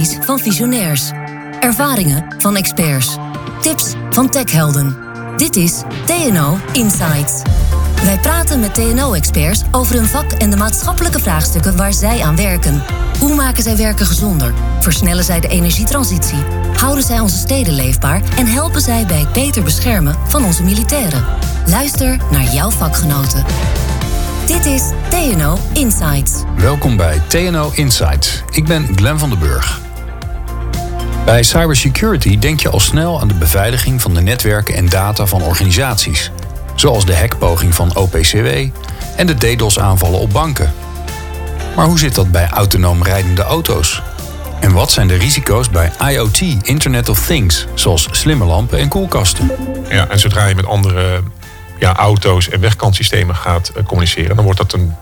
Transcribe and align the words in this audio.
van 0.00 0.38
visionairs. 0.38 1.10
Ervaringen 1.60 2.34
van 2.38 2.56
experts. 2.56 3.16
Tips 3.60 3.92
van 4.10 4.30
techhelden. 4.30 4.96
Dit 5.36 5.56
is 5.56 5.82
TNO 6.06 6.58
Insights. 6.72 7.42
Wij 8.04 8.18
praten 8.18 8.60
met 8.60 8.74
TNO-experts 8.74 9.62
over 9.70 9.94
hun 9.94 10.06
vak 10.06 10.32
en 10.32 10.50
de 10.50 10.56
maatschappelijke 10.56 11.18
vraagstukken 11.18 11.76
waar 11.76 11.92
zij 11.92 12.22
aan 12.22 12.36
werken. 12.36 12.82
Hoe 13.18 13.34
maken 13.34 13.62
zij 13.62 13.76
werken 13.76 14.06
gezonder? 14.06 14.54
Versnellen 14.80 15.24
zij 15.24 15.40
de 15.40 15.48
energietransitie? 15.48 16.44
Houden 16.76 17.04
zij 17.04 17.20
onze 17.20 17.38
steden 17.38 17.74
leefbaar? 17.74 18.22
En 18.36 18.46
helpen 18.46 18.80
zij 18.80 19.06
bij 19.06 19.20
het 19.20 19.32
beter 19.32 19.62
beschermen 19.62 20.16
van 20.28 20.44
onze 20.44 20.62
militairen? 20.62 21.24
Luister 21.66 22.16
naar 22.30 22.44
jouw 22.44 22.70
vakgenoten. 22.70 23.44
Dit 24.46 24.66
is 24.66 24.82
TNO 25.12 25.58
Insights. 25.72 26.42
Welkom 26.56 26.96
bij 26.96 27.20
TNO 27.26 27.70
Insights. 27.74 28.42
Ik 28.50 28.64
ben 28.64 28.88
Glenn 28.94 29.18
van 29.18 29.30
den 29.30 29.38
Burg. 29.38 29.80
Bij 31.24 31.42
cybersecurity 31.42 32.38
denk 32.38 32.60
je 32.60 32.68
al 32.68 32.80
snel 32.80 33.20
aan 33.20 33.28
de 33.28 33.34
beveiliging 33.34 34.02
van 34.02 34.14
de 34.14 34.20
netwerken 34.20 34.74
en 34.74 34.88
data 34.88 35.26
van 35.26 35.42
organisaties, 35.42 36.30
zoals 36.74 37.04
de 37.04 37.16
hackpoging 37.16 37.74
van 37.74 37.96
OPCW 37.96 38.46
en 39.16 39.26
de 39.26 39.34
DDoS-aanvallen 39.34 40.20
op 40.20 40.32
banken. 40.32 40.72
Maar 41.76 41.86
hoe 41.86 41.98
zit 41.98 42.14
dat 42.14 42.30
bij 42.30 42.48
autonoom 42.48 43.02
rijdende 43.02 43.42
auto's? 43.42 44.02
En 44.60 44.72
wat 44.72 44.90
zijn 44.90 45.08
de 45.08 45.16
risico's 45.16 45.70
bij 45.70 45.92
IoT, 46.10 46.40
Internet 46.62 47.08
of 47.08 47.26
Things, 47.26 47.66
zoals 47.74 48.08
slimme 48.10 48.44
lampen 48.44 48.78
en 48.78 48.88
koelkasten? 48.88 49.50
Ja, 49.88 50.08
en 50.08 50.18
zodra 50.18 50.46
je 50.46 50.54
met 50.54 50.66
andere 50.66 51.22
ja, 51.82 51.96
auto's 51.96 52.48
en 52.48 52.60
wegkantsystemen 52.60 53.36
gaat 53.36 53.68
eh, 53.68 53.84
communiceren, 53.84 54.36
dan 54.36 54.44
wordt 54.44 54.58
dat 54.60 54.72
een 54.72 54.94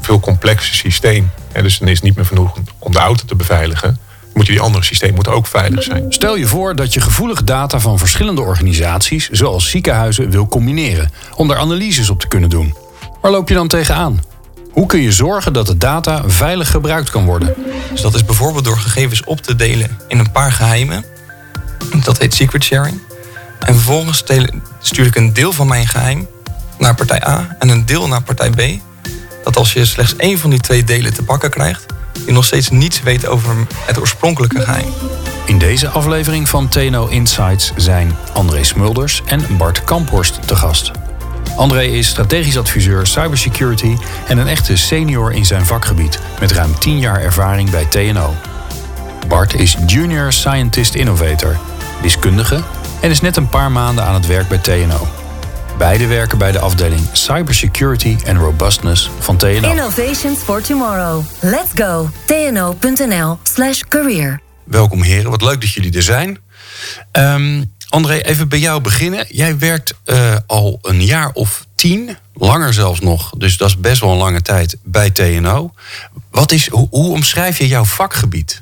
veel 0.00 0.20
complexer 0.20 0.74
systeem. 0.74 1.30
En 1.52 1.62
dus 1.62 1.78
dan 1.78 1.88
is 1.88 1.94
het 1.94 2.04
niet 2.04 2.16
meer 2.16 2.26
genoeg 2.26 2.56
om 2.78 2.92
de 2.92 2.98
auto 2.98 3.24
te 3.24 3.34
beveiligen. 3.34 3.98
Moet 4.32 4.46
je 4.46 4.52
die 4.52 4.60
andere 4.60 4.84
systemen 4.84 5.14
moeten 5.14 5.32
ook 5.32 5.46
veilig 5.46 5.82
zijn. 5.82 6.04
Stel 6.08 6.36
je 6.36 6.46
voor 6.46 6.76
dat 6.76 6.92
je 6.92 7.00
gevoelige 7.00 7.44
data 7.44 7.80
van 7.80 7.98
verschillende 7.98 8.40
organisaties, 8.40 9.28
zoals 9.28 9.70
ziekenhuizen, 9.70 10.30
wil 10.30 10.46
combineren 10.46 11.10
om 11.34 11.48
daar 11.48 11.56
analyses 11.56 12.10
op 12.10 12.20
te 12.20 12.28
kunnen 12.28 12.50
doen. 12.50 12.76
Waar 13.20 13.30
loop 13.30 13.48
je 13.48 13.54
dan 13.54 13.68
tegenaan? 13.68 14.22
Hoe 14.70 14.86
kun 14.86 15.00
je 15.00 15.12
zorgen 15.12 15.52
dat 15.52 15.66
de 15.66 15.76
data 15.76 16.22
veilig 16.26 16.70
gebruikt 16.70 17.10
kan 17.10 17.24
worden? 17.24 17.54
Dus 17.90 18.00
dat 18.00 18.14
is 18.14 18.24
bijvoorbeeld 18.24 18.64
door 18.64 18.78
gegevens 18.78 19.24
op 19.24 19.40
te 19.40 19.56
delen 19.56 19.98
in 20.08 20.18
een 20.18 20.32
paar 20.32 20.52
geheimen. 20.52 21.04
Dat 22.04 22.18
heet 22.18 22.34
secret 22.34 22.64
sharing. 22.64 23.00
En 23.64 23.74
vervolgens 23.74 24.24
stuur 24.80 25.06
ik 25.06 25.16
een 25.16 25.32
deel 25.32 25.52
van 25.52 25.66
mijn 25.66 25.86
geheim 25.86 26.26
naar 26.78 26.94
partij 26.94 27.26
A 27.26 27.56
en 27.58 27.68
een 27.68 27.86
deel 27.86 28.08
naar 28.08 28.22
partij 28.22 28.50
B. 28.50 28.62
Dat 29.44 29.56
als 29.56 29.72
je 29.72 29.84
slechts 29.84 30.16
één 30.16 30.38
van 30.38 30.50
die 30.50 30.60
twee 30.60 30.84
delen 30.84 31.14
te 31.14 31.22
pakken 31.22 31.50
krijgt, 31.50 31.86
je 32.26 32.32
nog 32.32 32.44
steeds 32.44 32.70
niets 32.70 33.02
weet 33.02 33.26
over 33.26 33.54
het 33.86 34.00
oorspronkelijke 34.00 34.60
geheim. 34.60 34.92
In 35.46 35.58
deze 35.58 35.88
aflevering 35.88 36.48
van 36.48 36.68
TNO 36.68 37.06
Insights 37.06 37.72
zijn 37.76 38.16
André 38.32 38.64
Smulders 38.64 39.22
en 39.26 39.56
Bart 39.56 39.84
Kamphorst 39.84 40.46
te 40.46 40.56
gast. 40.56 40.90
André 41.56 41.82
is 41.82 42.08
strategisch 42.08 42.58
adviseur 42.58 43.06
cybersecurity 43.06 43.96
en 44.28 44.38
een 44.38 44.48
echte 44.48 44.76
senior 44.76 45.32
in 45.32 45.44
zijn 45.44 45.66
vakgebied 45.66 46.18
met 46.40 46.52
ruim 46.52 46.78
10 46.78 46.98
jaar 46.98 47.20
ervaring 47.20 47.70
bij 47.70 47.84
TNO. 47.84 48.34
Bart 49.28 49.54
is 49.54 49.76
junior 49.86 50.32
scientist 50.32 50.94
innovator, 50.94 51.58
wiskundige 52.02 52.62
en 53.00 53.10
is 53.10 53.20
net 53.20 53.36
een 53.36 53.48
paar 53.48 53.72
maanden 53.72 54.04
aan 54.04 54.14
het 54.14 54.26
werk 54.26 54.48
bij 54.48 54.58
TNO. 54.58 55.08
Beide 55.78 56.06
werken 56.06 56.38
bij 56.38 56.52
de 56.52 56.58
afdeling 56.58 57.08
Cybersecurity 57.12 58.16
and 58.26 58.38
Robustness 58.38 59.10
van 59.18 59.36
TNO. 59.36 59.70
Innovations 59.70 60.38
for 60.38 60.62
tomorrow. 60.62 61.24
Let's 61.40 61.70
go. 61.74 62.10
tno.nl 62.26 63.38
slash 63.42 63.80
career. 63.88 64.40
Welkom 64.64 65.02
heren, 65.02 65.30
wat 65.30 65.42
leuk 65.42 65.60
dat 65.60 65.70
jullie 65.70 65.96
er 65.96 66.02
zijn. 66.02 66.38
Um, 67.12 67.72
André, 67.88 68.18
even 68.18 68.48
bij 68.48 68.58
jou 68.58 68.80
beginnen. 68.80 69.26
Jij 69.28 69.58
werkt 69.58 69.94
uh, 70.04 70.36
al 70.46 70.78
een 70.82 71.04
jaar 71.04 71.30
of 71.32 71.66
tien, 71.74 72.16
langer 72.32 72.74
zelfs 72.74 73.00
nog, 73.00 73.30
dus 73.36 73.56
dat 73.56 73.68
is 73.68 73.78
best 73.78 74.00
wel 74.00 74.10
een 74.10 74.18
lange 74.18 74.42
tijd 74.42 74.76
bij 74.82 75.10
TNO. 75.10 75.72
Wat 76.30 76.52
is, 76.52 76.68
hoe, 76.68 76.86
hoe 76.90 77.12
omschrijf 77.12 77.58
je 77.58 77.68
jouw 77.68 77.84
vakgebied? 77.84 78.60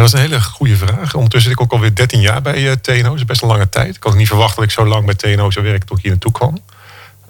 Dat 0.00 0.08
is 0.08 0.20
een 0.20 0.30
hele 0.30 0.40
goede 0.40 0.76
vraag. 0.76 1.14
Ondertussen 1.14 1.50
zit 1.50 1.60
ik 1.60 1.60
ook 1.60 1.72
alweer 1.72 1.94
13 1.94 2.20
jaar 2.20 2.42
bij 2.42 2.62
uh, 2.62 2.72
TNO. 2.72 3.02
Dat 3.02 3.14
is 3.14 3.24
best 3.24 3.42
een 3.42 3.48
lange 3.48 3.68
tijd. 3.68 3.96
Ik 3.96 4.02
had 4.02 4.14
niet 4.14 4.28
verwacht 4.28 4.54
dat 4.56 4.64
ik 4.64 4.70
zo 4.70 4.86
lang 4.86 5.04
bij 5.04 5.14
TNO 5.14 5.50
zou 5.50 5.64
werken 5.64 5.86
tot 5.86 5.96
ik 5.96 6.02
hier 6.02 6.12
naartoe 6.12 6.32
kwam. 6.32 6.58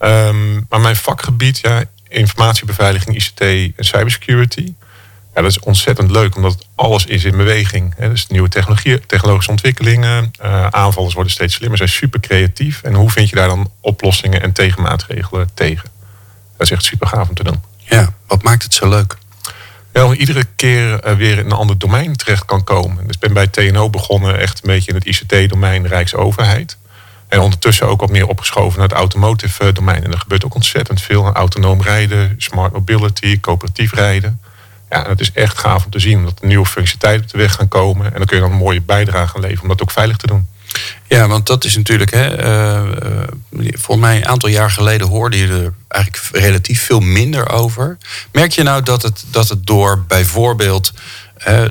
Um, 0.03 0.67
maar 0.69 0.81
mijn 0.81 0.97
vakgebied, 0.97 1.59
ja, 1.59 1.83
informatiebeveiliging, 2.09 3.17
ICT 3.17 3.41
en 3.41 3.85
cybersecurity. 3.85 4.75
Ja, 5.35 5.43
dat 5.43 5.51
is 5.51 5.59
ontzettend 5.59 6.11
leuk, 6.11 6.37
omdat 6.37 6.67
alles 6.75 7.05
is 7.07 7.25
in 7.25 7.37
beweging. 7.37 7.95
Hè. 7.97 8.09
Dus 8.09 8.27
nieuwe 8.27 8.49
technologische 9.07 9.51
ontwikkelingen, 9.51 10.33
uh, 10.43 10.67
aanvallers 10.67 11.15
worden 11.15 11.33
steeds 11.33 11.55
slimmer, 11.55 11.79
zijn 11.79 11.89
super 11.89 12.21
creatief. 12.21 12.83
En 12.83 12.95
hoe 12.95 13.11
vind 13.11 13.29
je 13.29 13.37
daar 13.37 13.49
dan 13.49 13.71
oplossingen 13.81 14.43
en 14.43 14.53
tegenmaatregelen 14.53 15.51
tegen? 15.55 15.89
Dat 16.57 16.67
is 16.67 16.71
echt 16.71 16.85
super 16.85 17.07
gaaf 17.07 17.29
om 17.29 17.35
te 17.35 17.45
doen. 17.45 17.63
Ja, 17.77 18.13
wat 18.27 18.43
maakt 18.43 18.63
het 18.63 18.75
zo 18.75 18.89
leuk? 18.89 19.19
Ja, 19.93 20.15
iedere 20.15 20.45
keer 20.57 21.01
eh, 21.01 21.15
weer 21.15 21.39
in 21.39 21.45
een 21.45 21.53
ander 21.53 21.79
domein 21.79 22.17
terecht 22.17 22.45
kan 22.45 22.65
komen. 22.65 23.07
Dus 23.07 23.15
ik 23.15 23.21
ben 23.21 23.33
bij 23.33 23.47
TNO 23.47 23.91
begonnen 23.91 24.39
echt 24.39 24.61
een 24.63 24.71
beetje 24.71 24.91
in 24.91 24.97
het 24.97 25.07
ICT-domein 25.07 25.87
Rijksoverheid. 25.87 26.79
En 27.29 27.41
ondertussen 27.41 27.89
ook 27.89 28.01
wat 28.01 28.11
meer 28.11 28.27
opgeschoven 28.27 28.79
naar 28.79 28.89
het 28.89 28.97
automotive 28.97 29.65
eh, 29.65 29.75
domein. 29.75 30.05
En 30.05 30.13
er 30.13 30.19
gebeurt 30.19 30.45
ook 30.45 30.55
ontzettend 30.55 31.03
veel 31.03 31.33
autonoom 31.33 31.83
rijden, 31.83 32.35
smart 32.39 32.73
mobility, 32.73 33.41
coöperatief 33.41 33.95
rijden. 33.95 34.41
Ja, 34.91 35.09
het 35.09 35.21
is 35.21 35.33
echt 35.33 35.59
gaaf 35.59 35.85
om 35.85 35.91
te 35.91 35.99
zien 35.99 36.25
dat 36.25 36.41
er 36.41 36.47
nieuwe 36.47 36.67
functionaliteiten 36.67 37.25
op 37.25 37.31
de 37.33 37.39
weg 37.39 37.55
gaan 37.55 37.69
komen. 37.69 38.07
En 38.07 38.17
dan 38.17 38.27
kun 38.27 38.37
je 38.37 38.43
dan 38.43 38.53
een 38.53 38.59
mooie 38.59 38.83
bijdrage 38.83 39.41
leveren 39.41 39.63
om 39.63 39.69
dat 39.69 39.83
ook 39.83 39.91
veilig 39.91 40.17
te 40.17 40.27
doen. 40.27 40.49
Ja, 41.07 41.29
want 41.29 41.47
dat 41.47 41.65
is 41.65 41.77
natuurlijk, 41.77 42.11
hè, 42.11 42.45
uh, 42.45 43.27
volgens 43.53 44.07
mij 44.07 44.17
een 44.17 44.27
aantal 44.27 44.49
jaar 44.49 44.71
geleden 44.71 45.09
hoorde 45.09 45.39
je 45.39 45.47
er 45.47 45.75
eigenlijk 45.89 46.45
relatief 46.45 46.83
veel 46.83 47.01
minder 47.01 47.49
over. 47.49 47.99
Merk 48.33 48.53
je 48.53 48.63
nou 48.63 48.83
dat 48.83 49.03
het, 49.03 49.25
dat 49.31 49.49
het 49.49 49.67
door 49.67 50.05
bijvoorbeeld 50.07 50.93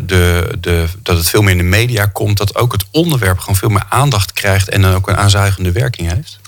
de, 0.05 0.57
de, 0.59 0.85
dat 1.03 1.17
het 1.17 1.29
veel 1.29 1.41
meer 1.41 1.51
in 1.51 1.57
de 1.57 1.63
media 1.63 2.05
komt, 2.05 2.37
dat 2.37 2.55
ook 2.55 2.71
het 2.71 2.85
onderwerp 2.91 3.39
gewoon 3.39 3.55
veel 3.55 3.69
meer 3.69 3.85
aandacht 3.89 4.33
krijgt 4.33 4.69
en 4.69 4.81
dan 4.81 4.93
ook 4.93 5.07
een 5.07 5.17
aanzuigende 5.17 5.71
werking 5.71 6.13
heeft? 6.13 6.39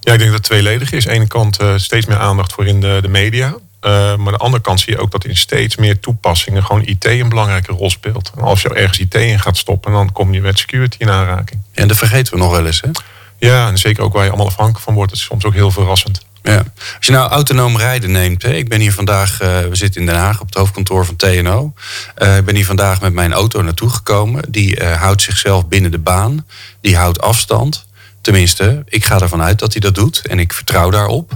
Ja, 0.00 0.12
ik 0.12 0.18
denk 0.18 0.30
dat 0.30 0.38
het 0.38 0.42
tweeledig 0.42 0.92
is. 0.92 1.06
Aan 1.06 1.12
de 1.12 1.18
ene 1.18 1.26
kant 1.26 1.60
uh, 1.60 1.72
steeds 1.76 2.06
meer 2.06 2.18
aandacht 2.18 2.52
voor 2.52 2.66
in 2.66 2.80
de, 2.80 2.98
de 3.02 3.08
media. 3.08 3.56
Uh, 3.80 3.92
maar 3.92 4.26
aan 4.26 4.32
de 4.32 4.36
andere 4.36 4.62
kant 4.62 4.80
zie 4.80 4.92
je 4.92 4.98
ook 4.98 5.10
dat 5.10 5.24
in 5.24 5.36
steeds 5.36 5.76
meer 5.76 6.00
toepassingen 6.00 6.64
gewoon 6.64 6.86
IT 6.86 7.04
een 7.04 7.28
belangrijke 7.28 7.72
rol 7.72 7.90
speelt. 7.90 8.32
En 8.36 8.42
als 8.42 8.62
je 8.62 8.74
ergens 8.74 8.98
IT 8.98 9.14
in 9.14 9.40
gaat 9.40 9.56
stoppen, 9.56 9.92
dan 9.92 10.12
kom 10.12 10.32
je 10.32 10.40
met 10.40 10.58
security 10.58 10.96
in 10.98 11.10
aanraking. 11.10 11.60
En 11.72 11.88
dat 11.88 11.96
vergeten 11.96 12.32
we 12.32 12.38
nog 12.38 12.50
wel 12.50 12.66
eens, 12.66 12.80
hè? 12.80 12.90
Ja, 13.38 13.68
en 13.68 13.78
zeker 13.78 14.02
ook 14.02 14.12
waar 14.12 14.22
je 14.24 14.28
allemaal 14.28 14.46
afhankelijk 14.46 14.84
van 14.84 14.94
wordt. 14.94 15.10
Dat 15.10 15.18
is 15.18 15.26
soms 15.26 15.44
ook 15.44 15.54
heel 15.54 15.70
verrassend. 15.70 16.24
Ja. 16.42 16.64
Als 16.96 17.06
je 17.06 17.12
nou 17.12 17.30
autonoom 17.30 17.76
rijden 17.76 18.10
neemt, 18.10 18.42
hè, 18.42 18.52
ik 18.52 18.68
ben 18.68 18.80
hier 18.80 18.92
vandaag, 18.92 19.42
uh, 19.42 19.60
we 19.60 19.76
zitten 19.76 20.00
in 20.00 20.06
Den 20.06 20.16
Haag 20.16 20.40
op 20.40 20.46
het 20.46 20.54
hoofdkantoor 20.54 21.06
van 21.06 21.16
TNO. 21.16 21.72
Uh, 22.18 22.36
ik 22.36 22.44
ben 22.44 22.54
hier 22.54 22.66
vandaag 22.66 23.00
met 23.00 23.12
mijn 23.12 23.32
auto 23.32 23.62
naartoe 23.62 23.90
gekomen. 23.90 24.44
Die 24.48 24.80
uh, 24.80 24.92
houdt 24.92 25.22
zichzelf 25.22 25.68
binnen 25.68 25.90
de 25.90 25.98
baan, 25.98 26.46
die 26.80 26.96
houdt 26.96 27.20
afstand. 27.20 27.86
Tenminste, 28.20 28.82
ik 28.88 29.04
ga 29.04 29.20
ervan 29.20 29.42
uit 29.42 29.58
dat 29.58 29.72
hij 29.72 29.80
dat 29.80 29.94
doet 29.94 30.26
en 30.26 30.38
ik 30.38 30.52
vertrouw 30.52 30.90
daarop. 30.90 31.32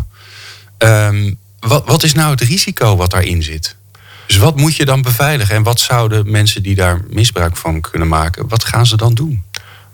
Um, 0.79 1.39
wat, 1.61 1.87
wat 1.87 2.03
is 2.03 2.15
nou 2.15 2.31
het 2.31 2.41
risico 2.41 2.97
wat 2.97 3.11
daarin 3.11 3.43
zit? 3.43 3.77
Dus 4.27 4.37
wat 4.37 4.57
moet 4.57 4.77
je 4.77 4.85
dan 4.85 5.03
beveiligen? 5.03 5.55
En 5.55 5.63
wat 5.63 5.81
zouden 5.81 6.31
mensen 6.31 6.63
die 6.63 6.75
daar 6.75 7.01
misbruik 7.09 7.57
van 7.57 7.81
kunnen 7.81 8.09
maken, 8.09 8.49
wat 8.49 8.65
gaan 8.65 8.87
ze 8.87 8.97
dan 8.97 9.15
doen? 9.15 9.45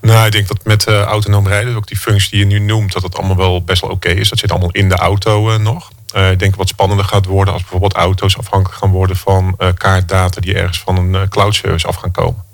Nou, 0.00 0.26
ik 0.26 0.32
denk 0.32 0.48
dat 0.48 0.64
met 0.64 0.88
uh, 0.88 1.02
autonoom 1.02 1.46
rijden, 1.46 1.76
ook 1.76 1.86
die 1.86 1.96
functie 1.96 2.30
die 2.30 2.38
je 2.38 2.46
nu 2.46 2.58
noemt, 2.58 2.92
dat 2.92 3.02
het 3.02 3.16
allemaal 3.16 3.36
wel 3.36 3.64
best 3.64 3.80
wel 3.80 3.90
oké 3.90 4.08
is. 4.08 4.28
Dat 4.28 4.38
zit 4.38 4.50
allemaal 4.50 4.70
in 4.70 4.88
de 4.88 4.94
auto 4.94 5.50
uh, 5.50 5.58
nog. 5.58 5.90
Uh, 6.16 6.30
ik 6.30 6.38
denk 6.38 6.56
wat 6.56 6.68
spannender 6.68 7.06
gaat 7.06 7.24
worden 7.24 7.52
als 7.52 7.62
bijvoorbeeld 7.62 7.94
auto's 7.94 8.38
afhankelijk 8.38 8.78
gaan 8.78 8.90
worden 8.90 9.16
van 9.16 9.58
kaartdata 9.76 10.40
die 10.40 10.54
ergens 10.54 10.78
van 10.78 10.96
een 10.96 11.28
cloud 11.28 11.54
service 11.54 11.86
af 11.86 11.96
gaan 11.96 12.10
komen. 12.10 12.44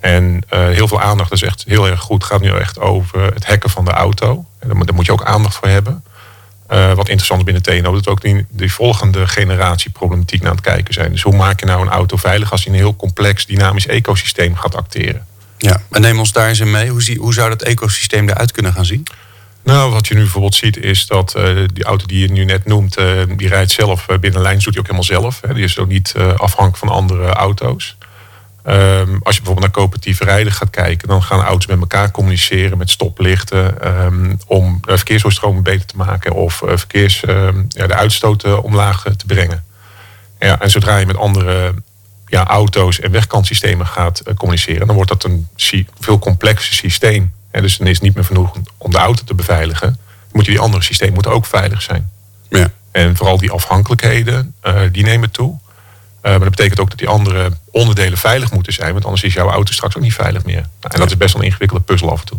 En 0.00 0.42
heel 0.48 0.88
veel 0.88 1.00
aandacht, 1.00 1.30
dat 1.30 1.42
is 1.42 1.48
echt 1.48 1.64
heel 1.66 1.88
erg 1.88 2.00
goed, 2.00 2.24
gaat 2.24 2.40
nu 2.40 2.50
echt 2.50 2.78
over 2.78 3.32
het 3.34 3.46
hacken 3.46 3.70
van 3.70 3.84
de 3.84 3.90
auto. 3.90 4.44
En 4.58 4.68
daar 4.68 4.94
moet 4.94 5.06
je 5.06 5.12
ook 5.12 5.24
aandacht 5.24 5.56
voor 5.56 5.68
hebben. 5.68 6.04
Uh, 6.72 6.92
wat 6.92 7.08
interessant 7.08 7.44
binnen 7.44 7.62
TNO, 7.62 7.92
dat 7.92 8.08
ook 8.08 8.20
die, 8.20 8.46
die 8.48 8.72
volgende 8.72 9.26
generatie 9.26 9.90
problematiek 9.90 10.42
naar 10.42 10.52
het 10.52 10.60
kijken 10.60 10.94
zijn. 10.94 11.12
Dus 11.12 11.22
hoe 11.22 11.36
maak 11.36 11.60
je 11.60 11.66
nou 11.66 11.82
een 11.82 11.92
auto 11.92 12.16
veilig 12.16 12.52
als 12.52 12.62
je 12.62 12.70
een 12.70 12.76
heel 12.76 12.96
complex 12.96 13.46
dynamisch 13.46 13.86
ecosysteem 13.86 14.56
gaat 14.56 14.74
acteren? 14.74 15.26
Ja, 15.58 15.82
en 15.90 16.00
neem 16.00 16.18
ons 16.18 16.32
daar 16.32 16.48
eens 16.48 16.60
in 16.60 16.70
mee. 16.70 16.88
Hoe, 16.88 17.02
zie, 17.02 17.18
hoe 17.18 17.34
zou 17.34 17.48
dat 17.48 17.62
ecosysteem 17.62 18.28
eruit 18.28 18.52
kunnen 18.52 18.72
gaan 18.72 18.84
zien? 18.84 19.06
Nou, 19.64 19.92
wat 19.92 20.06
je 20.06 20.14
nu 20.14 20.20
bijvoorbeeld 20.20 20.54
ziet 20.54 20.76
is 20.76 21.06
dat 21.06 21.34
uh, 21.36 21.64
die 21.72 21.84
auto 21.84 22.06
die 22.06 22.20
je 22.20 22.32
nu 22.32 22.44
net 22.44 22.66
noemt, 22.66 22.98
uh, 22.98 23.22
die 23.36 23.48
rijdt 23.48 23.70
zelf 23.70 24.06
binnen 24.20 24.40
lijn, 24.40 24.58
doet 24.58 24.64
hij 24.64 24.78
ook 24.78 24.86
helemaal 24.86 25.02
zelf. 25.02 25.40
Hè. 25.46 25.54
Die 25.54 25.64
is 25.64 25.78
ook 25.78 25.88
niet 25.88 26.14
afhankelijk 26.16 26.76
van 26.76 26.88
andere 26.88 27.26
auto's. 27.26 27.96
Um, 28.68 29.20
als 29.22 29.34
je 29.34 29.42
bijvoorbeeld 29.42 29.60
naar 29.60 29.70
coöperatief 29.70 30.20
rijden 30.20 30.52
gaat 30.52 30.70
kijken, 30.70 31.08
dan 31.08 31.22
gaan 31.22 31.40
auto's 31.40 31.66
met 31.66 31.80
elkaar 31.80 32.10
communiceren 32.10 32.78
met 32.78 32.90
stoplichten 32.90 33.88
um, 34.04 34.38
om 34.46 34.80
uh, 34.88 34.96
verkeersdoorstromen 34.96 35.62
beter 35.62 35.86
te 35.86 35.96
maken 35.96 36.32
of 36.32 36.62
uh, 36.62 36.76
verkeers, 36.76 37.22
uh, 37.22 37.48
ja, 37.68 37.86
de 37.86 37.94
uitstoot 37.94 38.60
omlaag 38.60 39.02
te 39.02 39.26
brengen. 39.26 39.64
Ja, 40.38 40.60
en 40.60 40.70
zodra 40.70 40.96
je 40.96 41.06
met 41.06 41.16
andere 41.16 41.74
ja, 42.26 42.46
auto's 42.46 43.00
en 43.00 43.10
wegkantsystemen 43.10 43.86
gaat 43.86 44.22
communiceren, 44.36 44.86
dan 44.86 44.96
wordt 44.96 45.10
dat 45.10 45.24
een 45.24 45.48
veel 46.00 46.18
complexer 46.18 46.74
systeem. 46.74 47.32
En 47.50 47.62
dus 47.62 47.76
dan 47.76 47.86
is 47.86 47.94
het 47.94 48.02
niet 48.02 48.14
meer 48.14 48.24
genoeg 48.24 48.56
om 48.78 48.90
de 48.90 48.98
auto 48.98 49.24
te 49.24 49.34
beveiligen. 49.34 49.98
Moet 50.32 50.44
je 50.44 50.50
die 50.50 50.60
andere 50.60 50.82
systemen 50.82 51.14
moeten 51.14 51.32
ook 51.32 51.46
veilig 51.46 51.82
zijn. 51.82 52.10
Ja. 52.48 52.70
En 52.90 53.16
vooral 53.16 53.38
die 53.38 53.50
afhankelijkheden, 53.50 54.54
die 54.92 55.04
nemen 55.04 55.30
toe. 55.30 55.58
Eh, 56.26 56.32
maar 56.32 56.40
dat 56.40 56.50
betekent 56.50 56.80
ook 56.80 56.88
dat 56.88 56.98
die 56.98 57.08
andere 57.08 57.50
onderdelen 57.70 58.18
veilig 58.18 58.52
moeten 58.52 58.72
zijn. 58.72 58.92
Want 58.92 59.04
anders 59.04 59.22
is 59.22 59.34
jouw 59.34 59.48
auto 59.48 59.72
straks 59.72 59.96
ook 59.96 60.02
niet 60.02 60.14
veilig 60.14 60.44
meer. 60.44 60.60
Nou, 60.80 60.94
en 60.94 60.98
dat 60.98 61.10
is 61.10 61.16
best 61.16 61.32
wel 61.32 61.42
een 61.42 61.48
ingewikkelde 61.48 61.84
puzzel 61.84 62.10
af 62.10 62.20
en 62.20 62.26
toe. 62.26 62.38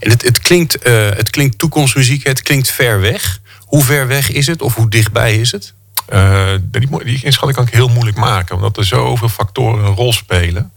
En 0.00 0.10
het, 0.10 0.22
het, 0.22 0.38
klinkt, 0.38 0.86
uh, 0.86 1.08
het 1.08 1.30
klinkt 1.30 1.58
toekomstmuziek, 1.58 2.24
het 2.24 2.42
klinkt 2.42 2.70
ver 2.70 3.00
weg. 3.00 3.40
Hoe 3.58 3.84
ver 3.84 4.06
weg 4.06 4.30
is 4.30 4.46
het 4.46 4.62
of 4.62 4.74
hoe 4.74 4.88
dichtbij 4.88 5.36
is 5.36 5.52
het? 5.52 5.74
Uh, 6.12 6.48
die, 6.62 7.04
die 7.04 7.24
inschatting 7.24 7.54
kan 7.54 7.66
ik 7.66 7.72
heel 7.72 7.88
moeilijk 7.88 8.16
maken. 8.16 8.54
Omdat 8.54 8.76
er 8.76 8.84
zoveel 8.84 9.28
factoren 9.28 9.84
een 9.84 9.94
rol 9.94 10.12
spelen. 10.12 10.72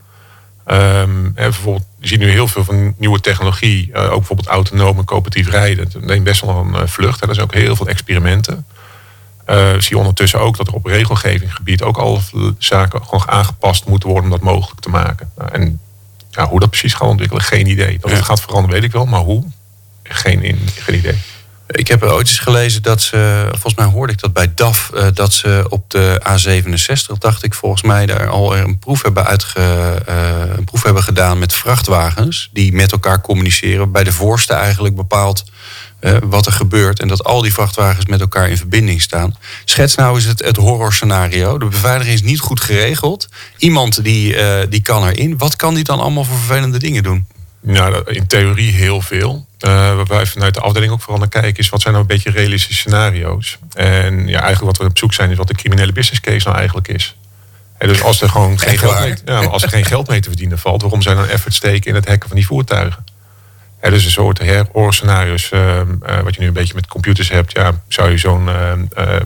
Um, 0.66 1.32
bijvoorbeeld, 1.34 1.86
je 2.00 2.08
ziet 2.08 2.18
nu 2.18 2.30
heel 2.30 2.48
veel 2.48 2.64
van 2.64 2.94
nieuwe 2.98 3.20
technologie. 3.20 3.90
Uh, 3.92 4.02
ook 4.02 4.18
bijvoorbeeld 4.18 4.48
autonome 4.48 5.04
coöperatief 5.04 5.48
rijden. 5.48 5.90
Dat 5.92 6.02
neemt 6.02 6.24
best 6.24 6.40
wel 6.40 6.66
een 6.72 6.88
vlucht. 6.88 7.20
Hè. 7.20 7.28
Er 7.28 7.34
zijn 7.34 7.46
ook 7.46 7.54
heel 7.54 7.76
veel 7.76 7.88
experimenten. 7.88 8.66
Uh, 9.46 9.78
zie 9.78 9.98
ondertussen 9.98 10.40
ook 10.40 10.56
dat 10.56 10.66
er 10.66 10.74
op 10.74 10.86
regelgevinggebied 10.86 11.82
ook 11.82 11.96
al 11.96 12.20
zaken 12.58 13.04
gewoon 13.04 13.28
aangepast 13.28 13.86
moeten 13.86 14.08
worden 14.08 14.30
om 14.30 14.36
dat 14.36 14.46
mogelijk 14.46 14.80
te 14.80 14.88
maken. 14.88 15.30
Nou, 15.36 15.50
en 15.52 15.80
ja, 16.30 16.46
hoe 16.46 16.60
dat 16.60 16.70
precies 16.70 16.94
gaat 16.94 17.08
ontwikkelen, 17.08 17.42
geen 17.42 17.66
idee. 17.66 17.98
Dat 18.00 18.10
het 18.10 18.22
gaat 18.22 18.40
veranderen, 18.40 18.74
weet 18.74 18.84
ik 18.84 18.92
wel, 18.92 19.06
maar 19.06 19.20
hoe? 19.20 19.44
Geen, 20.02 20.42
in, 20.42 20.68
geen 20.78 20.94
idee. 20.94 21.18
Ik 21.66 21.88
heb 21.88 22.02
ooit 22.02 22.28
eens 22.28 22.38
gelezen 22.38 22.82
dat 22.82 23.00
ze, 23.00 23.46
volgens 23.50 23.74
mij 23.74 23.84
hoorde 23.84 24.12
ik 24.12 24.20
dat 24.20 24.32
bij 24.32 24.54
DAF, 24.54 24.90
uh, 24.94 25.06
dat 25.14 25.32
ze 25.32 25.66
op 25.68 25.90
de 25.90 26.20
A67, 26.28 27.18
dacht 27.18 27.44
ik 27.44 27.54
volgens 27.54 27.82
mij, 27.82 28.06
daar 28.06 28.28
al 28.28 28.56
een 28.56 28.78
proef 28.78 29.02
hebben, 29.02 29.24
uitge, 29.24 29.60
uh, 30.08 30.56
een 30.56 30.64
proef 30.64 30.82
hebben 30.82 31.02
gedaan 31.02 31.38
met 31.38 31.54
vrachtwagens 31.54 32.50
die 32.52 32.72
met 32.72 32.92
elkaar 32.92 33.20
communiceren. 33.20 33.92
Bij 33.92 34.04
de 34.04 34.12
voorste 34.12 34.52
eigenlijk 34.52 34.94
bepaald 36.02 36.32
wat 36.32 36.46
er 36.46 36.52
gebeurt 36.52 37.00
en 37.00 37.08
dat 37.08 37.24
al 37.24 37.42
die 37.42 37.52
vrachtwagens 37.52 38.06
met 38.06 38.20
elkaar 38.20 38.50
in 38.50 38.56
verbinding 38.56 39.00
staan. 39.02 39.36
Schets 39.64 39.94
nou 39.94 40.14
eens 40.14 40.24
het, 40.24 40.44
het 40.44 40.56
horrorscenario. 40.56 41.58
De 41.58 41.66
beveiliging 41.66 42.14
is 42.14 42.22
niet 42.22 42.40
goed 42.40 42.60
geregeld. 42.60 43.28
Iemand 43.56 44.04
die, 44.04 44.36
uh, 44.36 44.58
die 44.68 44.82
kan 44.82 45.08
erin. 45.08 45.38
Wat 45.38 45.56
kan 45.56 45.74
die 45.74 45.84
dan 45.84 46.00
allemaal 46.00 46.24
voor 46.24 46.36
vervelende 46.36 46.78
dingen 46.78 47.02
doen? 47.02 47.26
Nou, 47.60 48.12
in 48.12 48.26
theorie 48.26 48.72
heel 48.72 49.00
veel. 49.00 49.46
Uh, 49.66 49.70
waar 49.70 50.06
wij 50.06 50.26
vanuit 50.26 50.54
de 50.54 50.60
afdeling 50.60 50.92
ook 50.92 51.00
vooral 51.00 51.18
naar 51.18 51.28
kijken 51.28 51.58
is 51.58 51.68
wat 51.68 51.80
zijn 51.80 51.94
nou 51.94 52.06
een 52.06 52.14
beetje 52.14 52.30
realistische 52.30 52.80
scenario's. 52.80 53.58
En 53.74 54.28
ja, 54.28 54.40
eigenlijk 54.40 54.76
wat 54.76 54.78
we 54.78 54.84
op 54.84 54.98
zoek 54.98 55.12
zijn 55.12 55.30
is 55.30 55.36
wat 55.36 55.48
de 55.48 55.54
criminele 55.54 55.92
business 55.92 56.20
case 56.20 56.46
nou 56.46 56.56
eigenlijk 56.56 56.88
is. 56.88 57.16
En 57.78 57.88
dus 57.88 58.02
als 58.02 58.20
er 58.20 58.28
gewoon 58.28 58.58
geen 58.58 58.78
geld, 58.78 59.00
mee, 59.00 59.14
ja, 59.24 59.44
als 59.44 59.62
er 59.62 59.68
geen 59.68 59.84
geld 59.84 60.08
mee 60.08 60.20
te 60.20 60.28
verdienen 60.28 60.58
valt, 60.58 60.82
waarom 60.82 61.02
zijn 61.02 61.16
dan 61.16 61.28
effort 61.28 61.54
steken 61.54 61.88
in 61.88 61.94
het 61.94 62.08
hacken 62.08 62.28
van 62.28 62.36
die 62.36 62.46
voertuigen? 62.46 63.04
Er 63.82 63.92
is 63.92 64.04
een 64.04 64.10
soort 64.10 64.38
heroorscenario's, 64.38 65.50
uh, 65.50 65.80
wat 66.22 66.34
je 66.34 66.40
nu 66.40 66.46
een 66.46 66.52
beetje 66.52 66.74
met 66.74 66.86
computers 66.86 67.28
hebt. 67.28 67.52
Ja, 67.52 67.82
zou 67.88 68.10
je 68.10 68.18
zo'n 68.18 68.46
uh, 68.46 69.16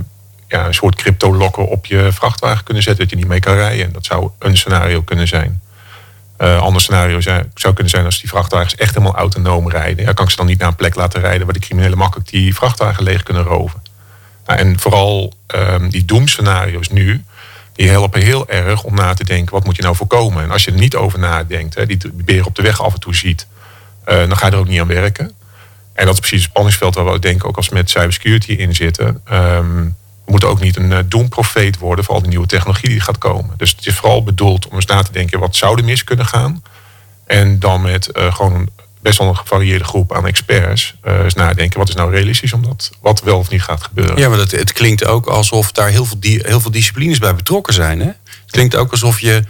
ja, 0.48 0.66
een 0.66 0.74
soort 0.74 0.94
crypto-lokker 0.94 1.62
op 1.62 1.86
je 1.86 2.08
vrachtwagen 2.12 2.64
kunnen 2.64 2.82
zetten 2.82 3.02
dat 3.02 3.12
je 3.12 3.16
niet 3.16 3.28
mee 3.28 3.40
kan 3.40 3.54
rijden. 3.54 3.92
Dat 3.92 4.04
zou 4.04 4.30
een 4.38 4.56
scenario 4.56 5.02
kunnen 5.02 5.28
zijn. 5.28 5.60
Uh, 6.38 6.60
ander 6.60 6.80
scenario 6.80 7.20
zou, 7.20 7.74
kunnen 7.74 7.88
zijn 7.88 8.04
als 8.04 8.20
die 8.20 8.28
vrachtwagens 8.28 8.74
echt 8.74 8.94
helemaal 8.94 9.16
autonoom 9.16 9.70
rijden. 9.70 10.04
Ja, 10.04 10.12
kan 10.12 10.24
ik 10.24 10.30
ze 10.30 10.36
dan 10.36 10.46
niet 10.46 10.58
naar 10.58 10.68
een 10.68 10.76
plek 10.76 10.94
laten 10.94 11.20
rijden 11.20 11.44
waar 11.44 11.54
de 11.54 11.60
criminelen 11.60 11.98
makkelijk 11.98 12.30
die 12.30 12.54
vrachtwagen 12.54 13.02
leeg 13.02 13.22
kunnen 13.22 13.42
roven. 13.42 13.82
Nou, 14.46 14.58
en 14.58 14.78
vooral 14.80 15.32
um, 15.54 15.88
die 15.88 16.04
doemscenario's 16.04 16.88
nu, 16.88 17.24
die 17.72 17.88
helpen 17.88 18.22
heel 18.22 18.48
erg 18.48 18.82
om 18.82 18.94
na 18.94 19.14
te 19.14 19.24
denken 19.24 19.54
wat 19.54 19.64
moet 19.64 19.76
je 19.76 19.82
nou 19.82 19.96
voorkomen. 19.96 20.42
En 20.42 20.50
als 20.50 20.64
je 20.64 20.70
er 20.70 20.78
niet 20.78 20.96
over 20.96 21.18
nadenkt, 21.18 21.74
hè, 21.74 21.86
die 21.86 21.98
beer 22.12 22.46
op 22.46 22.54
de 22.54 22.62
weg 22.62 22.82
af 22.82 22.94
en 22.94 23.00
toe 23.00 23.14
ziet 23.14 23.46
uh, 24.06 24.16
dan 24.16 24.36
ga 24.36 24.46
je 24.46 24.52
er 24.52 24.58
ook 24.58 24.68
niet 24.68 24.80
aan 24.80 24.86
werken. 24.86 25.32
En 25.92 26.04
dat 26.04 26.14
is 26.14 26.20
precies 26.20 26.40
het 26.40 26.50
spanningsveld 26.50 26.94
waar 26.94 27.12
we 27.12 27.18
denken, 27.18 27.48
ook 27.48 27.56
als 27.56 27.68
we 27.68 27.74
met 27.74 27.90
cybersecurity 27.90 28.52
in 28.52 28.74
zitten. 28.74 29.22
Um, 29.32 29.96
we 30.24 30.30
moeten 30.30 30.48
ook 30.48 30.60
niet 30.60 30.76
een 30.76 30.90
uh, 30.90 30.98
doemprofeet 31.06 31.78
worden 31.78 32.04
voor 32.04 32.14
al 32.14 32.20
die 32.20 32.30
nieuwe 32.30 32.46
technologie 32.46 32.88
die 32.88 33.00
gaat 33.00 33.18
komen. 33.18 33.54
Dus 33.56 33.70
het 33.70 33.86
is 33.86 33.94
vooral 33.94 34.22
bedoeld 34.22 34.68
om 34.68 34.74
eens 34.74 34.86
na 34.86 35.02
te 35.02 35.12
denken, 35.12 35.38
wat 35.38 35.56
zou 35.56 35.78
er 35.78 35.84
mis 35.84 36.04
kunnen 36.04 36.26
gaan? 36.26 36.62
En 37.26 37.58
dan 37.58 37.82
met 37.82 38.08
uh, 38.12 38.34
gewoon 38.34 38.68
best 39.00 39.18
wel 39.18 39.28
een 39.28 39.36
gevarieerde 39.36 39.84
groep 39.84 40.14
aan 40.14 40.26
experts 40.26 40.94
uh, 41.04 41.22
eens 41.22 41.34
nadenken, 41.34 41.78
wat 41.78 41.88
is 41.88 41.94
nou 41.94 42.10
realistisch 42.10 42.52
omdat 42.52 42.90
wat 43.00 43.22
wel 43.22 43.38
of 43.38 43.50
niet 43.50 43.62
gaat 43.62 43.82
gebeuren. 43.82 44.18
Ja, 44.18 44.28
maar 44.28 44.38
dat, 44.38 44.50
het 44.50 44.72
klinkt 44.72 45.04
ook 45.04 45.26
alsof 45.26 45.72
daar 45.72 45.88
heel 45.88 46.04
veel, 46.04 46.18
heel 46.20 46.60
veel 46.60 46.70
disciplines 46.70 47.18
bij 47.18 47.34
betrokken 47.34 47.74
zijn. 47.74 48.00
Hè? 48.00 48.06
Het 48.06 48.50
klinkt 48.50 48.76
ook 48.76 48.90
alsof 48.90 49.20
je 49.20 49.42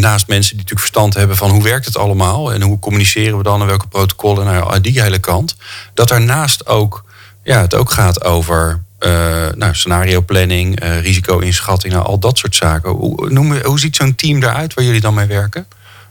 naast 0.00 0.26
mensen 0.26 0.56
die 0.56 0.62
natuurlijk 0.62 0.80
verstand 0.80 1.14
hebben 1.14 1.36
van 1.36 1.50
hoe 1.50 1.62
werkt 1.62 1.84
het 1.84 1.96
allemaal 1.96 2.52
en 2.52 2.62
hoe 2.62 2.78
communiceren 2.78 3.36
we 3.36 3.42
dan 3.42 3.60
en 3.60 3.66
welke 3.66 3.86
protocollen 3.86 4.44
nou, 4.44 4.80
die 4.80 5.02
hele 5.02 5.18
kant. 5.18 5.56
Dat 5.94 6.08
daarnaast 6.08 6.66
ook 6.66 7.04
ja, 7.42 7.60
het 7.60 7.74
ook 7.74 7.90
gaat 7.90 8.24
over 8.24 8.82
uh, 9.00 9.10
nou, 9.54 9.74
scenario 9.74 10.20
planning, 10.20 10.84
risico-inschatting, 11.00 11.92
nou, 11.92 12.06
al 12.06 12.18
dat 12.18 12.38
soort 12.38 12.54
zaken. 12.54 12.90
Hoe, 12.90 13.30
noem, 13.30 13.56
hoe 13.62 13.80
ziet 13.80 13.96
zo'n 13.96 14.14
team 14.14 14.42
eruit 14.42 14.74
waar 14.74 14.84
jullie 14.84 15.00
dan 15.00 15.14
mee 15.14 15.26
werken? 15.26 15.66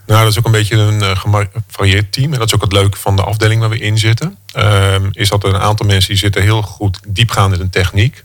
Nou, 0.06 0.24
dat 0.24 0.32
is 0.32 0.38
ook 0.38 0.46
een 0.46 0.52
beetje 0.52 0.76
een 0.76 1.18
gevarieerd 1.18 2.12
team. 2.12 2.34
En 2.34 2.40
dat 2.40 2.48
is 2.48 2.56
ook 2.56 2.62
het 2.62 2.72
leuke 2.72 2.98
van 2.98 3.16
de 3.16 3.24
afdeling 3.24 3.62
waar 3.62 3.70
we 3.70 3.78
in 3.78 3.98
zitten. 3.98 4.38
Ehm, 4.54 5.10
is 5.12 5.30
dat 5.30 5.44
er 5.44 5.54
een 5.54 5.62
aantal 5.62 5.86
mensen 5.86 6.10
die 6.10 6.20
zitten 6.20 6.42
heel 6.42 6.62
goed 6.62 7.00
diepgaand 7.08 7.54
in 7.54 7.60
de 7.60 7.70
techniek. 7.70 8.24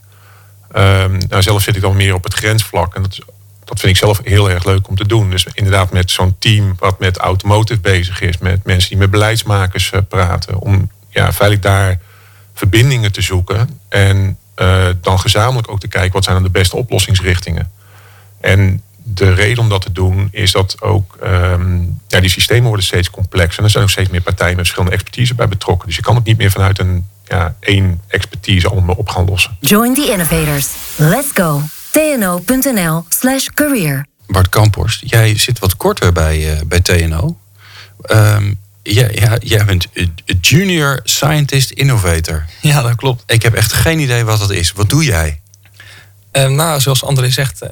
Um, 0.76 1.18
nou, 1.28 1.42
zelf 1.42 1.62
zit 1.62 1.76
ik 1.76 1.82
dan 1.82 1.96
meer 1.96 2.14
op 2.14 2.24
het 2.24 2.34
grensvlak. 2.34 2.94
En 2.94 3.02
dat 3.02 3.18
dat 3.66 3.80
vind 3.80 3.92
ik 3.92 3.98
zelf 3.98 4.20
heel 4.24 4.50
erg 4.50 4.64
leuk 4.64 4.88
om 4.88 4.96
te 4.96 5.06
doen. 5.06 5.30
Dus 5.30 5.46
inderdaad 5.52 5.92
met 5.92 6.10
zo'n 6.10 6.36
team 6.38 6.74
wat 6.78 6.98
met 6.98 7.16
automotive 7.16 7.80
bezig 7.80 8.20
is, 8.20 8.38
met 8.38 8.64
mensen 8.64 8.88
die 8.88 8.98
met 8.98 9.10
beleidsmakers 9.10 9.90
eh, 9.90 10.00
praten, 10.08 10.58
om 10.58 10.90
ja, 11.10 11.32
feitelijk 11.32 11.62
daar 11.62 11.98
verbindingen 12.54 13.12
te 13.12 13.20
zoeken 13.20 13.80
en 13.88 14.38
uh, 14.56 14.86
dan 15.00 15.20
gezamenlijk 15.20 15.70
ook 15.70 15.80
te 15.80 15.88
kijken 15.88 16.12
wat 16.12 16.24
zijn 16.24 16.34
dan 16.34 16.44
de 16.44 16.50
beste 16.50 16.76
oplossingsrichtingen. 16.76 17.70
En 18.40 18.82
de 19.02 19.32
reden 19.34 19.62
om 19.62 19.68
dat 19.68 19.82
te 19.82 19.92
doen 19.92 20.28
is 20.32 20.52
dat 20.52 20.82
ook 20.82 21.18
um, 21.24 22.00
ja, 22.08 22.20
die 22.20 22.30
systemen 22.30 22.66
worden 22.66 22.84
steeds 22.84 23.10
complexer 23.10 23.58
en 23.58 23.64
er 23.64 23.70
zijn 23.70 23.84
ook 23.84 23.90
steeds 23.90 24.10
meer 24.10 24.22
partijen 24.22 24.56
met 24.56 24.64
verschillende 24.64 24.94
expertise 24.94 25.34
bij 25.34 25.48
betrokken. 25.48 25.86
Dus 25.86 25.96
je 25.96 26.02
kan 26.02 26.14
het 26.14 26.24
niet 26.24 26.38
meer 26.38 26.50
vanuit 26.50 26.78
een 26.78 27.06
ja, 27.24 27.56
één 27.60 28.00
expertise 28.08 28.68
allemaal 28.68 28.94
op 28.94 29.08
gaan 29.08 29.24
lossen. 29.24 29.56
Join 29.60 29.94
the 29.94 30.10
innovators. 30.10 30.68
Let's 30.96 31.30
go 31.34 31.62
tno.nl 31.96 33.04
slash 33.08 33.46
career. 33.54 34.06
Bart 34.26 34.48
Kamphorst, 34.48 35.02
jij 35.04 35.38
zit 35.38 35.58
wat 35.58 35.76
korter 35.76 36.12
bij, 36.12 36.54
uh, 36.54 36.60
bij 36.66 36.80
TNO. 36.80 37.38
Um, 38.10 38.58
ja, 38.82 39.08
ja, 39.12 39.36
jij 39.40 39.64
bent 39.64 39.86
junior 40.40 41.00
scientist 41.04 41.70
innovator. 41.70 42.44
Ja, 42.60 42.82
dat 42.82 42.94
klopt. 42.94 43.22
Ik 43.26 43.42
heb 43.42 43.54
echt 43.54 43.72
geen 43.72 43.98
idee 43.98 44.24
wat 44.24 44.38
dat 44.38 44.50
is. 44.50 44.72
Wat 44.72 44.90
doe 44.90 45.04
jij? 45.04 45.40
Um, 46.32 46.54
nou, 46.54 46.80
zoals 46.80 47.04
André 47.04 47.30
zegt, 47.30 47.62
uh, 47.62 47.68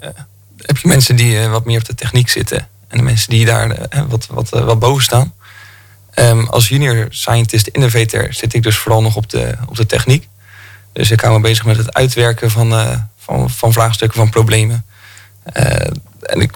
heb 0.58 0.78
je 0.78 0.88
mensen 0.88 1.16
die 1.16 1.34
uh, 1.34 1.50
wat 1.50 1.64
meer 1.64 1.78
op 1.78 1.84
de 1.84 1.94
techniek 1.94 2.28
zitten. 2.28 2.68
En 2.88 2.98
de 2.98 3.04
mensen 3.04 3.30
die 3.30 3.44
daar 3.44 3.88
wat, 4.08 4.26
wat, 4.26 4.48
wat 4.48 4.78
boven 4.78 5.02
staan. 5.02 5.32
Um, 6.14 6.48
als 6.48 6.68
junior 6.68 7.06
scientist 7.10 7.66
innovator 7.66 8.26
zit 8.30 8.54
ik 8.54 8.62
dus 8.62 8.76
vooral 8.76 9.02
nog 9.02 9.16
op 9.16 9.30
de, 9.30 9.54
op 9.68 9.76
de 9.76 9.87
techniek. 9.87 10.28
Dus 10.92 11.10
ik 11.10 11.20
hou 11.20 11.34
me 11.34 11.40
bezig 11.40 11.64
met 11.64 11.76
het 11.76 11.94
uitwerken 11.94 12.50
van, 12.50 12.72
van, 13.24 13.50
van 13.50 13.72
vraagstukken, 13.72 14.18
van 14.18 14.30
problemen. 14.30 14.84
Uh, 15.56 15.64
en 16.20 16.40
ik, 16.40 16.52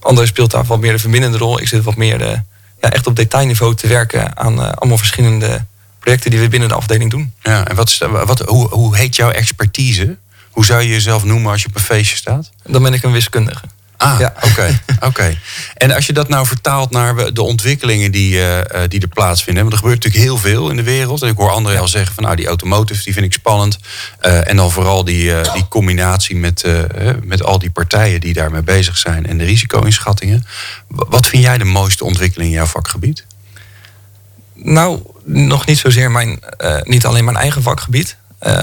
André 0.00 0.26
speelt 0.26 0.50
daar 0.50 0.64
wat 0.64 0.80
meer 0.80 0.92
de 0.92 0.98
verbindende 0.98 1.38
rol. 1.38 1.60
Ik 1.60 1.68
zit 1.68 1.84
wat 1.84 1.96
meer 1.96 2.18
de, 2.18 2.24
eh, 2.24 2.38
ja, 2.80 2.90
echt 2.90 3.06
op 3.06 3.16
detailniveau 3.16 3.74
te 3.74 3.86
werken 3.86 4.36
aan 4.36 4.58
uh, 4.58 4.70
allemaal 4.72 4.98
verschillende 4.98 5.64
projecten 5.98 6.30
die 6.30 6.40
we 6.40 6.48
binnen 6.48 6.68
de 6.68 6.74
afdeling 6.74 7.10
doen. 7.10 7.32
Ja, 7.42 7.66
en 7.66 7.76
wat, 7.76 7.98
wat, 8.24 8.40
hoe, 8.40 8.68
hoe 8.68 8.96
heet 8.96 9.16
jouw 9.16 9.30
expertise? 9.30 10.16
Hoe 10.50 10.64
zou 10.64 10.82
je 10.82 10.88
jezelf 10.88 11.24
noemen 11.24 11.50
als 11.50 11.62
je 11.62 11.68
op 11.68 11.74
een 11.74 11.80
feestje 11.80 12.16
staat? 12.16 12.50
Dan 12.64 12.82
ben 12.82 12.92
ik 12.92 13.02
een 13.02 13.12
wiskundige. 13.12 13.64
Ah, 13.98 14.18
ja. 14.18 14.32
oké. 14.42 14.80
oké. 15.00 15.38
En 15.74 15.90
als 15.90 16.06
je 16.06 16.12
dat 16.12 16.28
nou 16.28 16.46
vertaalt 16.46 16.90
naar 16.90 17.32
de 17.32 17.42
ontwikkelingen 17.42 18.12
die, 18.12 18.34
uh, 18.34 18.60
die 18.88 19.00
er 19.00 19.08
plaatsvinden. 19.08 19.62
Want 19.62 19.74
er 19.74 19.80
gebeurt 19.80 20.04
natuurlijk 20.04 20.24
heel 20.24 20.38
veel 20.38 20.70
in 20.70 20.76
de 20.76 20.82
wereld. 20.82 21.22
En 21.22 21.28
ik 21.28 21.36
hoor 21.36 21.50
André 21.50 21.78
al 21.78 21.88
zeggen 21.88 22.14
van 22.14 22.24
nou 22.24 22.36
die 22.36 22.46
automotive 22.46 23.02
die 23.04 23.12
vind 23.12 23.26
ik 23.26 23.32
spannend. 23.32 23.78
Uh, 24.22 24.48
en 24.48 24.56
dan 24.56 24.70
vooral 24.70 25.04
die, 25.04 25.32
die 25.52 25.68
combinatie 25.68 26.36
met, 26.36 26.64
met 27.22 27.42
al 27.42 27.58
die 27.58 27.70
partijen 27.70 28.20
die 28.20 28.32
daarmee 28.32 28.62
bezig 28.62 28.96
zijn. 28.96 29.26
En 29.26 29.38
de 29.38 29.44
risico-inschattingen. 29.44 30.46
Wat 30.88 31.26
vind 31.26 31.42
jij 31.42 31.58
de 31.58 31.64
mooiste 31.64 32.04
ontwikkeling 32.04 32.50
in 32.50 32.56
jouw 32.56 32.66
vakgebied? 32.66 33.24
Nou, 34.54 35.02
nog 35.24 35.66
niet 35.66 35.78
zozeer 35.78 36.10
mijn, 36.10 36.40
niet 36.82 37.06
alleen 37.06 37.24
mijn 37.24 37.36
eigen 37.36 37.62
vakgebied. 37.62 38.16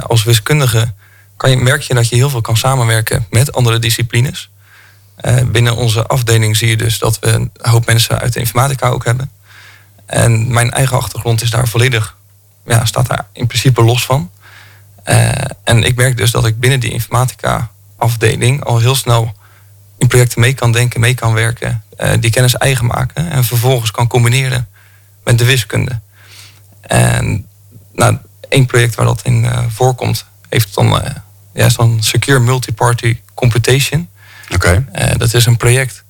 als 0.08 0.24
wiskundige 0.24 0.94
kan 1.38 1.50
je, 1.50 1.58
merk 1.58 1.82
je 1.82 1.94
dat 1.94 2.10
je 2.10 2.15
heel 2.15 2.30
veel 2.30 2.42
kan 2.42 2.58
samenwerken 2.58 3.25
met 3.30 3.54
andere 3.54 3.80
disciplines. 3.80 4.50
Uh, 5.22 5.41
binnen 5.45 5.75
onze 5.75 6.07
afdeling 6.07 6.57
zie 6.57 6.67
je 6.67 6.77
dus 6.77 7.00
dat 7.00 7.19
we 7.19 7.27
een 7.27 7.51
hoop 7.62 7.86
mensen 7.86 8.19
uit 8.19 8.34
de 8.34 8.39
informatica 8.39 8.88
ook 8.88 9.05
hebben. 9.05 9.31
En 10.05 10.53
mijn 10.53 10.72
eigen 10.72 10.98
achtergrond 10.98 11.41
is 11.41 11.50
daar 11.50 11.67
volledig, 11.67 12.17
ja, 12.65 12.86
staat 12.86 13.07
daar 13.07 13.27
in 13.34 13.48
principe 13.48 13.84
los 13.84 14.05
van. 14.05 14.31
Uh, 15.05 15.31
en 15.63 15.84
ik 15.84 15.95
merk 15.95 16.17
dus 16.17 16.31
dat 16.31 16.45
ik 16.45 16.60
binnen 16.60 16.79
die 16.79 16.91
informatica 16.91 17.72
afdeling 17.98 18.63
al 18.63 18.79
heel 18.79 18.95
snel 18.95 19.34
in 19.98 20.07
projecten 20.07 20.39
mee 20.39 20.53
kan 20.53 20.72
denken, 20.72 21.00
mee 21.00 21.13
kan 21.13 21.34
werken, 21.34 21.84
die 22.19 22.31
kennis 22.31 22.57
eigen 22.57 22.86
maken 22.86 23.31
en 23.31 23.43
vervolgens 23.43 23.91
kan 23.91 24.07
combineren 24.07 24.67
met 25.24 25.38
de 25.38 25.45
wiskunde. 25.45 26.00
En 26.81 27.48
nou, 27.93 28.17
één 28.50 28.65
project 28.65 28.95
waar 28.95 29.05
dat 29.05 29.22
in 29.24 29.48
voorkomt, 29.69 30.25
heeft 30.50 30.74
dan, 30.74 30.88
ja, 31.53 31.65
is 31.65 31.75
dan 31.75 32.03
Secure 32.03 32.39
Multiparty 32.39 33.19
Computation. 33.34 34.10
Oké. 34.50 34.86
dat 35.18 35.34
is 35.34 35.46
een 35.46 35.58
project 35.58 36.04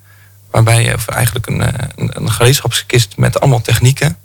waarbij 0.56 0.84
je 0.84 0.96
eigenlijk 1.06 1.48
een, 1.48 1.62
een, 1.62 2.10
een 2.14 2.32
gereedschapskist 2.32 3.18
met 3.18 3.40
allemaal 3.40 3.62
technieken, 3.62 4.18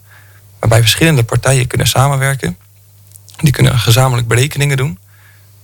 waarbij 0.58 0.80
verschillende 0.80 1.24
partijen 1.24 1.66
kunnen 1.66 1.86
samenwerken. 1.86 2.56
Die 3.36 3.52
kunnen 3.52 3.78
gezamenlijk 3.78 4.28
berekeningen 4.28 4.76
doen, 4.76 4.98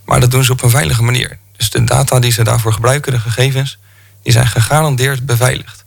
maar 0.05 0.21
dat 0.21 0.31
doen 0.31 0.45
ze 0.45 0.53
op 0.53 0.63
een 0.63 0.71
veilige 0.71 1.03
manier. 1.03 1.39
Dus 1.57 1.71
de 1.71 1.85
data 1.85 2.19
die 2.19 2.33
ze 2.33 2.45
daarvoor 2.45 2.73
gebruiken, 2.73 3.13
de 3.13 3.19
gegevens, 3.19 3.79
die 4.23 4.33
zijn 4.33 4.47
gegarandeerd 4.47 5.27
beveiligd. 5.27 5.85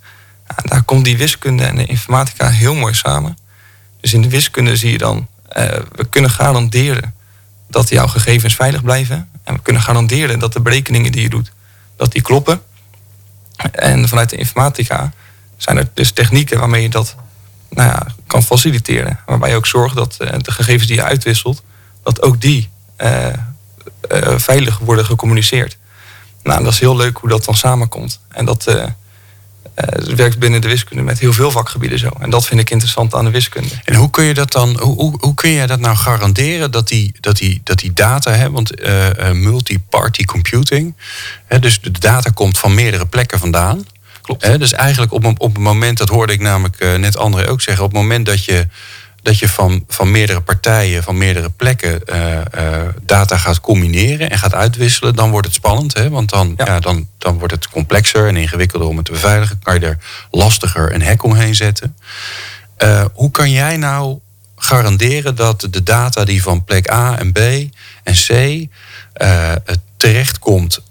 daar 0.64 0.84
komt 0.84 1.06
die 1.06 1.18
wiskunde 1.18 1.64
en 1.64 1.76
de 1.76 1.86
informatica 1.86 2.50
heel 2.50 2.76
mooi 2.76 2.94
samen. 2.94 3.38
Dus 4.02 4.14
in 4.14 4.22
de 4.22 4.30
wiskunde 4.30 4.76
zie 4.76 4.92
je 4.92 4.98
dan, 4.98 5.28
uh, 5.58 5.64
we 5.92 6.06
kunnen 6.10 6.32
garanderen 6.32 7.14
dat 7.70 7.90
jouw 7.90 8.08
gegevens 8.08 8.56
veilig 8.56 8.84
blijven. 8.84 9.30
En 9.44 9.54
we 9.54 9.62
kunnen 9.62 9.82
garanderen 9.82 10.40
dat 10.40 10.54
de 10.54 10.62
berekeningen 10.62 11.12
die 11.12 11.22
je 11.22 11.30
doet, 11.30 11.52
dat 12.00 12.12
die 12.12 12.22
kloppen. 12.22 12.62
En 13.72 14.08
vanuit 14.08 14.30
de 14.30 14.36
informatica 14.36 15.14
zijn 15.58 15.78
er 15.78 15.90
dus 15.94 16.12
technieken 16.12 16.60
waarmee 16.60 16.82
je 16.82 16.90
dat 16.90 17.16
nou 17.70 17.90
ja, 17.90 18.08
kan 18.28 18.44
faciliteren. 18.44 19.20
Waarbij 19.26 19.50
je 19.50 19.56
ook 19.56 19.66
zorgt 19.66 19.96
dat 19.96 20.18
uh, 20.22 20.30
de 20.38 20.52
gegevens 20.52 20.88
die 20.88 20.96
je 20.96 21.04
uitwisselt, 21.04 21.64
dat 22.04 22.22
ook 22.22 22.42
die 22.42 22.70
uh, 22.98 23.28
uh, 24.12 24.38
veilig 24.38 24.78
worden 24.78 25.06
gecommuniceerd. 25.06 25.78
Nou, 26.44 26.64
dat 26.64 26.74
is 26.74 26.80
heel 26.80 26.96
leuk 26.96 27.18
hoe 27.18 27.30
dat 27.30 27.46
dan 27.46 27.56
samenkomt. 27.56 28.20
En 28.28 28.46
dat 28.46 28.76
werkt 30.16 30.40
binnen 30.40 30.62
de 30.62 30.68
wiskunde 30.68 31.04
met 31.04 31.20
heel 31.20 31.34
veel 31.34 31.52
vakgebieden 31.52 32.00
zo. 32.00 32.10
En 32.20 32.30
dat 32.30 32.46
vind 32.46 32.60
ik 32.60 32.70
interessant 32.70 33.14
aan 33.14 33.26
de 33.26 33.32
wiskunde. 33.32 33.70
En 33.84 33.96
hoe 33.96 34.10
kun 34.10 34.24
je 34.24 34.34
dat 34.34 34.52
dan, 34.52 34.80
hoe, 34.80 34.96
hoe, 34.96 35.18
hoe 35.20 35.34
kun 35.34 35.50
je 35.50 35.68
dat 35.68 35.80
nou 35.80 35.96
garanderen 35.96 36.72
dat 36.72 36.88
die, 36.88 37.14
dat 37.20 37.38
die, 37.38 37.62
dat 37.64 37.80
die 37.80 37.94
data, 37.94 38.32
hè, 38.32 38.52
want 38.52 38.72
multi-party 39.34 40.26
computing, 40.26 40.96
hè, 41.46 41.60
dus 41.60 41.82
de 41.82 41.92
data 41.92 42.30
komt 42.30 42.60
van 42.60 42.74
meerdere 42.74 43.06
plekken 43.06 43.40
vandaan. 43.40 43.86
Klopt. 44.22 44.60
dus 44.60 44.74
eigenlijk 44.74 45.12
op, 45.12 45.26
op 45.26 45.54
het 45.54 45.64
moment, 45.64 45.98
dat 45.98 46.10
hoorde 46.10 46.34
ik 46.34 46.40
namelijk 46.40 46.98
net 46.98 47.18
André 47.18 47.48
ook 47.48 47.62
zeggen, 47.62 47.84
op 47.84 47.92
het 47.92 48.02
moment 48.02 48.26
dat 48.26 48.46
je 48.46 48.68
dat 49.30 49.40
je 49.40 49.50
van, 49.50 49.84
van 49.88 50.12
meerdere 50.12 50.42
partijen, 50.42 51.04
van 51.04 51.18
meerdere 51.18 51.50
plekken 51.50 52.02
uh, 52.06 52.42
uh, 52.58 52.88
data 53.02 53.38
gaat 53.38 53.60
combineren 53.60 54.30
en 54.30 54.38
gaat 54.38 54.54
uitwisselen, 54.54 55.16
dan 55.16 55.30
wordt 55.30 55.48
het 55.48 55.56
spannend. 55.56 55.94
Hè? 55.94 56.10
Want 56.10 56.30
dan, 56.30 56.54
ja. 56.58 56.80
dan, 56.80 57.08
dan 57.18 57.38
wordt 57.38 57.54
het 57.54 57.70
complexer 57.70 58.28
en 58.28 58.36
ingewikkelder 58.36 58.88
om 58.88 58.98
het 58.98 59.06
te 59.06 59.12
beveiligen. 59.12 59.60
Kan 59.64 59.74
je 59.74 59.86
er 59.86 59.98
lastiger 60.32 60.94
een 60.94 61.02
hek 61.02 61.24
omheen 61.24 61.56
zetten. 61.56 61.96
Uh, 62.84 63.06
hoe 63.14 63.32
kan 63.32 63.52
jij 63.52 63.78
nou 63.78 64.20
garanderen 64.56 65.36
dat 65.36 65.68
de 65.70 65.84
data 65.84 66.26
die 66.26 66.44
van 66.44 66.64
plek 66.64 66.92
A 66.92 67.18
en 67.18 67.32
B 67.32 67.38
en 68.04 68.14
C 68.14 68.68
terechtkomt 69.98 70.82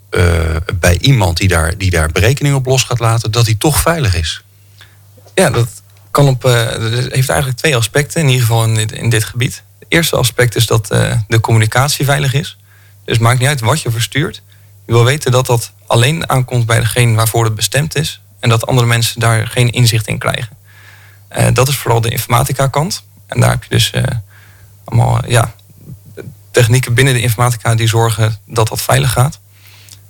bij 0.75 0.99
iemand 1.01 1.37
die 1.37 1.49
daar, 1.49 1.77
die 1.79 1.91
daar 1.91 2.09
berekening 2.13 2.55
op 2.55 2.67
los 2.67 2.83
gaat 2.83 2.99
laten, 2.99 3.31
dat 3.31 3.45
die 3.45 3.57
toch 3.57 3.81
veilig 3.81 4.15
is? 4.15 4.43
Ja, 5.35 5.51
dat, 5.51 5.69
kan 6.19 6.29
op, 6.29 6.45
uh, 6.45 6.53
heeft 7.11 7.29
eigenlijk 7.29 7.59
twee 7.59 7.77
aspecten, 7.77 8.21
in 8.21 8.27
ieder 8.27 8.47
geval 8.47 8.65
in 8.65 9.09
dit, 9.09 9.25
gebied. 9.25 9.63
Het 9.79 9.89
eerste 9.89 10.17
aspect 10.17 10.57
is 10.57 10.67
dat 10.67 10.93
uh, 10.93 11.13
de 11.29 11.41
communicatie 11.41 12.05
veilig 12.05 12.35
is. 12.35 12.59
Dus 13.05 13.15
het 13.15 13.21
maakt 13.21 13.39
niet 13.39 13.49
uit 13.49 13.61
wat 13.61 13.83
je 13.83 13.91
verstuurt. 13.91 14.43
Je 14.87 14.93
wil 14.93 15.05
weten 15.05 15.33
dat 15.33 15.47
dat 15.47 15.73
alleen 15.87 16.29
aankomt 16.29 16.67
bij 16.67 16.81
degene 16.81 17.15
waarvoor 17.15 17.45
het 17.45 17.55
bestemd 17.55 17.97
is. 17.97 18.21
En 18.41 18.49
dat 18.49 18.67
andere 18.67 18.87
mensen 18.87 19.21
daar 19.21 19.47
geen 19.47 19.71
inzicht 19.71 20.07
in 20.07 20.19
krijgen. 20.19 20.57
Uh, 21.39 21.47
dat 21.53 21.69
is 21.69 21.77
vooral 21.77 22.01
de 22.01 22.11
informatica 22.11 22.67
kant. 22.67 23.03
En 23.27 23.41
daar 23.41 23.51
heb 23.51 23.63
je 23.63 23.69
dus 23.69 23.93
allemaal 24.85 25.29
ja, 25.29 25.55
technieken 26.51 26.95
binnen 26.95 27.15
de 27.15 27.21
informatica 27.21 27.75
die 27.75 27.89
zorgen 27.89 28.39
dat 28.47 28.69
dat 28.69 28.83
veilig 28.83 29.13
gaat. 29.13 29.41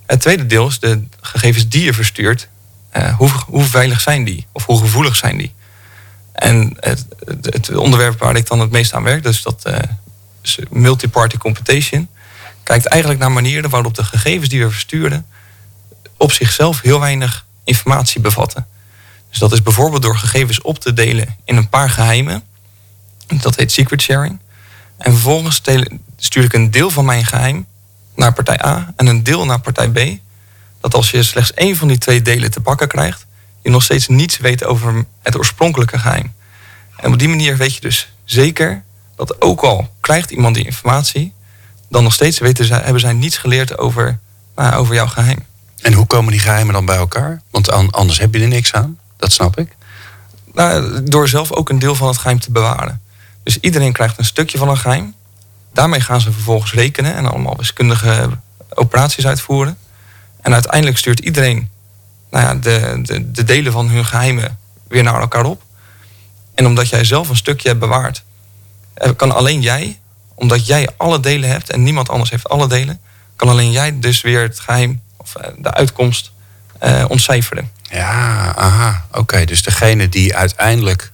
Het 0.06 0.20
tweede 0.20 0.46
deel 0.46 0.66
is 0.66 0.78
de 0.78 1.02
gegevens 1.20 1.68
die 1.68 1.84
je 1.84 1.94
verstuurt. 1.94 2.48
hoe, 3.16 3.30
hoe 3.46 3.64
veilig 3.64 4.00
zijn 4.00 4.24
die? 4.24 4.46
Of 4.52 4.64
hoe 4.64 4.78
gevoelig 4.78 5.16
zijn 5.16 5.36
die? 5.36 5.56
En 6.38 6.76
het, 6.80 7.06
het, 7.42 7.76
onderwerp 7.76 8.18
waar 8.18 8.36
ik 8.36 8.46
dan 8.46 8.60
het 8.60 8.70
meest 8.70 8.94
aan 8.94 9.02
werk, 9.02 9.22
dus 9.22 9.42
dat 9.42 9.62
uh, 9.66 9.78
multi-party 10.70 11.36
computation, 11.36 12.08
kijkt 12.62 12.86
eigenlijk 12.86 13.20
naar 13.20 13.32
manieren 13.32 13.70
waarop 13.70 13.94
de 13.94 14.04
gegevens 14.04 14.48
die 14.48 14.62
we 14.64 14.70
versturen 14.70 15.26
op 16.16 16.32
zichzelf 16.32 16.80
heel 16.80 17.00
weinig 17.00 17.46
informatie 17.64 18.20
bevatten. 18.20 18.66
Dus 19.30 19.38
dat 19.38 19.52
is 19.52 19.62
bijvoorbeeld 19.62 20.02
door 20.02 20.16
gegevens 20.16 20.60
op 20.60 20.78
te 20.78 20.92
delen 20.92 21.36
in 21.44 21.56
een 21.56 21.68
paar 21.68 21.90
geheimen. 21.90 22.42
Dat 23.26 23.56
heet 23.56 23.72
secret 23.72 24.02
sharing. 24.02 24.38
En 24.98 25.12
vervolgens 25.12 25.62
stuur 26.16 26.44
ik 26.44 26.52
een 26.52 26.70
deel 26.70 26.90
van 26.90 27.04
mijn 27.04 27.24
geheim 27.24 27.66
naar 28.14 28.32
partij 28.32 28.64
A 28.64 28.92
en 28.96 29.06
een 29.06 29.22
deel 29.22 29.44
naar 29.44 29.60
partij 29.60 29.88
B. 29.88 30.18
Dat 30.80 30.94
als 30.94 31.10
je 31.10 31.22
slechts 31.22 31.54
één 31.54 31.76
van 31.76 31.88
die 31.88 31.98
twee 31.98 32.22
delen 32.22 32.50
te 32.50 32.60
pakken 32.60 32.88
krijgt, 32.88 33.26
nog 33.70 33.82
steeds 33.82 34.08
niets 34.08 34.38
weet 34.38 34.64
over 34.64 35.04
het 35.22 35.36
oorspronkelijke 35.36 35.98
geheim. 35.98 36.32
En 36.96 37.12
op 37.12 37.18
die 37.18 37.28
manier 37.28 37.56
weet 37.56 37.74
je 37.74 37.80
dus 37.80 38.12
zeker 38.24 38.82
dat 39.16 39.42
ook 39.42 39.60
al 39.60 39.94
krijgt 40.00 40.30
iemand 40.30 40.54
die 40.54 40.64
informatie, 40.64 41.32
dan 41.88 42.02
nog 42.02 42.12
steeds 42.12 42.38
weten 42.38 42.64
zij, 42.64 42.80
hebben 42.80 43.00
zij 43.00 43.12
niets 43.12 43.38
geleerd 43.38 43.78
over, 43.78 44.18
nou, 44.56 44.74
over 44.74 44.94
jouw 44.94 45.06
geheim. 45.06 45.46
En 45.82 45.92
hoe 45.92 46.06
komen 46.06 46.32
die 46.32 46.40
geheimen 46.40 46.74
dan 46.74 46.84
bij 46.84 46.96
elkaar? 46.96 47.42
Want 47.50 47.70
anders 47.70 48.18
heb 48.18 48.34
je 48.34 48.40
er 48.40 48.48
niks 48.48 48.72
aan, 48.72 48.98
dat 49.16 49.32
snap 49.32 49.58
ik. 49.58 49.76
Nou, 50.52 51.02
door 51.02 51.28
zelf 51.28 51.52
ook 51.52 51.68
een 51.68 51.78
deel 51.78 51.94
van 51.94 52.08
het 52.08 52.18
geheim 52.18 52.40
te 52.40 52.50
bewaren. 52.50 53.02
Dus 53.42 53.58
iedereen 53.60 53.92
krijgt 53.92 54.18
een 54.18 54.24
stukje 54.24 54.58
van 54.58 54.68
een 54.68 54.76
geheim. 54.76 55.14
Daarmee 55.72 56.00
gaan 56.00 56.20
ze 56.20 56.32
vervolgens 56.32 56.72
rekenen 56.72 57.14
en 57.14 57.26
allemaal 57.26 57.56
wiskundige 57.56 58.28
operaties 58.74 59.26
uitvoeren. 59.26 59.78
En 60.40 60.52
uiteindelijk 60.52 60.98
stuurt 60.98 61.20
iedereen 61.20 61.70
nou 62.30 62.44
ja, 62.44 62.54
de, 62.54 63.00
de, 63.02 63.30
de 63.30 63.44
delen 63.44 63.72
van 63.72 63.88
hun 63.88 64.04
geheimen 64.04 64.58
weer 64.88 65.02
naar 65.02 65.20
elkaar 65.20 65.44
op. 65.44 65.62
En 66.54 66.66
omdat 66.66 66.88
jij 66.88 67.04
zelf 67.04 67.28
een 67.28 67.36
stukje 67.36 67.68
hebt 67.68 67.80
bewaard, 67.80 68.22
eh, 68.94 69.10
kan 69.16 69.34
alleen 69.34 69.60
jij, 69.60 69.98
omdat 70.34 70.66
jij 70.66 70.88
alle 70.96 71.20
delen 71.20 71.50
hebt 71.50 71.70
en 71.70 71.82
niemand 71.82 72.08
anders 72.08 72.30
heeft 72.30 72.48
alle 72.48 72.68
delen, 72.68 73.00
kan 73.36 73.48
alleen 73.48 73.70
jij 73.70 73.98
dus 73.98 74.20
weer 74.20 74.42
het 74.42 74.60
geheim 74.60 75.02
of 75.16 75.34
eh, 75.34 75.50
de 75.58 75.74
uitkomst 75.74 76.30
uh, 76.82 77.04
ontcijferen. 77.08 77.70
Ja, 77.90 78.54
aha. 78.56 79.06
Oké, 79.12 79.44
dus 79.44 79.62
degene 79.62 80.08
die 80.08 80.36
uiteindelijk 80.36 81.12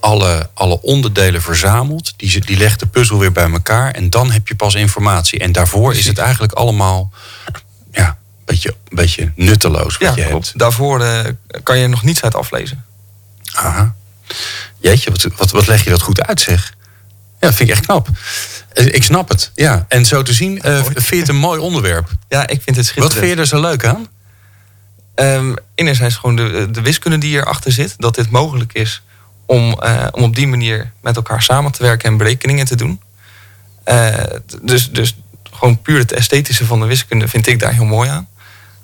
alle, 0.00 0.50
alle 0.54 0.82
onderdelen 0.82 1.42
verzamelt, 1.42 2.14
die, 2.16 2.40
die 2.40 2.56
legt 2.56 2.80
de 2.80 2.86
puzzel 2.86 3.18
weer 3.18 3.32
bij 3.32 3.50
elkaar 3.50 3.90
en 3.90 4.10
dan 4.10 4.30
heb 4.30 4.48
je 4.48 4.54
pas 4.54 4.74
informatie. 4.74 5.38
En 5.38 5.52
daarvoor 5.52 5.94
is 5.94 6.06
het 6.06 6.18
eigenlijk 6.18 6.52
allemaal 6.52 7.10
ja, 7.92 8.18
beetje, 8.46 8.74
beetje 8.88 9.32
nutteloos 9.34 9.98
wat 9.98 10.16
ja, 10.16 10.22
je 10.22 10.28
klopt. 10.28 10.58
Daarvoor 10.58 11.00
uh, 11.00 11.20
kan 11.62 11.78
je 11.78 11.86
nog 11.86 12.02
niets 12.02 12.22
uit 12.22 12.34
aflezen. 12.34 12.84
Aha. 13.54 13.94
Jeetje, 14.78 15.10
wat, 15.10 15.26
wat, 15.36 15.50
wat 15.50 15.66
leg 15.66 15.84
je 15.84 15.90
dat 15.90 16.02
goed 16.02 16.26
uit 16.26 16.40
zeg. 16.40 16.74
Ja, 17.40 17.46
dat 17.46 17.54
vind 17.54 17.68
ik 17.68 17.74
echt 17.74 17.84
knap. 17.84 18.08
Eh, 18.72 18.86
ik 18.86 19.02
snap 19.02 19.28
het, 19.28 19.50
ja. 19.54 19.84
En 19.88 20.06
zo 20.06 20.22
te 20.22 20.32
zien, 20.32 20.60
uh, 20.64 20.84
vind 20.84 21.08
je 21.08 21.16
het 21.16 21.28
een 21.28 21.36
mooi 21.36 21.60
onderwerp? 21.60 22.10
Ja, 22.28 22.46
ik 22.46 22.62
vind 22.62 22.76
het 22.76 22.86
schitterend. 22.86 23.12
Wat 23.12 23.22
vind 23.22 23.34
je 23.34 23.40
er 23.40 23.46
zo 23.46 23.60
leuk 23.60 23.84
aan? 23.84 24.08
Um, 25.14 25.56
enerzijds 25.74 26.14
gewoon 26.14 26.36
de, 26.36 26.68
de 26.70 26.82
wiskunde 26.82 27.18
die 27.18 27.36
erachter 27.36 27.72
zit. 27.72 27.94
Dat 27.98 28.14
dit 28.14 28.30
mogelijk 28.30 28.72
is 28.72 29.02
om, 29.46 29.76
uh, 29.82 30.06
om 30.10 30.22
op 30.22 30.34
die 30.34 30.46
manier 30.46 30.92
met 31.02 31.16
elkaar 31.16 31.42
samen 31.42 31.72
te 31.72 31.82
werken 31.82 32.10
en 32.10 32.16
berekeningen 32.16 32.66
te 32.66 32.76
doen. 32.76 33.00
Uh, 33.84 34.14
dus, 34.62 34.90
dus 34.90 35.16
gewoon 35.50 35.82
puur 35.82 35.98
het 35.98 36.12
esthetische 36.12 36.66
van 36.66 36.80
de 36.80 36.86
wiskunde 36.86 37.28
vind 37.28 37.46
ik 37.46 37.60
daar 37.60 37.72
heel 37.72 37.84
mooi 37.84 38.10
aan. 38.10 38.28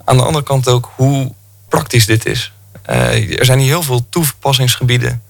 Aan 0.04 0.16
de 0.16 0.22
andere 0.22 0.44
kant 0.44 0.68
ook 0.68 0.92
hoe 0.96 1.32
praktisch 1.68 2.06
dit 2.06 2.26
is. 2.26 2.52
Uh, 2.90 3.38
er 3.38 3.44
zijn 3.44 3.58
hier 3.58 3.68
heel 3.68 3.82
veel 3.82 4.08
toepassingsgebieden. 4.08 5.22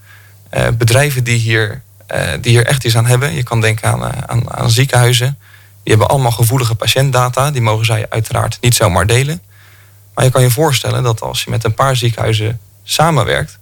Uh, 0.53 0.67
bedrijven 0.77 1.23
die 1.23 1.37
hier, 1.37 1.81
uh, 2.15 2.31
die 2.41 2.51
hier 2.51 2.65
echt 2.65 2.83
iets 2.83 2.97
aan 2.97 3.05
hebben. 3.05 3.33
Je 3.33 3.43
kan 3.43 3.61
denken 3.61 3.89
aan, 3.89 4.29
aan, 4.29 4.53
aan, 4.53 4.71
ziekenhuizen. 4.71 5.37
Die 5.83 5.93
hebben 5.93 6.07
allemaal 6.07 6.31
gevoelige 6.31 6.75
patiëntdata. 6.75 7.51
Die 7.51 7.61
mogen 7.61 7.85
zij 7.85 8.05
uiteraard 8.09 8.57
niet 8.61 8.75
zomaar 8.75 9.07
delen. 9.07 9.41
Maar 10.13 10.25
je 10.25 10.31
kan 10.31 10.41
je 10.41 10.49
voorstellen 10.49 11.03
dat 11.03 11.21
als 11.21 11.43
je 11.43 11.49
met 11.49 11.63
een 11.63 11.73
paar 11.73 11.95
ziekenhuizen 11.95 12.59
samenwerkt. 12.83 13.59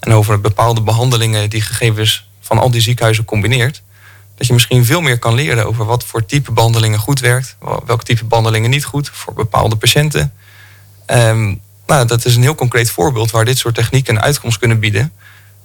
En 0.00 0.12
over 0.12 0.40
bepaalde 0.40 0.80
behandelingen 0.80 1.50
die 1.50 1.60
gegevens 1.60 2.28
van 2.40 2.58
al 2.58 2.70
die 2.70 2.80
ziekenhuizen 2.80 3.24
combineert. 3.24 3.82
Dat 4.34 4.46
je 4.46 4.52
misschien 4.52 4.84
veel 4.84 5.00
meer 5.00 5.18
kan 5.18 5.34
leren 5.34 5.66
over 5.66 5.84
wat 5.84 6.04
voor 6.04 6.26
type 6.26 6.52
behandelingen 6.52 6.98
goed 6.98 7.20
werkt. 7.20 7.56
Welke 7.86 8.04
type 8.04 8.24
behandelingen 8.24 8.70
niet 8.70 8.84
goed 8.84 9.10
voor 9.12 9.34
bepaalde 9.34 9.76
patiënten. 9.76 10.32
Um, 11.12 11.60
nou, 11.86 12.06
dat 12.06 12.24
is 12.24 12.36
een 12.36 12.42
heel 12.42 12.54
concreet 12.54 12.90
voorbeeld 12.90 13.30
waar 13.30 13.44
dit 13.44 13.58
soort 13.58 13.74
technieken 13.74 14.16
een 14.16 14.22
uitkomst 14.22 14.58
kunnen 14.58 14.78
bieden. 14.78 15.12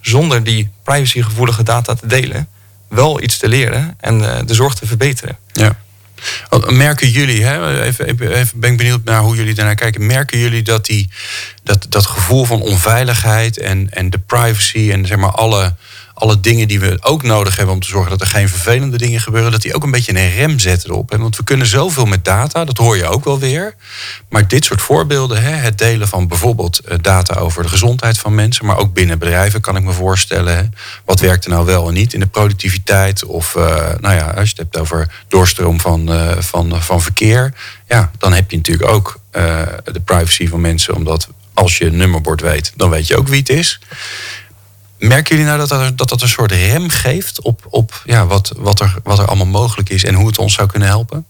Zonder 0.02 0.44
die 0.44 0.70
privacygevoelige 0.84 1.64
data 1.64 1.94
te 1.94 2.08
delen. 2.08 2.48
Wel 2.90 3.22
iets 3.22 3.38
te 3.38 3.48
leren 3.48 3.96
en 4.00 4.20
uh, 4.20 4.38
de 4.46 4.54
zorg 4.54 4.74
te 4.74 4.88
verbeteren. 4.88 5.38
Ja. 5.52 5.78
Merken 6.68 7.10
jullie, 7.10 7.44
hè, 7.44 7.82
even, 7.82 8.06
even 8.08 8.60
ben 8.60 8.72
ik 8.72 8.78
benieuwd 8.78 9.04
naar 9.04 9.22
hoe 9.22 9.36
jullie 9.36 9.54
daarnaar 9.54 9.75
kijken. 9.75 10.06
Merken 10.06 10.40
jullie 10.40 10.62
dat 10.62 10.86
die, 10.86 11.10
dat, 11.65 11.86
dat 11.89 12.05
gevoel 12.05 12.45
van 12.45 12.62
onveiligheid 12.62 13.57
en, 13.57 13.89
en 13.91 14.10
de 14.10 14.19
privacy 14.19 14.91
en 14.91 15.05
zeg 15.05 15.17
maar 15.17 15.31
alle 15.31 15.74
alle 16.15 16.39
dingen 16.39 16.67
die 16.67 16.79
we 16.79 16.98
ook 17.01 17.24
nodig 17.24 17.55
hebben 17.55 17.74
om 17.75 17.81
te 17.81 17.88
zorgen 17.88 18.10
dat 18.10 18.22
er 18.22 18.27
geen 18.27 18.50
vervelende 18.50 18.98
dingen 18.98 19.19
gebeuren, 19.19 19.51
dat 19.51 19.62
die 19.62 19.75
ook 19.75 19.84
een 19.84 19.91
beetje 19.91 20.17
een 20.17 20.36
rem 20.36 20.60
zetten 20.60 20.89
erop. 20.89 21.15
Want 21.17 21.38
we 21.38 21.43
kunnen 21.43 21.67
zoveel 21.67 22.05
met 22.05 22.25
data, 22.25 22.65
dat 22.65 22.77
hoor 22.77 22.98
je 22.98 23.07
ook 23.07 23.24
wel 23.24 23.39
weer. 23.39 23.75
Maar 24.29 24.48
dit 24.48 24.65
soort 24.65 24.81
voorbeelden, 24.81 25.43
het 25.43 25.77
delen 25.77 26.07
van 26.07 26.27
bijvoorbeeld 26.27 26.79
eh, 26.79 26.98
data 27.01 27.36
over 27.36 27.63
de 27.63 27.69
gezondheid 27.69 28.17
van 28.17 28.36
mensen, 28.36 28.65
maar 28.65 28.77
ook 28.77 28.93
binnen 28.93 29.19
bedrijven 29.19 29.62
kan 29.62 29.75
ik 29.75 29.84
me 29.84 29.91
voorstellen. 29.91 30.74
Wat 31.05 31.19
werkt 31.19 31.45
er 31.45 31.51
nou 31.51 31.65
wel 31.65 31.88
en 31.88 31.93
niet 31.93 32.13
in 32.13 32.19
de 32.19 32.27
productiviteit? 32.27 33.25
Of 33.25 33.55
uh, 33.55 33.63
nou 34.00 34.15
ja, 34.15 34.25
als 34.25 34.50
je 34.50 34.55
het 34.55 34.57
hebt 34.57 34.77
over 34.77 35.24
doorstroom 35.27 35.79
van, 35.79 36.12
uh, 36.12 36.31
van, 36.39 36.81
van 36.81 37.01
verkeer, 37.01 37.53
ja, 37.88 38.12
dan 38.17 38.34
heb 38.34 38.51
je 38.51 38.57
natuurlijk 38.57 38.89
ook 38.89 39.19
de 39.84 40.01
privacy 40.05 40.48
van 40.48 40.62
mensen, 40.62 40.95
omdat 40.95 41.27
als 41.55 41.77
je 41.77 41.85
een 41.85 41.97
nummerbord 41.97 42.41
weet, 42.41 42.74
dan 42.75 42.89
weet 42.89 43.07
je 43.07 43.17
ook 43.17 43.27
wie 43.27 43.39
het 43.39 43.50
is. 43.50 43.79
Merken 44.97 45.35
jullie 45.35 45.51
nou 45.51 45.67
dat 45.67 45.69
dat, 45.69 45.97
dat, 45.97 46.09
dat 46.09 46.21
een 46.21 46.27
soort 46.27 46.51
rem 46.51 46.89
geeft 46.89 47.41
op, 47.41 47.65
op 47.69 48.01
ja, 48.05 48.25
wat, 48.25 48.53
wat, 48.57 48.79
er, 48.79 48.95
wat 49.03 49.19
er 49.19 49.25
allemaal 49.25 49.45
mogelijk 49.45 49.89
is 49.89 50.03
en 50.03 50.13
hoe 50.13 50.27
het 50.27 50.38
ons 50.38 50.53
zou 50.53 50.67
kunnen 50.67 50.88
helpen? 50.88 51.25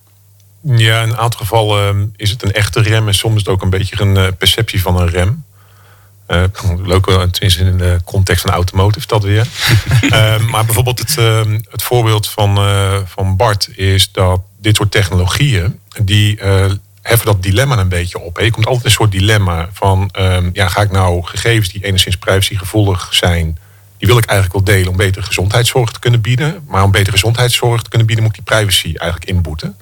Ja, 0.62 1.02
in 1.02 1.10
een 1.10 1.18
aantal 1.18 1.40
gevallen 1.40 1.88
ehm, 1.88 2.06
is 2.16 2.30
het 2.30 2.44
een 2.44 2.52
echte 2.52 2.82
rem 2.82 3.08
en 3.08 3.14
soms 3.14 3.36
is 3.36 3.40
het 3.40 3.50
ook 3.50 3.62
een 3.62 3.70
beetje 3.70 4.02
een 4.02 4.16
uh, 4.16 4.28
perceptie 4.38 4.82
van 4.82 5.00
een 5.00 5.10
rem. 5.10 5.44
Uh, 6.28 6.44
leuk, 6.84 7.06
tenminste 7.06 7.64
in 7.64 7.78
de 7.78 8.00
context 8.06 8.42
van 8.42 8.52
automotive 8.52 9.08
dat 9.08 9.24
weer. 9.24 9.48
uh, 10.02 10.40
maar 10.52 10.66
bijvoorbeeld 10.66 11.00
het, 11.00 11.16
uh, 11.20 11.42
het 11.70 11.84
voorbeeld 11.84 12.30
van, 12.30 12.60
van 13.08 13.36
Bart 13.36 13.70
is 13.76 14.12
dat 14.12 14.42
dit 14.60 14.76
soort 14.76 14.92
technologieën, 14.92 15.80
die 16.02 16.40
heffen 17.08 17.26
dat 17.26 17.44
dilemma 17.44 17.78
een 17.78 17.90
beetje 17.90 18.20
op. 18.20 18.40
Je 18.40 18.52
komt 18.52 18.66
altijd 18.66 18.86
een 18.86 18.92
soort 18.92 19.12
dilemma 19.12 19.70
van, 19.74 20.10
um, 20.20 20.50
ja, 20.54 20.68
ga 20.68 20.82
ik 20.82 20.92
nou 20.92 21.24
gegevens 21.24 21.70
die 21.70 21.86
enigszins 21.86 22.18
privacygevoelig 22.18 23.08
zijn, 23.12 23.58
die 23.98 24.08
wil 24.08 24.18
ik 24.18 24.26
eigenlijk 24.26 24.66
wel 24.66 24.76
delen 24.76 24.92
om 24.92 24.98
betere 24.98 25.26
gezondheidszorg 25.26 25.92
te 25.92 26.00
kunnen 26.00 26.22
bieden. 26.22 26.64
Maar 26.68 26.84
om 26.84 26.92
betere 26.92 27.12
gezondheidszorg 27.12 27.82
te 27.82 27.90
kunnen 27.90 28.08
bieden, 28.08 28.26
moet 28.26 28.38
ik 28.38 28.46
die 28.46 28.56
privacy 28.56 28.94
eigenlijk 28.96 29.32
inboeten. 29.32 29.76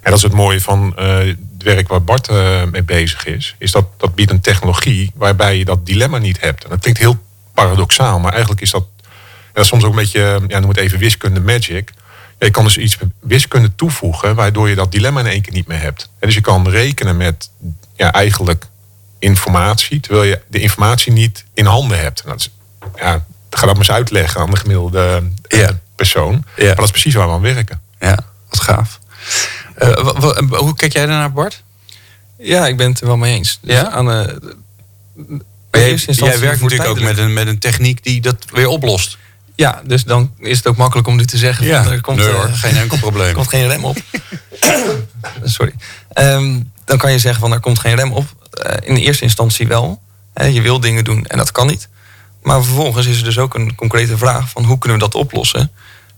En 0.00 0.10
dat 0.10 0.16
is 0.16 0.22
het 0.22 0.32
mooie 0.32 0.60
van 0.60 0.96
uh, 0.98 1.16
het 1.16 1.36
werk 1.58 1.88
waar 1.88 2.02
Bart 2.02 2.30
uh, 2.30 2.62
mee 2.70 2.82
bezig 2.82 3.24
is. 3.24 3.54
Is 3.58 3.72
dat 3.72 3.86
dat 3.96 4.14
biedt 4.14 4.30
een 4.30 4.40
technologie 4.40 5.12
waarbij 5.14 5.58
je 5.58 5.64
dat 5.64 5.86
dilemma 5.86 6.18
niet 6.18 6.40
hebt. 6.40 6.64
En 6.64 6.70
dat 6.70 6.80
klinkt 6.80 7.00
heel 7.00 7.18
paradoxaal, 7.54 8.18
maar 8.18 8.32
eigenlijk 8.32 8.62
is 8.62 8.70
dat, 8.70 8.84
is 9.54 9.66
soms 9.66 9.84
ook 9.84 9.90
een 9.90 9.96
beetje, 9.96 10.40
ja, 10.48 10.58
noem 10.58 10.68
het 10.68 10.78
even 10.78 10.98
wiskunde 10.98 11.40
magic. 11.40 11.92
Je 12.44 12.50
kan 12.50 12.64
dus 12.64 12.76
iets 12.76 12.98
wiskunde 13.20 13.74
toevoegen, 13.74 14.34
waardoor 14.34 14.68
je 14.68 14.74
dat 14.74 14.92
dilemma 14.92 15.20
in 15.20 15.26
één 15.26 15.42
keer 15.42 15.52
niet 15.52 15.66
meer 15.66 15.80
hebt. 15.80 16.02
En 16.18 16.26
dus 16.26 16.34
je 16.34 16.40
kan 16.40 16.68
rekenen 16.68 17.16
met 17.16 17.50
ja, 17.96 18.12
eigenlijk 18.12 18.66
informatie, 19.18 20.00
terwijl 20.00 20.24
je 20.24 20.40
de 20.48 20.60
informatie 20.60 21.12
niet 21.12 21.44
in 21.54 21.64
handen 21.64 21.98
hebt. 21.98 22.20
En 22.20 22.28
dat 22.28 22.40
is, 22.40 22.50
ja, 22.96 23.24
ga 23.50 23.66
dat 23.66 23.76
maar 23.76 23.76
eens 23.76 23.90
uitleggen 23.90 24.40
aan 24.40 24.50
de 24.50 24.56
gemiddelde 24.56 25.22
uh, 25.48 25.68
persoon. 25.96 26.44
Ja. 26.56 26.64
Maar 26.64 26.74
dat 26.74 26.84
is 26.84 26.90
precies 26.90 27.14
waar 27.14 27.26
we 27.26 27.32
aan 27.32 27.40
werken. 27.40 27.80
Ja, 28.00 28.18
wat 28.48 28.60
gaaf. 28.60 28.98
Uh, 29.78 29.94
hoe 30.48 30.74
kijk 30.74 30.92
jij 30.92 31.06
daarnaar, 31.06 31.32
Bart? 31.32 31.62
Ja, 32.38 32.66
ik 32.66 32.76
ben 32.76 32.90
het 32.90 33.00
er 33.00 33.06
wel 33.06 33.16
mee 33.16 33.34
eens. 33.34 33.58
Dus 33.62 33.74
ja? 33.74 33.90
Aan, 33.90 34.10
uh, 34.10 34.26
jij, 35.70 35.94
jij 35.94 36.38
werkt 36.38 36.60
natuurlijk 36.60 36.90
ook 36.90 37.00
met 37.00 37.18
een, 37.18 37.32
met 37.32 37.46
een 37.46 37.58
techniek 37.58 38.04
die 38.04 38.20
dat 38.20 38.36
weer 38.52 38.68
oplost. 38.68 39.18
Ja, 39.62 39.80
dus 39.84 40.04
dan 40.04 40.32
is 40.38 40.56
het 40.56 40.66
ook 40.66 40.76
makkelijk 40.76 41.08
om 41.08 41.16
nu 41.16 41.24
te 41.24 41.36
zeggen. 41.36 41.66
Ja, 41.66 41.82
van, 41.82 41.92
er 41.92 42.00
komt, 42.00 42.18
nee, 42.18 42.28
hoor, 42.28 42.48
uh, 42.48 42.54
geen 42.54 42.76
enkel 42.76 42.98
probleem. 42.98 43.28
Er 43.28 43.34
komt 43.40 43.48
geen 43.48 43.68
rem 43.68 43.84
op. 43.84 43.96
Sorry. 45.44 45.72
Um, 46.14 46.70
dan 46.84 46.98
kan 46.98 47.12
je 47.12 47.18
zeggen 47.18 47.40
van 47.40 47.52
er 47.52 47.60
komt 47.60 47.78
geen 47.78 47.94
rem 47.94 48.12
op. 48.12 48.24
Uh, 48.66 48.72
in 48.82 48.94
de 48.94 49.00
eerste 49.00 49.24
instantie 49.24 49.68
wel. 49.68 50.02
He, 50.34 50.44
je 50.44 50.60
wil 50.60 50.80
dingen 50.80 51.04
doen 51.04 51.26
en 51.26 51.38
dat 51.38 51.52
kan 51.52 51.66
niet. 51.66 51.88
Maar 52.42 52.62
vervolgens 52.62 53.06
is 53.06 53.18
er 53.18 53.24
dus 53.24 53.38
ook 53.38 53.54
een 53.54 53.74
concrete 53.74 54.18
vraag 54.18 54.48
van 54.48 54.64
hoe 54.64 54.78
kunnen 54.78 54.98
we 54.98 55.04
dat 55.04 55.14
oplossen? 55.14 55.70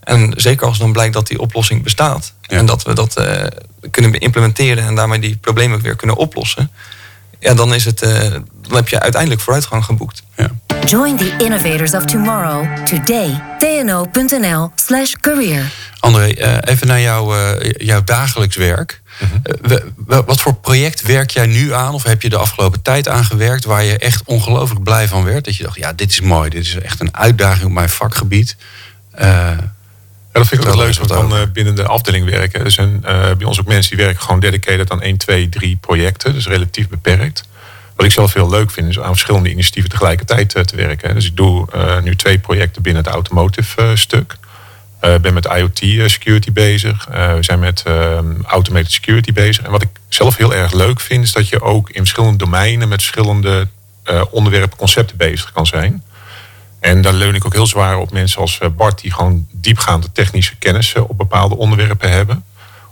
En 0.03 0.33
zeker 0.35 0.67
als 0.67 0.77
dan 0.77 0.91
blijkt 0.91 1.13
dat 1.13 1.27
die 1.27 1.39
oplossing 1.39 1.83
bestaat. 1.83 2.33
Ja. 2.41 2.57
En 2.57 2.65
dat 2.65 2.83
we 2.83 2.93
dat 2.93 3.19
uh, 3.19 3.45
kunnen 3.91 4.19
implementeren 4.19 4.85
en 4.85 4.95
daarmee 4.95 5.19
die 5.19 5.37
problemen 5.37 5.81
weer 5.81 5.95
kunnen 5.95 6.15
oplossen. 6.15 6.71
Ja, 7.39 7.53
dan, 7.53 7.73
is 7.73 7.85
het, 7.85 8.03
uh, 8.03 8.19
dan 8.61 8.75
heb 8.75 8.87
je 8.87 8.99
uiteindelijk 8.99 9.41
vooruitgang 9.41 9.85
geboekt. 9.85 10.23
Ja. 10.35 10.51
Join 10.85 11.17
the 11.17 11.35
innovators 11.37 11.93
of 11.93 12.05
tomorrow 12.05 12.85
today. 12.85 13.41
tno.nl 13.57 14.71
slash 14.75 15.13
career. 15.13 15.71
André, 15.99 16.33
uh, 16.37 16.57
even 16.61 16.87
naar 16.87 17.01
jou, 17.01 17.37
uh, 17.37 17.71
jouw 17.77 18.03
dagelijks 18.03 18.55
werk. 18.55 19.01
Uh, 19.69 19.77
wat 20.25 20.41
voor 20.41 20.55
project 20.55 21.01
werk 21.01 21.29
jij 21.29 21.45
nu 21.45 21.73
aan 21.73 21.93
of 21.93 22.03
heb 22.03 22.21
je 22.21 22.29
de 22.29 22.37
afgelopen 22.37 22.81
tijd 22.81 23.07
aangewerkt 23.07 23.65
waar 23.65 23.83
je 23.83 23.97
echt 23.97 24.21
ongelooflijk 24.25 24.83
blij 24.83 25.07
van 25.07 25.23
werd? 25.23 25.45
Dat 25.45 25.55
je 25.55 25.63
dacht, 25.63 25.77
ja, 25.77 25.93
dit 25.93 26.09
is 26.09 26.21
mooi, 26.21 26.49
dit 26.49 26.63
is 26.63 26.75
echt 26.75 26.99
een 26.99 27.15
uitdaging 27.15 27.65
op 27.65 27.71
mijn 27.71 27.89
vakgebied. 27.89 28.55
Ja, 29.17 29.73
dat 30.31 30.47
vind 30.47 30.61
ik 30.61 30.67
ook 30.67 30.75
leuk, 30.75 30.95
want 30.95 31.09
dan 31.09 31.51
binnen 31.53 31.75
de 31.75 31.87
afdeling 31.87 32.29
werken. 32.29 32.63
Er 32.63 32.71
zijn 32.71 32.99
bij 33.37 33.43
ons 33.43 33.59
ook 33.59 33.67
mensen 33.67 33.95
die 33.95 34.05
werken 34.05 34.23
gewoon 34.23 34.39
dedicated 34.39 34.91
aan 34.91 35.01
1, 35.01 35.17
2, 35.17 35.49
3 35.49 35.77
projecten. 35.81 36.33
Dus 36.33 36.47
relatief 36.47 36.89
beperkt. 36.89 37.43
Wat 37.95 38.05
ik 38.05 38.11
zelf 38.11 38.33
heel 38.33 38.49
leuk 38.49 38.71
vind, 38.71 38.89
is 38.89 38.99
aan 38.99 39.11
verschillende 39.11 39.49
initiatieven 39.49 39.89
tegelijkertijd 39.91 40.49
te 40.49 40.75
werken. 40.75 41.15
Dus 41.15 41.25
ik 41.25 41.35
doe 41.37 41.67
nu 42.03 42.15
twee 42.15 42.39
projecten 42.39 42.81
binnen 42.81 43.03
het 43.03 43.13
automotive 43.13 43.95
stuk. 43.95 44.37
Ik 45.01 45.21
ben 45.21 45.33
met 45.33 45.45
IoT 45.45 46.09
security 46.11 46.51
bezig. 46.51 47.05
we 47.09 47.37
zijn 47.39 47.59
met 47.59 47.83
automated 48.43 48.91
security 48.91 49.33
bezig. 49.33 49.63
En 49.63 49.71
wat 49.71 49.81
ik 49.81 49.89
zelf 50.09 50.37
heel 50.37 50.53
erg 50.53 50.73
leuk 50.73 50.99
vind, 50.99 51.23
is 51.23 51.31
dat 51.31 51.49
je 51.49 51.61
ook 51.61 51.89
in 51.89 51.99
verschillende 51.99 52.37
domeinen 52.37 52.87
met 52.87 53.01
verschillende 53.01 53.67
onderwerpen, 54.29 54.77
concepten 54.77 55.17
bezig 55.17 55.51
kan 55.51 55.65
zijn. 55.65 56.03
En 56.79 57.01
daar 57.01 57.13
leun 57.13 57.35
ik 57.35 57.45
ook 57.45 57.53
heel 57.53 57.67
zwaar 57.67 57.97
op 57.97 58.11
mensen 58.11 58.41
als 58.41 58.59
Bart, 58.77 59.01
die 59.01 59.13
gewoon 59.13 59.47
diepgaande 59.51 60.11
technische 60.11 60.55
kennis 60.55 60.95
op 60.95 61.17
bepaalde 61.17 61.55
onderwerpen 61.55 62.11
hebben. 62.11 62.43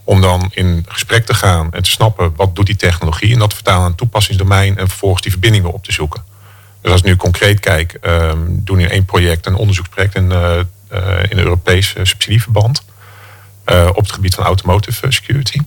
Om 0.03 0.21
dan 0.21 0.49
in 0.53 0.85
gesprek 0.87 1.25
te 1.25 1.33
gaan 1.33 1.73
en 1.73 1.83
te 1.83 1.89
snappen 1.89 2.33
wat 2.35 2.55
doet 2.55 2.65
die 2.65 2.75
technologie. 2.75 3.33
En 3.33 3.39
dat 3.39 3.53
vertalen 3.53 3.85
een 3.85 3.95
toepassingsdomein 3.95 4.77
en 4.77 4.87
vervolgens 4.87 5.21
die 5.21 5.31
verbindingen 5.31 5.73
op 5.73 5.83
te 5.83 5.91
zoeken. 5.91 6.23
Dus 6.81 6.91
als 6.91 7.01
ik 7.01 7.07
nu 7.07 7.15
concreet 7.15 7.59
kijk, 7.59 7.97
um, 8.01 8.61
doen 8.63 8.79
in 8.79 8.89
één 8.89 9.05
project, 9.05 9.45
een 9.45 9.55
onderzoeksproject 9.55 10.15
in, 10.15 10.31
uh, 10.31 10.59
uh, 10.91 11.23
in 11.29 11.37
Europees 11.37 11.95
subsidieverband. 12.03 12.83
Uh, 13.65 13.89
op 13.89 14.01
het 14.01 14.11
gebied 14.11 14.35
van 14.35 14.43
automotive 14.43 15.11
security. 15.11 15.59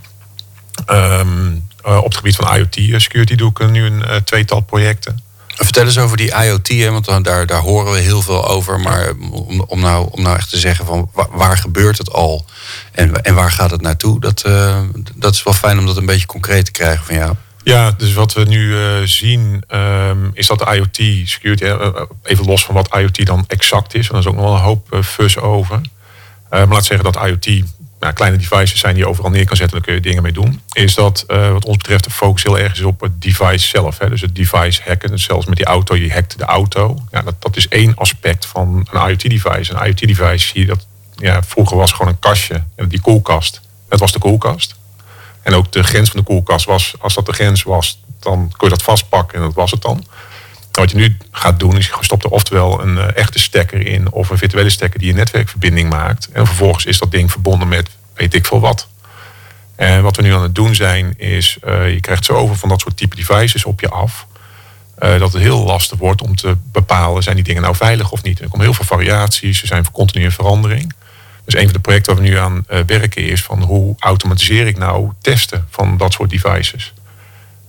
Um, 0.91 1.65
op 1.83 2.05
het 2.05 2.17
gebied 2.17 2.37
van 2.37 2.57
IoT 2.57 3.03
security 3.03 3.35
doe 3.35 3.51
ik 3.51 3.71
nu 3.71 3.85
een 3.85 4.25
tweetal 4.25 4.61
projecten. 4.61 5.21
Vertel 5.65 5.85
eens 5.85 5.99
over 5.99 6.17
die 6.17 6.35
IoT, 6.45 6.69
hè, 6.69 6.91
want 6.91 7.25
daar, 7.25 7.47
daar 7.47 7.61
horen 7.61 7.93
we 7.93 7.99
heel 7.99 8.23
veel 8.23 8.49
over. 8.49 8.81
Maar 8.81 9.13
om, 9.31 9.61
om, 9.61 9.81
nou, 9.81 10.09
om 10.11 10.23
nou 10.23 10.37
echt 10.37 10.51
te 10.51 10.59
zeggen 10.59 10.87
van 10.87 11.11
waar, 11.13 11.29
waar 11.31 11.59
gebeurt 11.59 11.99
het 11.99 12.13
al 12.13 12.45
en, 12.93 13.23
en 13.23 13.35
waar 13.35 13.51
gaat 13.51 13.71
het 13.71 13.81
naartoe, 13.81 14.21
dat, 14.21 14.43
uh, 14.47 14.79
dat 15.15 15.35
is 15.35 15.43
wel 15.43 15.55
fijn 15.55 15.79
om 15.79 15.87
dat 15.87 15.97
een 15.97 16.07
beetje 16.07 16.27
concreet 16.27 16.65
te 16.65 16.71
krijgen 16.71 17.05
van 17.05 17.15
jou. 17.15 17.35
Ja, 17.63 17.91
dus 17.91 18.13
wat 18.13 18.33
we 18.33 18.45
nu 18.45 18.67
uh, 18.67 19.03
zien 19.05 19.63
um, 19.75 20.31
is 20.35 20.47
dat 20.47 20.59
de 20.59 20.75
IoT 20.75 21.29
security, 21.29 21.65
uh, 21.65 21.89
even 22.23 22.47
los 22.47 22.65
van 22.65 22.75
wat 22.75 22.95
IoT 22.97 23.27
dan 23.27 23.45
exact 23.49 23.95
is, 23.95 24.09
want 24.09 24.25
er 24.25 24.31
is 24.31 24.37
ook 24.37 24.43
nog 24.43 24.51
wel 24.51 24.59
een 24.59 24.65
hoop 24.65 24.99
fus 25.05 25.39
over. 25.39 25.81
maar 26.51 26.69
laat 26.69 26.85
zeggen 26.85 27.13
dat 27.13 27.27
IoT 27.27 27.63
nou, 28.07 28.19
kleine 28.19 28.37
devices 28.37 28.81
zijn 28.81 28.95
die 28.95 29.03
je 29.03 29.09
overal 29.09 29.31
neer 29.31 29.47
kan 29.47 29.57
zetten, 29.57 29.77
daar 29.77 29.87
kun 29.87 29.95
je 29.95 30.01
dingen 30.01 30.23
mee 30.23 30.33
doen. 30.33 30.61
Is 30.73 30.95
dat 30.95 31.25
uh, 31.29 31.51
wat 31.51 31.65
ons 31.65 31.77
betreft 31.77 32.05
de 32.05 32.11
focus 32.11 32.43
heel 32.43 32.59
erg 32.59 32.73
is 32.73 32.83
op 32.83 33.01
het 33.01 33.23
device 33.23 33.67
zelf. 33.67 33.99
Hè? 33.99 34.09
Dus 34.09 34.21
het 34.21 34.35
device 34.35 34.83
hacken. 34.85 35.11
Dus 35.11 35.25
zelfs 35.25 35.47
met 35.47 35.57
die 35.57 35.67
auto, 35.67 35.97
je 35.97 36.13
hackt 36.13 36.39
de 36.39 36.45
auto. 36.45 36.99
Ja, 37.11 37.23
dat, 37.23 37.35
dat 37.39 37.57
is 37.57 37.69
één 37.69 37.95
aspect 37.95 38.47
van 38.47 38.89
een 38.91 39.09
IoT-device. 39.09 39.75
Een 39.75 39.87
IoT-device 39.87 40.47
zie 40.47 40.61
je 40.61 40.67
dat 40.67 40.87
ja, 41.17 41.43
vroeger 41.43 41.77
was 41.77 41.93
gewoon 41.93 42.13
een 42.13 42.19
kastje. 42.19 42.65
En 42.77 42.89
die 42.89 43.01
koelkast, 43.01 43.61
dat 43.89 44.01
was 44.01 44.13
de 44.13 44.19
koelkast. 44.19 44.75
En 45.43 45.55
ook 45.55 45.73
de 45.73 45.83
grens 45.83 46.11
van 46.11 46.21
de 46.21 46.27
koelkast 46.27 46.67
was, 46.67 46.95
als 46.99 47.15
dat 47.15 47.27
de 47.27 47.33
grens 47.33 47.63
was, 47.63 48.01
dan 48.21 48.53
kon 48.57 48.69
je 48.69 48.75
dat 48.75 48.83
vastpakken 48.83 49.39
en 49.39 49.45
dat 49.45 49.55
was 49.55 49.71
het 49.71 49.83
dan. 49.83 50.05
Wat 50.73 50.91
je 50.91 50.97
nu 50.97 51.17
gaat 51.31 51.61
doen, 51.61 51.77
is 51.77 51.87
je 51.87 51.93
stopt 52.01 52.25
er 52.25 52.31
oftewel 52.31 52.83
een 52.83 52.97
uh, 52.97 53.17
echte 53.17 53.39
stekker 53.39 53.87
in 53.87 54.13
of 54.13 54.31
een 54.31 54.39
virtuele 54.39 54.71
stekker 54.71 54.99
die 55.01 55.11
een 55.11 55.17
netwerkverbinding 55.17 55.91
maakt. 55.91 56.29
En 56.33 56.47
vervolgens 56.47 56.85
is 56.85 56.99
dat 56.99 57.11
ding 57.11 57.31
verbonden 57.31 57.69
met 57.69 57.89
weet 58.17 58.35
ik 58.35 58.47
veel 58.47 58.61
wat. 58.61 58.89
En 59.75 60.03
wat 60.03 60.17
we 60.17 60.23
nu 60.23 60.35
aan 60.35 60.43
het 60.43 60.55
doen 60.55 60.75
zijn, 60.75 61.15
is 61.17 61.59
uh, 61.65 61.93
je 61.93 62.01
krijgt 62.01 62.25
zoveel 62.25 62.55
van 62.55 62.69
dat 62.69 62.81
soort 62.81 62.97
type 62.97 63.17
devices 63.17 63.65
op 63.65 63.81
je 63.81 63.89
af. 63.89 64.27
Uh, 64.99 65.19
dat 65.19 65.33
het 65.33 65.43
heel 65.43 65.65
lastig 65.65 65.99
wordt 65.99 66.23
om 66.23 66.37
te 66.37 66.57
bepalen, 66.73 67.23
zijn 67.23 67.35
die 67.35 67.45
dingen 67.45 67.63
nou 67.63 67.77
veilig 67.77 68.13
of 68.13 68.23
niet. 68.23 68.41
Er 68.41 68.49
komen 68.49 68.65
heel 68.65 68.75
veel 68.75 68.85
variaties, 68.85 69.59
ze 69.59 69.67
zijn 69.67 69.85
voor 69.85 69.93
continue 69.93 70.31
verandering. 70.31 70.93
Dus 71.45 71.55
een 71.55 71.65
van 71.65 71.73
de 71.73 71.79
projecten 71.79 72.15
waar 72.15 72.23
we 72.23 72.29
nu 72.29 72.39
aan 72.39 72.65
werken 72.87 73.23
is 73.23 73.43
van 73.43 73.63
hoe 73.63 73.95
automatiseer 73.99 74.67
ik 74.67 74.79
nou 74.79 75.11
testen 75.21 75.67
van 75.71 75.97
dat 75.97 76.13
soort 76.13 76.31
devices. 76.31 76.93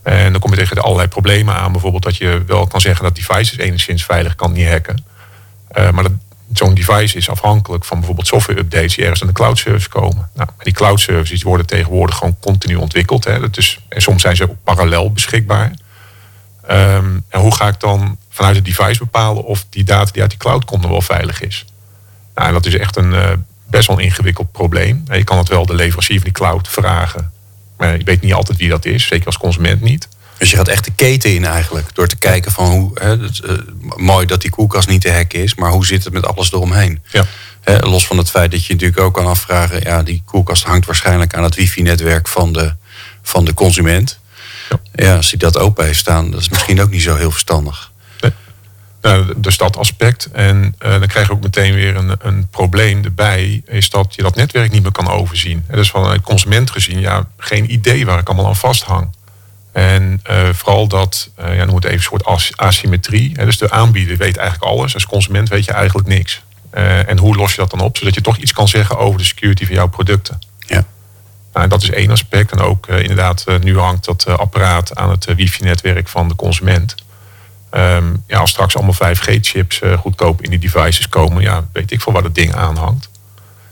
En 0.03 0.31
dan 0.31 0.41
kom 0.41 0.51
je 0.51 0.57
tegen 0.57 0.81
allerlei 0.81 1.07
problemen 1.07 1.55
aan. 1.55 1.71
Bijvoorbeeld 1.71 2.03
dat 2.03 2.17
je 2.17 2.43
wel 2.47 2.67
kan 2.67 2.81
zeggen 2.81 3.03
dat 3.03 3.15
devices 3.15 3.57
enigszins 3.57 4.05
veilig 4.05 4.35
kan 4.35 4.51
niet 4.51 4.67
hacken. 4.67 5.05
Maar 5.73 6.03
dat, 6.03 6.11
zo'n 6.53 6.73
device 6.73 7.17
is 7.17 7.29
afhankelijk 7.29 7.85
van 7.85 7.97
bijvoorbeeld 7.97 8.27
software 8.27 8.59
updates 8.59 8.95
die 8.95 9.03
ergens 9.03 9.21
aan 9.21 9.27
de 9.27 9.33
cloud 9.33 9.57
service 9.57 9.89
komen. 9.89 10.29
Nou, 10.33 10.49
die 10.57 10.73
cloud 10.73 10.99
services 10.99 11.43
worden 11.43 11.65
tegenwoordig 11.65 12.17
gewoon 12.17 12.37
continu 12.39 12.75
ontwikkeld. 12.75 13.23
Hè. 13.23 13.49
Dus, 13.49 13.79
en 13.89 14.01
soms 14.01 14.21
zijn 14.21 14.35
ze 14.35 14.43
ook 14.43 14.55
parallel 14.63 15.11
beschikbaar. 15.11 15.71
Ehm, 16.67 17.19
en 17.29 17.39
hoe 17.39 17.55
ga 17.55 17.67
ik 17.67 17.79
dan 17.79 18.17
vanuit 18.29 18.55
het 18.55 18.65
device 18.65 18.99
bepalen 18.99 19.43
of 19.43 19.65
die 19.69 19.83
data 19.83 20.11
die 20.11 20.21
uit 20.21 20.31
die 20.31 20.39
cloud 20.39 20.65
komt 20.65 20.81
nog 20.81 20.91
wel 20.91 21.01
veilig 21.01 21.41
is? 21.41 21.65
Nou, 22.35 22.47
en 22.47 22.53
dat 22.53 22.65
is 22.65 22.77
echt 22.77 22.95
een 22.95 23.11
uh, 23.11 23.31
best 23.69 23.87
wel 23.87 23.99
ingewikkeld 23.99 24.51
probleem. 24.51 25.03
Je 25.11 25.23
kan 25.23 25.37
het 25.37 25.47
wel 25.47 25.65
de 25.65 25.75
leverancier 25.75 26.15
van 26.15 26.23
die 26.23 26.33
cloud 26.33 26.67
vragen. 26.67 27.31
Maar 27.77 27.97
je 27.97 28.03
weet 28.03 28.21
niet 28.21 28.33
altijd 28.33 28.57
wie 28.57 28.69
dat 28.69 28.85
is, 28.85 29.07
zeker 29.07 29.25
als 29.25 29.37
consument 29.37 29.81
niet. 29.81 30.07
Dus 30.37 30.51
je 30.51 30.57
gaat 30.57 30.67
echt 30.67 30.85
de 30.85 30.91
keten 30.95 31.33
in 31.33 31.45
eigenlijk. 31.45 31.87
Door 31.93 32.07
te 32.07 32.17
kijken 32.17 32.51
van 32.51 32.65
hoe. 32.65 32.91
Hè, 32.93 33.15
uh, 33.15 33.27
mooi 33.95 34.25
dat 34.25 34.41
die 34.41 34.49
koelkast 34.49 34.87
niet 34.87 35.01
te 35.01 35.11
hacken 35.11 35.43
is, 35.43 35.55
maar 35.55 35.71
hoe 35.71 35.85
zit 35.85 36.03
het 36.03 36.13
met 36.13 36.25
alles 36.25 36.51
eromheen? 36.51 37.01
Ja. 37.11 37.25
Hè, 37.61 37.79
los 37.79 38.07
van 38.07 38.17
het 38.17 38.29
feit 38.29 38.51
dat 38.51 38.65
je 38.65 38.73
natuurlijk 38.73 38.99
ook 38.99 39.13
kan 39.13 39.25
afvragen. 39.25 39.81
Ja, 39.81 40.03
die 40.03 40.21
koelkast 40.25 40.63
hangt 40.63 40.85
waarschijnlijk 40.85 41.33
aan 41.33 41.43
het 41.43 41.55
wifi-netwerk 41.55 42.27
van 42.27 42.53
de, 42.53 42.73
van 43.21 43.45
de 43.45 43.53
consument. 43.53 44.19
Ja. 44.69 44.79
ja, 45.05 45.15
als 45.15 45.29
hij 45.29 45.39
dat 45.39 45.57
open 45.57 45.85
heeft 45.85 45.99
staan, 45.99 46.31
dat 46.31 46.39
is 46.39 46.49
misschien 46.49 46.81
ook 46.81 46.89
niet 46.89 47.01
zo 47.01 47.15
heel 47.15 47.31
verstandig. 47.31 47.91
Nee. 48.21 48.31
Nou, 49.01 49.33
dus 49.37 49.57
dat 49.57 49.77
aspect. 49.77 50.29
En 50.31 50.75
uh, 50.85 50.89
dan 50.89 51.07
krijg 51.07 51.27
je 51.27 51.33
ook 51.33 51.41
meteen 51.41 51.73
weer 51.73 51.95
een, 51.95 52.15
een 52.19 52.47
probleem 52.47 53.03
erbij. 53.03 53.61
Is 53.65 53.89
dat 53.89 54.15
je 54.15 54.21
dat 54.21 54.35
netwerk 54.35 54.71
niet 54.71 54.83
meer 54.83 54.91
kan 54.91 55.09
overzien. 55.09 55.63
En 55.67 55.75
dus 55.75 55.89
vanuit 55.89 56.21
consument 56.21 56.71
gezien, 56.71 56.99
ja, 56.99 57.27
geen 57.37 57.71
idee 57.71 58.05
waar 58.05 58.19
ik 58.19 58.27
allemaal 58.27 58.47
aan 58.47 58.55
vasthang. 58.55 59.15
En 59.77 60.21
uh, 60.29 60.49
vooral 60.53 60.87
dat, 60.87 61.29
uh, 61.39 61.57
ja, 61.57 61.65
noem 61.65 61.75
het 61.75 61.83
even 61.83 61.97
een 61.97 62.03
soort 62.03 62.25
as 62.25 62.51
asymmetrie. 62.55 63.31
Hè, 63.35 63.45
dus 63.45 63.57
de 63.57 63.71
aanbieder 63.71 64.17
weet 64.17 64.37
eigenlijk 64.37 64.71
alles. 64.71 64.93
Als 64.93 65.05
consument 65.05 65.49
weet 65.49 65.65
je 65.65 65.71
eigenlijk 65.71 66.07
niks. 66.07 66.41
Uh, 66.73 67.09
en 67.09 67.17
hoe 67.17 67.35
los 67.35 67.51
je 67.51 67.57
dat 67.57 67.69
dan 67.69 67.79
op? 67.79 67.97
Zodat 67.97 68.13
je 68.13 68.21
toch 68.21 68.37
iets 68.37 68.53
kan 68.53 68.67
zeggen 68.67 68.97
over 68.97 69.17
de 69.17 69.25
security 69.25 69.65
van 69.65 69.75
jouw 69.75 69.87
producten. 69.87 70.39
Ja. 70.59 70.85
Nou, 71.53 71.67
dat 71.67 71.83
is 71.83 71.89
één 71.89 72.11
aspect. 72.11 72.51
En 72.51 72.59
ook 72.59 72.87
inderdaad, 72.87 73.45
nu 73.61 73.77
hangt 73.79 74.05
dat 74.05 74.25
apparaat 74.25 74.95
aan 74.95 75.09
het 75.09 75.25
wifi-netwerk 75.25 76.07
van 76.07 76.27
de 76.27 76.35
consument. 76.35 76.95
Um, 77.71 78.23
ja, 78.27 78.39
als 78.39 78.49
straks 78.49 78.75
allemaal 78.75 79.15
5G-chips 79.15 79.81
goedkoop 79.99 80.41
in 80.41 80.49
die 80.49 80.59
devices 80.59 81.09
komen, 81.09 81.41
ja, 81.41 81.67
weet 81.71 81.91
ik 81.91 82.01
veel 82.01 82.13
waar 82.13 82.23
dat 82.23 82.35
ding 82.35 82.55
aan 82.55 82.77
hangt. 82.77 83.09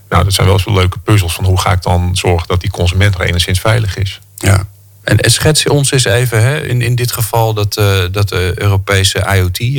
Nou, 0.10 0.24
dat 0.24 0.34
zijn 0.34 0.48
wel 0.48 0.56
eens 0.56 0.66
leuke 0.66 1.00
puzzels 1.00 1.34
van 1.34 1.46
hoe 1.46 1.60
ga 1.60 1.72
ik 1.72 1.82
dan 1.82 2.16
zorgen 2.16 2.48
dat 2.48 2.62
die 2.62 2.72
consument 2.72 3.16
er 3.16 3.22
enigszins 3.22 3.60
veilig 3.60 3.98
is. 3.98 4.20
Ja. 4.36 4.68
En 5.06 5.32
schets 5.32 5.64
je 5.64 5.72
ons 5.72 5.92
eens 5.92 6.06
even, 6.06 6.42
hè, 6.44 6.66
in, 6.66 6.82
in 6.82 6.96
dit 6.96 7.12
geval, 7.12 7.54
dat, 7.54 7.78
uh, 7.78 8.04
dat 8.12 8.30
de 8.30 8.54
Europese 8.56 9.20
IoT-project 9.20 9.78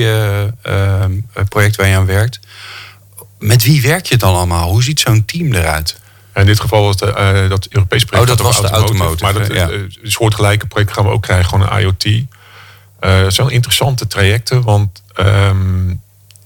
uh, 1.56 1.66
uh, 1.66 1.76
waar 1.76 1.88
je 1.88 1.96
aan 1.96 2.06
werkt. 2.06 2.40
Met 3.38 3.64
wie 3.64 3.82
werk 3.82 4.06
je 4.06 4.16
dan 4.16 4.34
allemaal? 4.34 4.70
Hoe 4.70 4.82
ziet 4.82 5.00
zo'n 5.00 5.24
team 5.24 5.52
eruit? 5.52 5.96
In 6.34 6.46
dit 6.46 6.60
geval 6.60 6.82
was 6.82 6.96
de, 6.96 7.46
dat 7.48 7.66
Europese 7.70 8.06
project. 8.06 8.30
Oh, 8.30 8.36
dat 8.36 8.46
was 8.46 8.60
de 8.60 8.68
automotive. 8.68 9.24
Maar 9.24 9.32
dat 9.32 9.54
ja. 9.54 9.70
een 9.70 9.92
soortgelijke 10.02 10.66
project 10.66 10.92
gaan 10.92 11.04
we 11.04 11.10
ook 11.10 11.22
krijgen, 11.22 11.48
gewoon 11.48 11.72
een 11.72 11.80
IoT. 11.80 12.24
dat 13.00 13.34
zijn 13.34 13.48
interessante 13.48 14.06
trajecten, 14.06 14.62
want 14.62 15.02
um, 15.20 16.00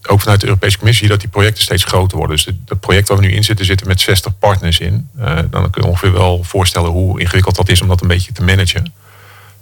ook 0.08 0.20
vanuit 0.20 0.40
de 0.40 0.46
Europese 0.46 0.78
Commissie 0.78 1.08
dat 1.08 1.20
die 1.20 1.28
projecten 1.28 1.62
steeds 1.62 1.84
groter 1.84 2.18
worden. 2.18 2.36
Dus 2.36 2.44
het 2.44 2.80
project 2.80 3.08
waar 3.08 3.18
we 3.18 3.26
nu 3.26 3.32
in 3.32 3.44
zitten, 3.44 3.66
zitten 3.66 3.86
met 3.86 4.00
60 4.00 4.38
partners 4.38 4.78
in. 4.78 5.08
Uh, 5.18 5.38
dan 5.50 5.70
kun 5.70 5.82
je 5.82 5.88
ongeveer 5.88 6.12
wel 6.12 6.44
voorstellen 6.44 6.90
hoe 6.90 7.20
ingewikkeld 7.20 7.56
dat 7.56 7.68
is 7.68 7.82
om 7.82 7.88
dat 7.88 8.00
een 8.00 8.08
beetje 8.08 8.32
te 8.32 8.42
managen. 8.42 8.92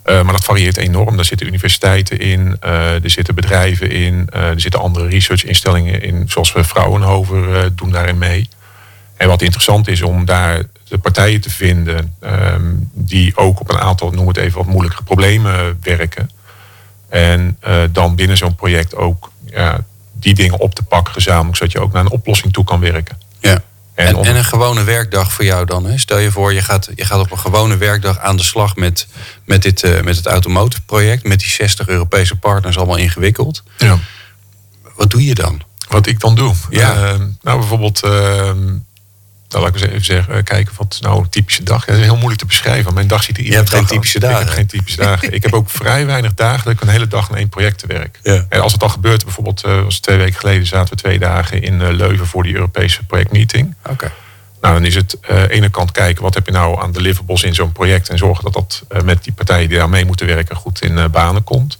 Uh, 0.04 0.22
maar 0.22 0.32
dat 0.32 0.44
varieert 0.44 0.76
enorm. 0.76 1.16
Daar 1.16 1.24
zitten 1.24 1.46
universiteiten 1.46 2.18
in, 2.18 2.56
uh, 2.64 3.04
er 3.04 3.10
zitten 3.10 3.34
bedrijven 3.34 3.90
in, 3.90 4.28
er 4.30 4.60
zitten 4.60 4.80
andere 4.80 5.08
researchinstellingen 5.08 6.02
in, 6.02 6.28
zoals 6.28 6.52
we 6.52 6.64
Vrouwenhover 6.64 7.70
doen 7.76 7.90
daarin 7.90 8.18
mee. 8.18 8.48
En 9.16 9.28
wat 9.28 9.42
interessant 9.42 9.88
is 9.88 10.02
om 10.02 10.24
daar 10.24 10.62
de 10.88 10.98
partijen 10.98 11.40
te 11.40 11.50
vinden 11.50 12.14
um, 12.20 12.90
die 12.92 13.36
ook 13.36 13.60
op 13.60 13.70
een 13.70 13.78
aantal, 13.78 14.10
noem 14.10 14.28
het 14.28 14.36
even, 14.36 14.58
wat 14.58 14.66
moeilijkere 14.66 15.04
problemen 15.04 15.78
werken. 15.82 16.30
En 17.08 17.58
dan 17.92 18.14
binnen 18.14 18.36
zo'n 18.36 18.54
project 18.54 18.94
ook 18.94 19.30
ja, 19.50 19.84
die 20.20 20.34
dingen 20.34 20.58
op 20.58 20.74
te 20.74 20.82
pakken 20.82 21.12
gezamenlijk, 21.12 21.56
zodat 21.56 21.72
je 21.72 21.80
ook 21.80 21.92
naar 21.92 22.04
een 22.04 22.10
oplossing 22.10 22.52
toe 22.52 22.64
kan 22.64 22.80
werken. 22.80 23.18
Ja. 23.40 23.62
En, 23.94 24.06
en, 24.06 24.24
en 24.24 24.36
een 24.36 24.44
gewone 24.44 24.84
werkdag 24.84 25.32
voor 25.32 25.44
jou 25.44 25.64
dan? 25.64 25.84
Hè? 25.84 25.98
Stel 25.98 26.18
je 26.18 26.30
voor, 26.30 26.52
je 26.52 26.62
gaat, 26.62 26.88
je 26.94 27.04
gaat 27.04 27.20
op 27.20 27.30
een 27.30 27.38
gewone 27.38 27.76
werkdag 27.76 28.18
aan 28.18 28.36
de 28.36 28.42
slag 28.42 28.76
met, 28.76 29.06
met, 29.44 29.62
dit, 29.62 29.82
uh, 29.82 30.00
met 30.00 30.16
het 30.16 30.26
automotive 30.26 30.82
project, 30.82 31.24
met 31.24 31.38
die 31.38 31.48
60 31.48 31.88
Europese 31.88 32.36
partners 32.36 32.76
allemaal 32.76 32.96
ingewikkeld. 32.96 33.62
Ja. 33.76 33.98
Wat 34.96 35.10
doe 35.10 35.24
je 35.24 35.34
dan? 35.34 35.62
Wat 35.88 36.06
ik 36.06 36.20
dan 36.20 36.34
doe? 36.34 36.54
Ja. 36.70 36.94
Uh, 36.94 37.20
nou, 37.42 37.58
bijvoorbeeld 37.58 38.04
uh, 38.04 38.50
nou, 39.48 39.64
laat 39.64 39.74
ik 39.74 39.80
eens 39.80 39.90
even 39.90 40.04
zeggen, 40.04 40.34
eh, 40.34 40.42
kijken 40.42 40.74
wat 40.76 40.98
nou 41.00 41.20
een 41.20 41.28
typische 41.28 41.62
dag. 41.62 41.84
Dat 41.84 41.96
is 41.96 42.02
heel 42.02 42.16
moeilijk 42.16 42.40
te 42.40 42.46
beschrijven. 42.46 42.94
Mijn 42.94 43.06
dag 43.06 43.22
ziet 43.22 43.36
er 43.36 43.42
iedere 43.42 43.66
geen 43.66 43.86
typische 43.86 44.18
dagen. 44.18 44.40
Ik 44.40 44.46
heb 44.46 44.54
geen 44.54 44.66
typische 44.66 45.00
dagen. 45.00 45.32
ik 45.32 45.42
heb 45.42 45.52
ook 45.52 45.70
vrij 45.70 46.06
weinig 46.06 46.34
dagen 46.34 46.64
dat 46.64 46.72
ik 46.72 46.80
een 46.80 46.88
hele 46.88 47.06
dag 47.06 47.30
aan 47.30 47.36
één 47.36 47.48
project 47.48 47.78
te 47.78 47.86
werk. 47.86 48.18
Ja. 48.22 48.46
En 48.48 48.60
als 48.60 48.72
het 48.72 48.82
al 48.82 48.88
gebeurt, 48.88 49.24
bijvoorbeeld 49.24 49.66
uh, 49.66 49.82
was 49.82 49.98
twee 49.98 50.16
weken 50.16 50.38
geleden 50.38 50.66
zaten 50.66 50.94
we 50.94 51.00
twee 51.00 51.18
dagen 51.18 51.62
in 51.62 51.80
uh, 51.80 51.88
Leuven 51.90 52.26
voor 52.26 52.42
die 52.42 52.54
Europese 52.54 53.04
projectmeeting. 53.04 53.74
Oké. 53.82 53.92
Okay. 53.92 54.10
Nou, 54.60 54.74
dan 54.74 54.84
is 54.84 54.94
het 54.94 55.16
uh, 55.30 55.42
ene 55.48 55.68
kant 55.68 55.92
kijken 55.92 56.22
wat 56.22 56.34
heb 56.34 56.46
je 56.46 56.52
nou 56.52 56.82
aan 56.82 56.92
deliverables 56.92 57.42
in 57.42 57.54
zo'n 57.54 57.72
project 57.72 58.08
en 58.08 58.18
zorgen 58.18 58.44
dat 58.44 58.52
dat 58.52 58.84
uh, 58.92 59.00
met 59.00 59.24
die 59.24 59.32
partijen 59.32 59.68
die 59.68 59.78
daar 59.78 59.88
mee 59.88 60.04
moeten 60.04 60.26
werken 60.26 60.56
goed 60.56 60.82
in 60.82 60.96
uh, 60.96 61.04
banen 61.06 61.44
komt. 61.44 61.78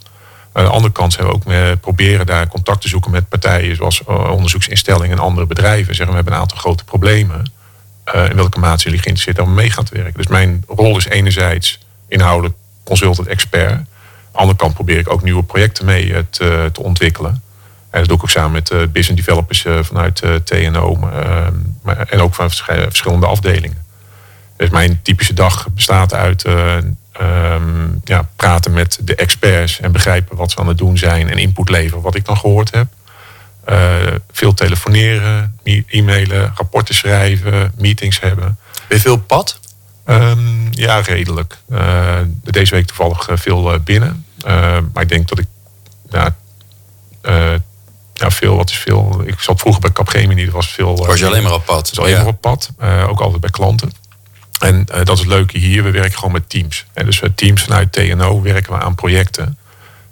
Aan 0.53 0.65
de 0.65 0.71
andere 0.71 0.93
kant 0.93 1.13
zijn 1.13 1.27
we 1.27 1.33
ook 1.33 1.45
mee 1.45 1.77
proberen 1.77 2.27
daar 2.27 2.49
contact 2.49 2.81
te 2.81 2.89
zoeken 2.89 3.11
met 3.11 3.29
partijen 3.29 3.77
zoals 3.77 4.05
onderzoeksinstellingen 4.05 5.17
en 5.17 5.23
andere 5.23 5.47
bedrijven. 5.47 5.95
Zeggen 5.95 6.07
we 6.07 6.15
hebben 6.15 6.33
een 6.33 6.41
aantal 6.41 6.59
grote 6.59 6.85
problemen 6.85 7.45
in 8.15 8.37
welke 8.37 8.59
mate 8.59 8.83
jullie 8.83 8.99
geïnteresseerd 8.99 9.47
om 9.47 9.55
mee 9.55 9.71
gaan 9.71 9.85
te 9.85 9.95
werken. 9.95 10.15
Dus 10.17 10.27
mijn 10.27 10.65
rol 10.67 10.97
is 10.97 11.07
enerzijds 11.07 11.79
inhoudelijk 12.09 12.55
consultant 12.85 13.29
expert. 13.29 13.81
Andere 14.33 14.59
kant 14.59 14.75
probeer 14.75 14.99
ik 14.99 15.13
ook 15.13 15.23
nieuwe 15.23 15.43
projecten 15.43 15.85
mee 15.85 16.29
te, 16.31 16.71
te 16.73 16.83
ontwikkelen. 16.83 17.43
En 17.91 17.99
dat 17.99 18.09
doe 18.09 18.17
ik 18.17 18.23
ook 18.23 18.31
samen 18.31 18.53
met 18.53 18.71
uh, 18.71 18.79
business 18.93 19.25
developers 19.25 19.65
vanuit 19.81 20.23
TNO 20.45 20.97
maar, 21.83 21.99
en 22.09 22.21
ook 22.21 22.35
van 22.35 22.51
verschillende 22.51 23.27
afdelingen. 23.27 23.87
Dus 24.57 24.69
mijn 24.69 25.01
typische 25.03 25.35
dag 25.35 25.69
bestaat 25.75 26.15
uit 26.15 26.45
um, 27.21 28.01
ja, 28.05 28.29
praten 28.37 28.73
met 28.73 28.99
de 29.03 29.15
experts 29.15 29.81
en 29.81 29.93
begrijpen 29.93 30.37
wat 30.37 30.51
ze 30.51 30.59
aan 30.59 30.69
het 30.69 30.79
doen 30.79 30.99
zijn 30.99 31.31
en 31.31 31.39
input 31.39 31.69
leveren 31.69 32.03
wat 32.03 32.15
ik 32.15 32.25
dan 32.25 32.37
gehoord 32.37 32.75
heb. 32.75 32.87
Uh, 33.71 34.15
veel 34.33 34.55
telefoneren, 34.55 35.59
e-mailen, 35.87 36.53
rapporten 36.55 36.95
schrijven, 36.95 37.73
meetings 37.77 38.21
hebben. 38.21 38.59
Ben 38.89 38.97
je 38.97 39.03
veel 39.03 39.19
pad? 39.19 39.61
Um, 40.07 40.69
ja, 40.71 41.01
redelijk. 41.01 41.59
Uh, 41.71 42.19
deze 42.43 42.75
week 42.75 42.87
toevallig 42.87 43.29
veel 43.33 43.79
binnen. 43.79 44.25
Uh, 44.47 44.79
maar 44.93 45.03
ik 45.03 45.09
denk 45.09 45.29
dat 45.29 45.39
ik 45.39 45.47
ja, 46.11 46.37
ja, 48.15 48.31
veel, 48.31 48.57
wat 48.57 48.71
is 48.71 48.79
veel. 48.79 49.23
Ik 49.25 49.41
zat 49.41 49.61
vroeger 49.61 49.81
bij 49.81 49.93
Capgemini, 49.93 50.47
er 50.47 50.53
was 50.53 50.69
veel. 50.69 50.97
Was 50.97 51.19
je 51.19 51.27
alleen 51.27 51.43
maar 51.43 51.53
op 51.53 51.65
pad? 51.65 51.89
Was 51.89 51.99
alleen 51.99 52.13
ja. 52.13 52.19
maar 52.19 52.27
op 52.27 52.41
pad, 52.41 52.71
ook 53.09 53.21
altijd 53.21 53.41
bij 53.41 53.51
klanten. 53.51 53.93
En 54.61 54.85
dat 54.85 55.09
is 55.09 55.19
het 55.19 55.29
leuke 55.29 55.59
hier, 55.59 55.83
we 55.83 55.91
werken 55.91 56.19
gewoon 56.19 56.33
met 56.33 56.49
teams. 56.51 56.85
En 56.93 57.05
dus 57.05 57.23
teams 57.35 57.63
vanuit 57.63 57.93
TNO 57.93 58.43
werken 58.43 58.73
we 58.73 58.79
aan 58.79 58.95
projecten. 58.95 59.58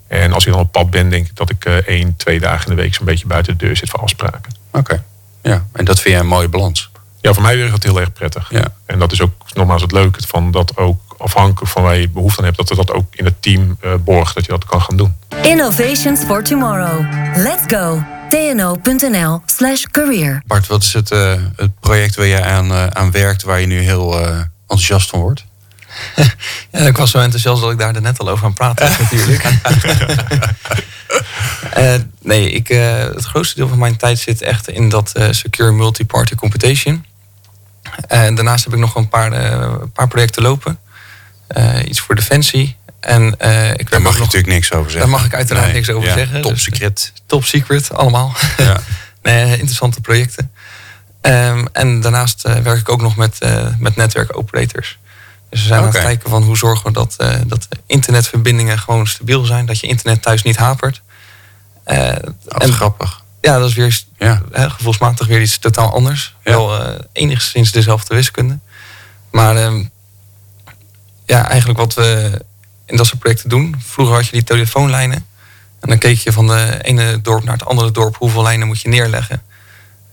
En 0.09 0.33
als 0.33 0.47
ik 0.47 0.53
dan 0.53 0.61
op 0.61 0.73
pad 0.73 0.90
ben, 0.90 1.11
denk 1.11 1.27
ik 1.27 1.37
dat 1.37 1.51
ik 1.51 1.64
uh, 1.64 1.75
één, 1.75 2.16
twee 2.16 2.40
dagen 2.40 2.71
in 2.71 2.77
de 2.77 2.83
week 2.83 2.95
zo'n 2.95 3.07
beetje 3.07 3.27
buiten 3.27 3.59
de 3.59 3.66
deur 3.66 3.77
zit 3.77 3.90
voor 3.90 4.01
afspraken. 4.01 4.55
Oké, 4.71 4.79
okay. 4.79 5.03
ja. 5.42 5.66
En 5.73 5.85
dat 5.85 6.01
vind 6.01 6.14
jij 6.14 6.23
een 6.23 6.29
mooie 6.29 6.49
balans? 6.49 6.90
Ja, 7.21 7.33
voor 7.33 7.42
mij 7.42 7.57
werkt 7.57 7.73
dat 7.73 7.83
heel 7.83 8.01
erg 8.01 8.12
prettig. 8.12 8.51
Ja. 8.51 8.64
En 8.87 8.99
dat 8.99 9.12
is 9.12 9.21
ook 9.21 9.33
nogmaals 9.55 9.83
het 9.83 9.92
leuke 9.92 10.21
van 10.27 10.51
dat 10.51 10.77
ook 10.77 11.01
afhankelijk 11.19 11.71
van 11.73 11.83
waar 11.83 11.97
je 11.97 12.09
behoefte 12.09 12.38
aan 12.38 12.45
hebt, 12.45 12.57
dat 12.57 12.69
we 12.69 12.75
dat 12.75 12.92
ook 12.92 13.14
in 13.14 13.25
het 13.25 13.42
team 13.42 13.79
uh, 13.85 13.95
borgt, 14.01 14.35
dat 14.35 14.45
je 14.45 14.53
dat 14.53 14.64
kan 14.64 14.83
gaan 14.83 14.97
doen. 14.97 15.16
Innovations 15.42 16.25
for 16.25 16.42
tomorrow. 16.42 17.05
Let's 17.37 17.62
go. 17.66 18.03
tno.nl 18.29 19.42
slash 19.47 19.83
career. 19.83 20.42
Bart, 20.47 20.66
wat 20.66 20.83
is 20.83 20.92
het, 20.92 21.11
uh, 21.11 21.35
het 21.57 21.81
project 21.81 22.16
waar 22.16 22.27
je 22.27 22.42
aan, 22.42 22.71
uh, 22.71 22.87
aan 22.87 23.11
werkt, 23.11 23.42
waar 23.42 23.61
je 23.61 23.66
nu 23.66 23.79
heel 23.79 24.21
enthousiast 24.61 25.11
van 25.11 25.21
wordt? 25.21 25.45
Ja, 26.72 26.87
ik 26.87 26.96
was 26.96 27.11
zo 27.11 27.18
enthousiast 27.18 27.61
dat 27.61 27.70
ik 27.70 27.78
daar 27.78 28.00
net 28.00 28.18
al 28.18 28.28
over 28.28 28.46
aan 28.46 28.54
praten 28.54 28.88
was 28.88 28.98
natuurlijk. 28.98 29.44
uh, 31.78 31.94
nee, 32.22 32.50
ik, 32.50 32.70
uh, 32.70 32.98
het 32.98 33.24
grootste 33.24 33.54
deel 33.54 33.68
van 33.68 33.78
mijn 33.78 33.96
tijd 33.96 34.18
zit 34.18 34.42
echt 34.42 34.68
in 34.68 34.88
dat 34.88 35.12
uh, 35.16 35.28
secure 35.30 35.72
multi-party 35.72 36.35
computation. 36.35 37.04
En 38.09 38.35
daarnaast 38.35 38.64
heb 38.64 38.72
ik 38.72 38.78
nog 38.78 38.94
een 38.94 39.09
paar, 39.09 39.32
een 39.32 39.92
paar 39.92 40.09
projecten 40.09 40.42
lopen. 40.42 40.78
iets 41.85 42.00
voor 42.00 42.14
Defensie. 42.14 42.76
En, 43.00 43.32
ik 43.76 43.90
daar 43.90 44.02
mag 44.02 44.12
je 44.12 44.18
nog, 44.18 44.26
natuurlijk 44.26 44.46
niks 44.46 44.72
over 44.72 44.90
zeggen. 44.90 45.11
Daar 45.11 45.18
mag 45.18 45.26
ik 45.26 45.35
uiteraard 45.35 45.66
nee, 45.66 45.74
niks 45.74 45.90
over 45.90 46.09
ja, 46.09 46.14
zeggen. 46.14 46.42
Top 46.42 46.52
dus, 46.52 46.62
secret. 46.62 47.12
Top 47.26 47.44
secret, 47.44 47.92
allemaal. 47.92 48.35
Ja. 48.56 48.80
nee, 49.22 49.50
interessante 49.50 50.00
projecten. 50.00 50.52
Um, 51.22 51.68
en 51.72 52.00
daarnaast 52.00 52.42
werk 52.42 52.78
ik 52.78 52.88
ook 52.88 53.00
nog 53.02 53.16
met, 53.16 53.38
met 53.78 53.96
netwerkoperators. 53.96 54.98
Dus 55.50 55.61
we 55.61 55.66
zijn 55.66 55.80
okay. 55.80 55.90
aan 55.90 55.96
het 55.96 56.06
kijken 56.06 56.30
van 56.30 56.42
hoe 56.42 56.56
zorgen 56.56 56.87
we 56.87 56.92
dat, 56.92 57.16
uh, 57.20 57.35
dat 57.46 57.68
internetverbindingen 57.87 58.78
gewoon 58.78 59.06
stabiel 59.06 59.44
zijn. 59.44 59.66
Dat 59.66 59.78
je 59.78 59.87
internet 59.87 60.22
thuis 60.22 60.42
niet 60.42 60.56
hapert. 60.56 61.02
Uh, 61.87 62.09
en, 62.48 62.72
grappig. 62.72 63.24
Ja, 63.40 63.59
dat 63.59 63.68
is 63.68 63.74
weer 63.74 64.02
ja. 64.18 64.42
Gevoelsmatig 64.52 65.26
weer 65.26 65.40
iets 65.40 65.59
totaal 65.59 65.92
anders. 65.92 66.37
Wel 66.42 66.80
uh, 66.80 66.94
enigszins 67.12 67.72
dezelfde 67.72 68.14
wiskunde. 68.14 68.59
Maar 69.30 69.56
ehm, 69.56 69.85
ja, 71.26 71.48
eigenlijk 71.48 71.78
wat 71.78 71.94
we 71.94 72.40
in 72.87 72.96
dat 72.96 73.06
soort 73.06 73.20
projecten 73.20 73.48
doen. 73.48 73.76
Vroeger 73.78 74.14
had 74.14 74.26
je 74.26 74.32
die 74.32 74.44
telefoonlijnen. 74.44 75.26
En 75.80 75.88
dan 75.88 75.98
keek 75.98 76.18
je 76.18 76.32
van 76.32 76.46
de 76.46 76.78
ene 76.82 77.20
dorp 77.20 77.44
naar 77.44 77.56
het 77.56 77.66
andere 77.66 77.90
dorp. 77.90 78.16
Hoeveel 78.16 78.42
lijnen 78.42 78.66
moet 78.66 78.80
je 78.80 78.88
neerleggen? 78.88 79.42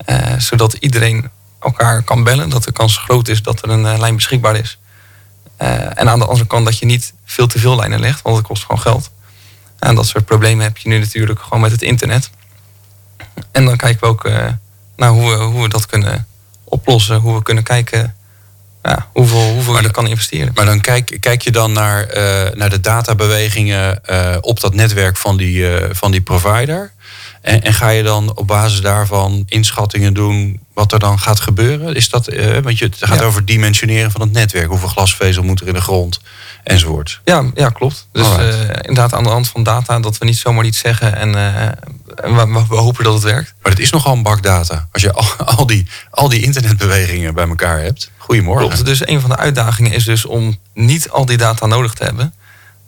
Uh, 0.06 0.38
zodat 0.38 0.74
iedereen 0.74 1.30
elkaar 1.60 2.02
kan 2.02 2.24
bellen. 2.24 2.50
Dat 2.50 2.63
de 2.63 2.72
kans 2.72 2.98
groot 2.98 3.28
is 3.28 3.41
dat 3.41 3.62
er 3.62 3.69
een 3.69 3.86
uh, 3.86 3.98
lijn 3.98 4.15
beschikbaar 4.15 4.56
is. 4.56 4.78
Uh, 5.63 5.99
en 5.99 6.10
aan 6.10 6.19
de 6.19 6.26
andere 6.26 6.47
kant 6.47 6.65
dat 6.65 6.78
je 6.78 6.86
niet 6.86 7.13
veel 7.26 7.47
te 7.47 7.60
veel 7.60 7.76
lijnen 7.76 7.99
legt. 7.99 8.21
Want 8.21 8.38
het 8.38 8.45
kost 8.45 8.62
gewoon 8.62 8.82
geld. 8.82 9.12
En 9.80 9.95
dat 9.95 10.08
soort 10.08 10.26
problemen 10.26 10.63
heb 10.63 10.78
je 10.78 10.89
nu 10.89 10.99
natuurlijk 10.99 11.39
gewoon 11.39 11.62
met 11.62 11.71
het 11.71 11.82
internet. 11.82 12.30
En 13.52 13.65
dan 13.65 13.78
kijken 13.78 13.99
we 14.02 14.08
ook 14.08 14.30
naar 14.95 15.10
hoe 15.10 15.30
we, 15.30 15.43
hoe 15.43 15.62
we 15.62 15.69
dat 15.69 15.86
kunnen 15.86 16.28
oplossen. 16.63 17.15
Hoe 17.15 17.36
we 17.36 17.43
kunnen 17.43 17.63
kijken 17.63 18.15
ja, 18.84 19.08
hoeveel, 19.13 19.54
hoeveel 19.54 19.82
je 19.82 19.91
kan 19.91 20.08
investeren. 20.08 20.52
Maar 20.54 20.65
dan 20.65 20.82
kijk, 20.82 21.17
kijk 21.19 21.41
je 21.41 21.52
dan 21.52 21.71
naar, 21.71 22.17
uh, 22.17 22.52
naar 22.54 22.69
de 22.69 22.80
databewegingen 22.80 24.02
uh, 24.10 24.36
op 24.41 24.60
dat 24.60 24.73
netwerk 24.73 25.17
van 25.17 25.38
die, 25.38 25.58
uh, 25.58 25.89
van 25.91 26.12
die 26.12 26.21
provider. 26.21 26.91
En, 27.44 27.62
en, 27.62 27.74
ga 27.74 27.90
je 27.90 28.04
dan 28.04 28.36
op 28.36 28.48
basis 28.48 28.82
daarvan 28.82 29.44
inschattingen 29.48 30.14
doen 30.14 30.60
wat 30.74 30.92
er 30.92 31.00
dan 31.00 31.20
gaat 31.20 31.40
gebeuren? 31.40 31.96
Is 31.96 32.10
dat, 32.10 32.26
want 32.64 32.78
je, 32.78 32.86
het 32.86 32.96
gaat 33.00 33.20
ja. 33.20 33.26
over 33.26 33.46
dimensioneren 33.46 34.12
van 34.12 34.22
het 34.22 34.32
netwerk. 34.32 34.68
Hoeveel 34.68 34.88
glasvezel 34.88 35.44
moet 35.44 35.62
er 35.62 35.68
in 35.68 35.74
de 35.74 35.82
grond? 35.82 36.20
Enzovoort. 36.64 37.22
Ja, 37.24 37.52
ja 37.56 37.70
klopt. 37.70 38.08
Dus 38.12 38.28
inderdaad 38.82 39.14
aan 39.14 39.24
de 39.24 39.30
hand 39.30 39.48
van 39.48 39.64
data 39.64 40.00
dat 40.00 40.18
we 40.18 40.26
niet 40.26 40.38
zomaar 40.38 40.66
iets 40.66 40.80
zeggen 40.80 41.16
en, 41.16 41.32
we, 41.32 42.66
we, 42.70 42.76
hopen 42.76 43.04
dat 43.04 43.14
het 43.14 43.24
werkt. 43.24 43.54
Maar 43.62 43.72
het 43.72 43.82
is 43.82 43.90
nogal 43.90 44.14
een 44.14 44.24
bak 44.24 44.44
data. 44.44 44.88
Als 44.92 45.02
je 45.02 45.14
al, 45.14 45.26
al, 45.58 45.66
die, 45.66 45.88
al 46.10 46.30
die 46.30 46.44
internetbewegingen 46.44 47.34
bij 47.34 47.48
elkaar 47.48 47.80
hebt. 47.80 48.12
Goedemorgen. 48.18 48.68
Klopt. 48.68 48.86
Dus 48.86 49.08
een 49.08 49.22
van 49.22 49.30
de 49.30 49.38
uitdagingen 49.38 49.92
is 49.92 50.04
dus 50.04 50.26
om 50.26 50.58
niet 50.74 51.10
al 51.10 51.26
die 51.26 51.38
data 51.38 51.66
nodig 51.66 51.94
te 51.94 52.04
hebben. 52.04 52.34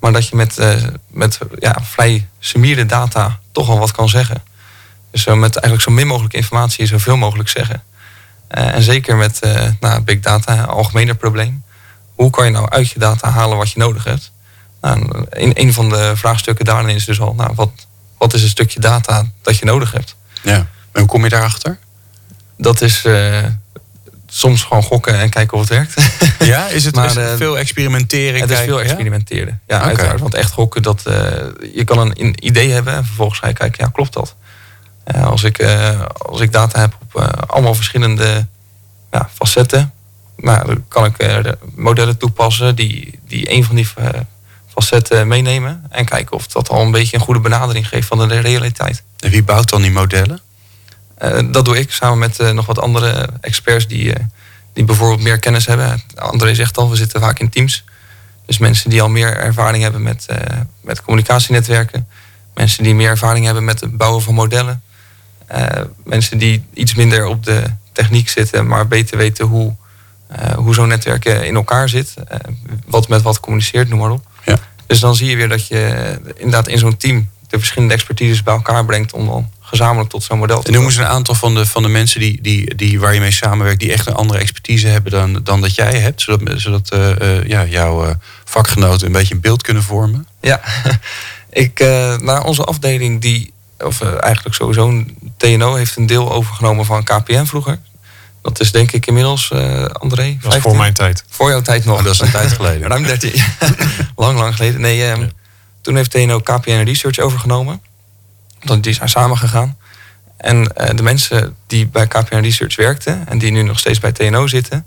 Maar 0.06 0.14
dat 0.14 0.28
je 0.28 0.36
met, 0.36 0.60
uh, 0.60 0.84
met 1.08 1.40
ja, 1.60 1.78
vrij 1.82 2.28
semierde 2.40 2.86
data 2.86 3.40
toch 3.52 3.70
al 3.70 3.80
wat 3.80 3.92
kan 3.92 4.10
zeggen. 4.10 4.44
Dus 5.12 5.26
uh, 5.26 5.34
met 5.34 5.56
eigenlijk 5.56 5.84
zo 5.84 5.92
min 5.92 6.08
mogelijk 6.08 6.34
informatie 6.34 6.86
zoveel 6.86 7.18
mogelijk 7.18 7.50
zeggen. 7.50 7.84
Uh, 8.52 8.76
en 8.76 8.82
zeker 8.82 9.16
met 9.16 9.40
nou, 9.80 10.02
big 10.02 10.20
data, 10.20 10.58
een 10.58 10.66
algemener 10.66 11.16
probleem. 11.16 11.64
Hoe 12.16 12.30
kan 12.30 12.46
je 12.46 12.52
nou 12.52 12.70
uit 12.70 12.90
je 12.90 13.00
data 13.00 13.30
halen 13.30 13.58
wat 13.58 13.72
je 13.72 13.80
nodig 13.80 14.04
hebt? 14.04 14.32
Nou, 14.82 15.26
in, 15.30 15.52
een 15.54 15.74
van 15.74 15.90
de 15.90 16.12
vraagstukken 16.16 16.66
daarin 16.66 16.96
is 16.96 17.06
dus 17.06 17.20
al, 17.20 17.34
nou, 17.34 17.52
wat, 17.56 17.72
wat 18.18 18.34
is 18.34 18.44
een 18.44 18.50
stukje 18.50 18.80
data 18.80 19.26
dat 19.42 19.58
je 19.58 19.66
nodig 19.66 19.92
hebt? 19.92 20.16
Ja, 20.42 20.56
en 20.92 21.00
hoe 21.00 21.06
kom 21.06 21.24
je 21.24 21.30
daarachter? 21.30 21.80
Dat 22.58 22.82
is 22.82 23.02
soms 24.36 24.64
gewoon 24.64 24.84
gokken 24.84 25.20
en 25.20 25.30
kijken 25.30 25.58
of 25.58 25.70
het 25.70 25.70
werkt. 25.70 25.94
Ja, 26.40 26.68
is 26.68 26.86
het, 26.86 26.96
maar, 26.96 27.06
is 27.06 27.38
veel 27.38 27.58
experimenteren? 27.58 28.42
Het 28.42 28.50
is 28.50 28.60
veel 28.60 28.82
experimenteren. 28.82 29.62
Ja, 29.68 29.78
ja 29.78 29.84
uiteraard. 29.84 30.20
Want 30.20 30.34
echt 30.34 30.52
gokken, 30.52 30.82
dat, 30.82 31.04
uh, 31.08 31.14
je 31.74 31.84
kan 31.84 31.98
een, 31.98 32.22
een, 32.22 32.46
idee 32.46 32.72
hebben 32.72 32.94
en 32.94 33.06
vervolgens 33.06 33.40
ga 33.40 33.48
je 33.48 33.54
kijken, 33.54 33.86
ja, 33.86 33.92
klopt 33.92 34.14
dat? 34.14 34.36
Uh, 35.16 35.28
als, 35.28 35.44
ik, 35.44 35.62
uh, 35.62 36.02
als 36.18 36.42
ik 36.42 36.52
data 36.52 36.80
heb 36.80 36.98
op 37.02 37.22
allemaal 37.48 37.76
verschillende 37.76 38.46
ja, 39.12 39.30
facetten, 39.34 39.94
maar 40.36 40.66
dan 40.66 40.86
kan 40.88 41.06
ik 41.06 41.56
modellen 41.76 42.18
toepassen 42.18 42.76
die, 42.76 43.20
die 43.28 43.52
een 43.52 43.64
van 43.64 43.76
die 43.76 43.88
facetten 44.68 45.28
meenemen 45.28 45.84
en 45.90 46.06
kijken 46.06 46.36
of 46.36 46.48
dat 46.48 46.70
al 46.70 46.82
een 46.82 46.92
beetje 46.92 47.18
een 47.18 47.24
goede 47.24 47.40
benadering 47.40 47.88
geeft 47.88 48.08
van 48.08 48.28
de 48.28 48.40
realiteit. 48.40 49.04
En 49.20 49.30
wie 49.30 49.44
bouwt 49.44 49.70
dan 49.70 49.82
die 49.82 49.92
modellen? 49.92 50.40
Uh, 51.24 51.40
dat 51.52 51.66
doe 51.66 51.80
ik 51.80 51.92
samen 51.92 52.18
met 52.18 52.40
uh, 52.40 52.50
nog 52.50 52.66
wat 52.66 52.80
andere 52.80 53.30
experts 53.42 53.88
die, 53.88 54.06
uh, 54.06 54.16
die 54.74 54.84
bijvoorbeeld 54.84 55.22
meer 55.22 55.40
kennis 55.40 55.66
hebben. 55.66 56.02
André 56.16 56.56
zegt 56.56 56.78
al, 56.78 56.90
we 56.90 56.96
zitten 56.96 57.22
vaak 57.22 57.40
in 57.40 57.50
teams. 57.50 57.84
Dus 58.46 58.58
mensen 58.58 58.90
die 58.90 59.02
al 59.02 59.10
meer 59.10 59.38
ervaring 59.38 59.84
hebben 59.84 60.04
met, 60.04 60.26
met 60.82 61.02
communicatienetwerken. 61.02 62.08
Mensen 62.54 62.84
die 62.84 62.96
meer 62.96 63.10
ervaring 63.10 63.46
hebben 63.46 63.64
met 63.64 63.80
het 63.80 63.98
bouwen 63.98 64.22
van 64.22 64.34
modellen. 64.34 64.82
mensen 66.04 66.38
die 66.38 66.66
iets 66.74 66.96
minder 66.96 67.26
op 67.26 67.44
de 67.44 67.64
techniek 67.92 68.30
zitten, 68.30 68.68
maar 68.68 68.88
beter 68.88 69.18
weten 69.18 69.46
hoe, 69.46 69.76
hoe 70.56 70.74
zo'n 70.74 70.88
netwerk 70.88 71.26
in 71.26 71.56
elkaar 71.56 71.90
zit. 71.90 72.14
wat 72.88 73.08
met 73.08 73.22
wat 73.22 73.40
communiceert, 73.40 73.90
noem 73.90 74.00
maar 74.00 74.12
op. 74.12 74.26
Ja. 74.46 74.58
Dus 74.88 75.00
dan 75.00 75.16
zie 75.16 75.30
je 75.30 75.36
weer 75.36 75.50
dat 75.50 75.68
je 75.68 76.20
inderdaad 76.36 76.68
in 76.68 76.78
zo'n 76.78 76.98
team 76.98 77.30
de 77.48 77.58
verschillende 77.58 77.94
expertises 77.94 78.44
bij 78.44 78.54
elkaar 78.54 78.86
brengt 78.86 79.14
om 79.14 79.26
dan 79.26 79.50
gezamenlijk 79.66 80.10
tot 80.10 80.24
zo'n 80.24 80.38
model 80.38 80.62
te 80.62 80.68
En 80.68 80.74
noemen 80.74 80.92
ze 80.92 81.02
een 81.02 81.08
aantal 81.08 81.36
van 81.36 81.56
de, 81.56 81.66
van 81.66 81.84
de 81.84 81.90
mensen 81.90 82.20
die, 82.20 82.42
die, 82.42 82.76
die, 82.76 83.00
waar 83.00 83.14
je 83.14 83.20
mee 83.20 83.32
samenwerkt, 83.32 83.80
die 83.80 83.92
echt 83.92 84.08
een 84.08 84.14
andere 84.14 84.40
expertise 84.40 84.88
hebben 84.88 85.12
dan, 85.12 85.40
dan 85.44 85.62
dat 85.62 85.76
jij 85.76 86.00
hebt, 86.00 86.22
zodat, 86.22 86.60
zodat 86.60 86.94
uh, 86.94 87.10
uh, 87.22 87.48
ja, 87.48 87.66
jouw 87.66 88.06
uh, 88.06 88.12
vakgenoten 88.44 89.06
een 89.06 89.12
beetje 89.12 89.34
een 89.34 89.42
beeld 89.42 89.62
kunnen 89.62 89.84
vormen? 89.84 90.28
Ja, 90.42 90.62
ik, 91.50 91.80
naar 92.20 92.44
onze 92.44 92.64
afdeling, 92.64 93.22
die, 93.22 93.54
of 93.78 94.02
eigenlijk 94.02 94.56
sowieso 94.56 94.88
een 94.88 95.18
TNO, 95.38 95.76
heeft 95.76 95.96
een 95.96 96.06
deel 96.06 96.32
overgenomen 96.32 96.86
van 96.86 97.04
KPN 97.04 97.46
vroeger. 97.46 97.80
Dat 98.42 98.60
is 98.60 98.72
denk 98.72 98.92
ik 98.92 99.06
inmiddels, 99.06 99.52
André. 99.92 100.38
Dat 100.42 100.54
was 100.54 100.62
voor 100.62 100.78
mijn 100.78 100.94
tijd. 100.94 101.24
Voor 101.30 101.50
jouw 101.50 101.62
tijd 101.62 101.86
nog. 101.86 101.98
Oh, 101.98 102.04
dat 102.04 102.14
is 102.14 102.20
een 102.20 102.32
tijd 102.32 102.54
geleden. 102.60 102.88
Ruim 102.88 103.04
13. 103.04 103.34
lang, 104.16 104.40
lang 104.40 104.56
geleden. 104.56 104.82
Nee, 104.82 104.98
ja. 104.98 105.18
toen 105.82 105.96
heeft 105.96 106.12
TNO 106.12 106.40
KPN 106.40 106.84
Research 106.84 107.20
overgenomen 107.20 107.82
die 108.66 108.94
zijn 108.94 109.10
samengegaan. 109.10 109.78
En 110.38 110.58
uh, 110.58 110.90
de 110.96 111.04
mensen 111.04 111.56
die 111.68 111.88
bij 111.88 112.08
KPN 112.08 112.36
Research 112.36 112.76
werkten 112.76 113.28
en 113.28 113.38
die 113.38 113.52
nu 113.52 113.62
nog 113.62 113.80
steeds 113.80 114.00
bij 114.00 114.12
TNO 114.12 114.48
zitten, 114.48 114.86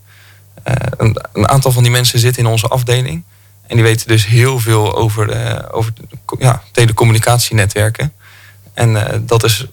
uh, 0.68 0.74
een, 0.96 1.16
een, 1.32 1.48
aantal 1.48 1.72
van 1.72 1.82
die 1.82 1.92
mensen 1.92 2.18
zitten 2.18 2.42
in 2.42 2.48
onze 2.48 2.68
afdeling. 2.68 3.22
En 3.66 3.76
die 3.76 3.84
weten 3.84 4.08
dus 4.08 4.26
heel 4.26 4.58
veel 4.58 4.96
over, 4.96 5.36
uh, 5.36 5.58
over 5.70 5.92
ja, 6.38 6.62
telecommunicatienetwerken. 6.72 8.12
En 8.74 9.22
dat 9.26 9.44
is 9.44 9.66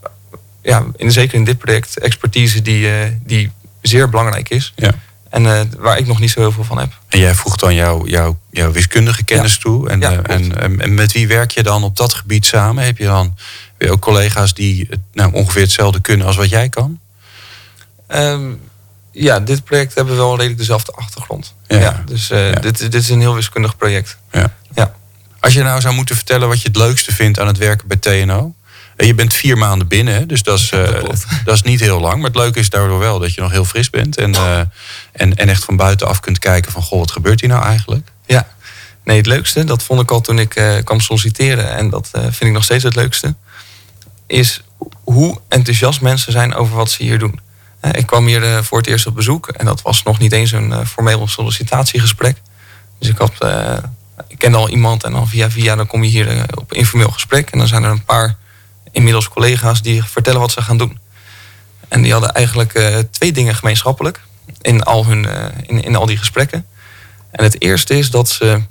ja, 0.61 0.85
in, 0.95 1.11
zeker 1.11 1.35
in 1.35 1.43
dit 1.43 1.57
project 1.57 1.99
expertise 1.99 2.61
die, 2.61 2.89
die 3.23 3.51
zeer 3.81 4.09
belangrijk 4.09 4.49
is. 4.49 4.73
Ja. 4.75 4.91
En 5.29 5.71
waar 5.77 5.97
ik 5.97 6.07
nog 6.07 6.19
niet 6.19 6.31
zo 6.31 6.39
heel 6.39 6.51
veel 6.51 6.63
van 6.63 6.77
heb. 6.77 6.99
En 7.09 7.19
jij 7.19 7.33
voegt 7.33 7.59
dan 7.59 7.75
jouw 7.75 8.07
jouw 8.07 8.37
jouw 8.51 8.71
wiskundige 8.71 9.23
kennis 9.23 9.53
ja. 9.53 9.59
toe. 9.59 9.89
En, 9.89 9.99
ja, 9.99 10.21
en, 10.21 10.79
en, 10.81 10.93
met 10.93 11.11
wie 11.11 11.27
werk 11.27 11.51
je 11.51 11.63
dan 11.63 11.83
op 11.83 11.97
dat 11.97 12.13
gebied 12.13 12.45
samen? 12.45 12.83
Heb 12.83 12.97
je 12.97 13.05
dan 13.05 13.35
je 13.77 13.91
ook 13.91 14.01
collega's 14.01 14.53
die 14.53 14.89
nou, 15.13 15.33
ongeveer 15.33 15.61
hetzelfde 15.61 16.01
kunnen 16.01 16.27
als 16.27 16.35
wat 16.35 16.49
jij 16.49 16.69
kan? 16.69 16.99
Um, 18.07 18.59
ja, 19.11 19.39
dit 19.39 19.63
project 19.63 19.95
hebben 19.95 20.13
we 20.13 20.19
wel 20.19 20.35
redelijk 20.35 20.57
dezelfde 20.57 20.91
achtergrond. 20.91 21.53
Ja. 21.67 22.03
dus 22.05 22.31
uh, 22.31 22.51
ja. 22.51 22.59
Dit, 22.59 22.77
dit 22.77 22.93
is 22.93 23.09
een 23.09 23.19
heel 23.19 23.35
wiskundig 23.35 23.77
project. 23.77 24.17
Ja. 24.31 24.53
ja. 24.73 24.93
Als 25.39 25.53
je 25.53 25.63
nou 25.63 25.81
zou 25.81 25.93
moeten 25.93 26.15
vertellen 26.15 26.47
wat 26.47 26.61
je 26.61 26.67
het 26.67 26.77
leukste 26.77 27.13
vindt 27.13 27.39
aan 27.39 27.47
het 27.47 27.57
werken 27.57 27.87
bij 27.87 27.97
TNO. 27.97 28.53
En 28.95 29.07
je 29.07 29.15
bent 29.15 29.33
vier 29.33 29.57
maanden 29.57 29.87
binnen, 29.87 30.27
dus 30.27 30.43
dat 30.43 30.59
is, 30.59 30.71
uh, 30.71 30.85
dat, 30.85 31.25
dat, 31.45 31.55
is 31.55 31.61
niet 31.61 31.79
heel 31.79 31.99
lang. 31.99 32.15
Maar 32.15 32.29
het 32.29 32.35
leuke 32.35 32.59
is 32.59 32.69
daardoor 32.69 32.99
wel 32.99 33.19
dat 33.19 33.33
je 33.33 33.41
nog 33.41 33.51
heel 33.51 33.65
fris 33.65 33.89
bent. 33.89 34.17
En, 34.17 34.31
uh, 34.31 34.59
en, 35.11 35.35
en 35.35 35.49
echt 35.49 35.63
van 35.63 35.75
buitenaf 35.75 36.19
kunt 36.19 36.39
kijken 36.39 36.71
van... 36.71 36.81
goh, 36.81 36.99
wat 36.99 37.11
gebeurt 37.11 37.39
hier 37.39 37.49
nou 37.49 37.63
eigenlijk? 37.63 38.11
Ja, 38.25 38.47
nee, 39.03 39.17
het 39.17 39.25
leukste, 39.25 39.63
dat 39.63 39.83
vond 39.83 40.01
ik 40.01 40.11
al 40.11 40.21
toen 40.21 40.39
ik 40.39 40.81
kwam 40.83 40.99
solliciteren. 40.99 41.75
En 41.75 41.89
dat 41.89 42.09
vind 42.11 42.41
ik 42.41 42.51
nog 42.51 42.63
steeds 42.63 42.83
het 42.83 42.95
leukste 42.95 43.35
is 44.27 44.63
hoe 45.03 45.39
enthousiast 45.47 46.01
mensen 46.01 46.31
zijn 46.31 46.55
over 46.55 46.75
wat 46.75 46.89
ze 46.89 47.03
hier 47.03 47.19
doen. 47.19 47.39
Eh, 47.79 47.91
ik 47.93 48.05
kwam 48.05 48.25
hier 48.25 48.43
eh, 48.43 48.61
voor 48.61 48.77
het 48.77 48.87
eerst 48.87 49.07
op 49.07 49.15
bezoek 49.15 49.47
en 49.47 49.65
dat 49.65 49.81
was 49.81 50.03
nog 50.03 50.19
niet 50.19 50.31
eens 50.31 50.51
een 50.51 50.71
eh, 50.71 50.85
formeel 50.85 51.27
sollicitatiegesprek. 51.27 52.41
Dus 52.99 53.09
ik, 53.09 53.17
had, 53.17 53.33
ik 54.27 54.37
kende 54.37 54.57
al 54.57 54.69
iemand 54.69 55.03
en 55.03 55.11
dan 55.11 55.27
via 55.27 55.51
via 55.51 55.75
dan 55.75 55.87
kom 55.87 56.03
je 56.03 56.09
hier 56.09 56.45
op 56.55 56.73
informeel 56.73 57.11
gesprek. 57.11 57.49
En 57.49 57.57
dan 57.57 57.67
zijn 57.67 57.83
er 57.83 57.89
een 57.89 58.03
paar 58.03 58.35
inmiddels 58.91 59.29
collega's 59.29 59.81
die 59.81 60.03
vertellen 60.03 60.39
wat 60.39 60.51
ze 60.51 60.61
gaan 60.61 60.77
doen. 60.77 60.99
En 61.87 62.01
die 62.01 62.11
hadden 62.11 62.33
eigenlijk 62.33 63.03
twee 63.11 63.31
dingen 63.31 63.55
gemeenschappelijk 63.55 64.21
in 64.61 64.83
al, 64.83 65.05
hun, 65.05 65.27
in, 65.67 65.83
in 65.83 65.95
al 65.95 66.05
die 66.05 66.17
gesprekken. 66.17 66.65
En 67.31 67.43
het 67.43 67.61
eerste 67.61 67.97
is 67.97 68.09
dat 68.09 68.29
ze 68.29 68.61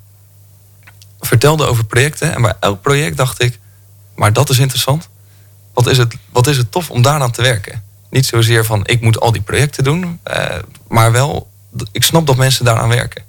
vertelden 1.21 1.69
over 1.69 1.85
projecten. 1.85 2.35
En 2.35 2.43
bij 2.43 2.55
elk 2.61 2.83
project 2.83 3.17
dacht 3.17 3.43
ik, 3.43 3.59
maar 4.15 4.33
dat 4.33 4.51
is 4.51 4.59
interessant 4.59 5.09
wat 5.75 5.87
is 5.87 5.99
het, 5.99 6.15
wat 6.33 6.47
is 6.47 6.57
het 6.57 6.73
tof 6.73 6.91
om 6.91 7.03
daaraan 7.03 7.31
te 7.31 7.43
werken. 7.43 7.83
Niet 8.11 8.27
zozeer 8.27 8.65
van 8.65 8.87
ik 8.87 9.01
moet 9.01 9.21
al 9.21 9.33
die 9.33 9.43
projecten 9.43 9.85
doen, 9.85 10.21
uh, 10.31 10.45
maar 10.89 11.13
wel, 11.13 11.51
ik 11.93 12.03
snap 12.03 12.27
dat 12.27 12.37
mensen 12.37 12.65
daaraan 12.65 12.89
werken. 12.89 13.23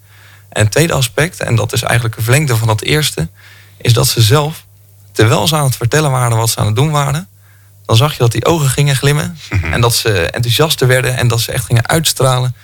En 0.50 0.64
het 0.64 0.72
tweede 0.72 0.94
aspect, 0.94 1.40
en 1.40 1.56
dat 1.56 1.74
is 1.74 1.82
eigenlijk 1.82 2.18
een 2.18 2.24
verlengde 2.24 2.56
van 2.56 2.68
dat 2.68 2.82
eerste, 2.82 3.28
is 3.78 3.94
dat 3.94 4.08
ze 4.08 4.22
zelf, 4.22 4.66
terwijl 5.12 5.48
ze 5.48 5.56
aan 5.56 5.64
het 5.64 5.76
vertellen 5.76 6.12
waren 6.12 6.38
wat 6.38 6.50
ze 6.50 6.60
aan 6.60 6.66
het 6.66 6.76
doen 6.76 6.92
waren, 6.92 7.28
dan 7.86 7.96
zag 7.96 8.12
je 8.12 8.18
dat 8.18 8.32
die 8.32 8.46
ogen 8.46 8.70
gingen 8.70 8.96
glimmen 8.96 9.38
mhm. 9.50 9.74
en 9.74 9.82
dat 9.82 9.96
ze 9.96 10.30
enthousiaster 10.30 10.88
werden 10.88 11.18
en 11.18 11.28
dat 11.28 11.42
ze 11.42 11.52
echt 11.52 11.66
gingen 11.66 11.88
uitstralen. 11.88 12.56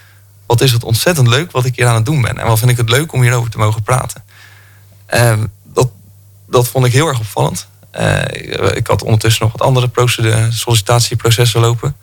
Wat 0.45 0.61
is 0.61 0.71
het 0.71 0.83
ontzettend 0.83 1.27
leuk 1.27 1.51
wat 1.51 1.65
ik 1.65 1.75
hier 1.75 1.87
aan 1.87 1.95
het 1.95 2.05
doen 2.05 2.21
ben 2.21 2.37
en 2.37 2.47
wat 2.47 2.59
vind 2.59 2.71
ik 2.71 2.77
het 2.77 2.89
leuk 2.89 3.13
om 3.13 3.21
hierover 3.21 3.51
te 3.51 3.57
mogen 3.57 3.83
praten. 3.83 4.23
Uh, 5.13 5.33
dat, 5.63 5.89
dat 6.47 6.67
vond 6.67 6.85
ik 6.85 6.91
heel 6.91 7.07
erg 7.07 7.19
opvallend. 7.19 7.67
Uh, 7.99 8.21
ik 8.73 8.87
had 8.87 9.03
ondertussen 9.03 9.43
nog 9.43 9.51
wat 9.51 9.67
andere 9.67 9.89
sollicitatieprocessen 10.49 11.61
lopen. 11.61 11.95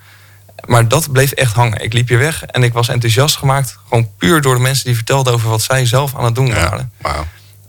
Maar 0.67 0.89
dat 0.89 1.13
bleef 1.13 1.33
echt 1.33 1.55
hangen. 1.55 1.83
Ik 1.83 1.93
liep 1.93 2.09
hier 2.09 2.19
weg 2.19 2.45
en 2.45 2.63
ik 2.63 2.73
was 2.73 2.89
enthousiast 2.89 3.37
gemaakt. 3.37 3.79
Gewoon 3.89 4.11
puur 4.17 4.41
door 4.41 4.55
de 4.55 4.61
mensen 4.61 4.85
die 4.85 4.95
vertelden 4.95 5.33
over 5.33 5.49
wat 5.49 5.63
zij 5.63 5.87
zelf 5.87 6.15
aan 6.17 6.25
het 6.25 6.35
doen 6.35 6.55
waren. 6.55 6.93
wow. 7.01 7.23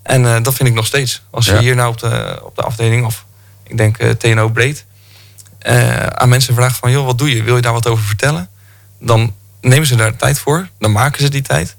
En 0.04 0.24
uh, 0.24 0.38
dat 0.42 0.54
vind 0.54 0.70
ik 0.70 0.76
nog 0.76 0.86
steeds. 0.86 1.22
Als 1.30 1.46
je 1.46 1.58
hier 1.58 1.76
nou 1.76 1.90
op 1.90 2.00
de, 2.00 2.40
op 2.44 2.56
de 2.56 2.62
afdeling, 2.62 3.06
of 3.06 3.26
ik 3.64 3.78
denk 3.78 4.02
uh, 4.02 4.10
TNO 4.10 4.50
breed, 4.50 4.86
aan 6.14 6.30
mensen 6.30 6.54
vraagt 6.54 6.78
van 6.78 6.92
joh, 6.92 7.06
wat 7.06 7.18
doe 7.18 7.36
je? 7.36 7.44
Wil 7.44 7.56
je 7.56 7.62
daar 7.62 7.74
wat 7.74 7.88
over 7.88 8.04
vertellen? 8.04 8.50
Dan 9.00 9.34
nemen 9.62 9.88
ze 9.88 9.96
daar 9.96 10.16
tijd 10.16 10.40
voor. 10.40 10.68
Dan 10.80 10.92
maken 10.92 11.22
ze 11.22 11.30
die 11.30 11.42
tijd. 11.42 11.76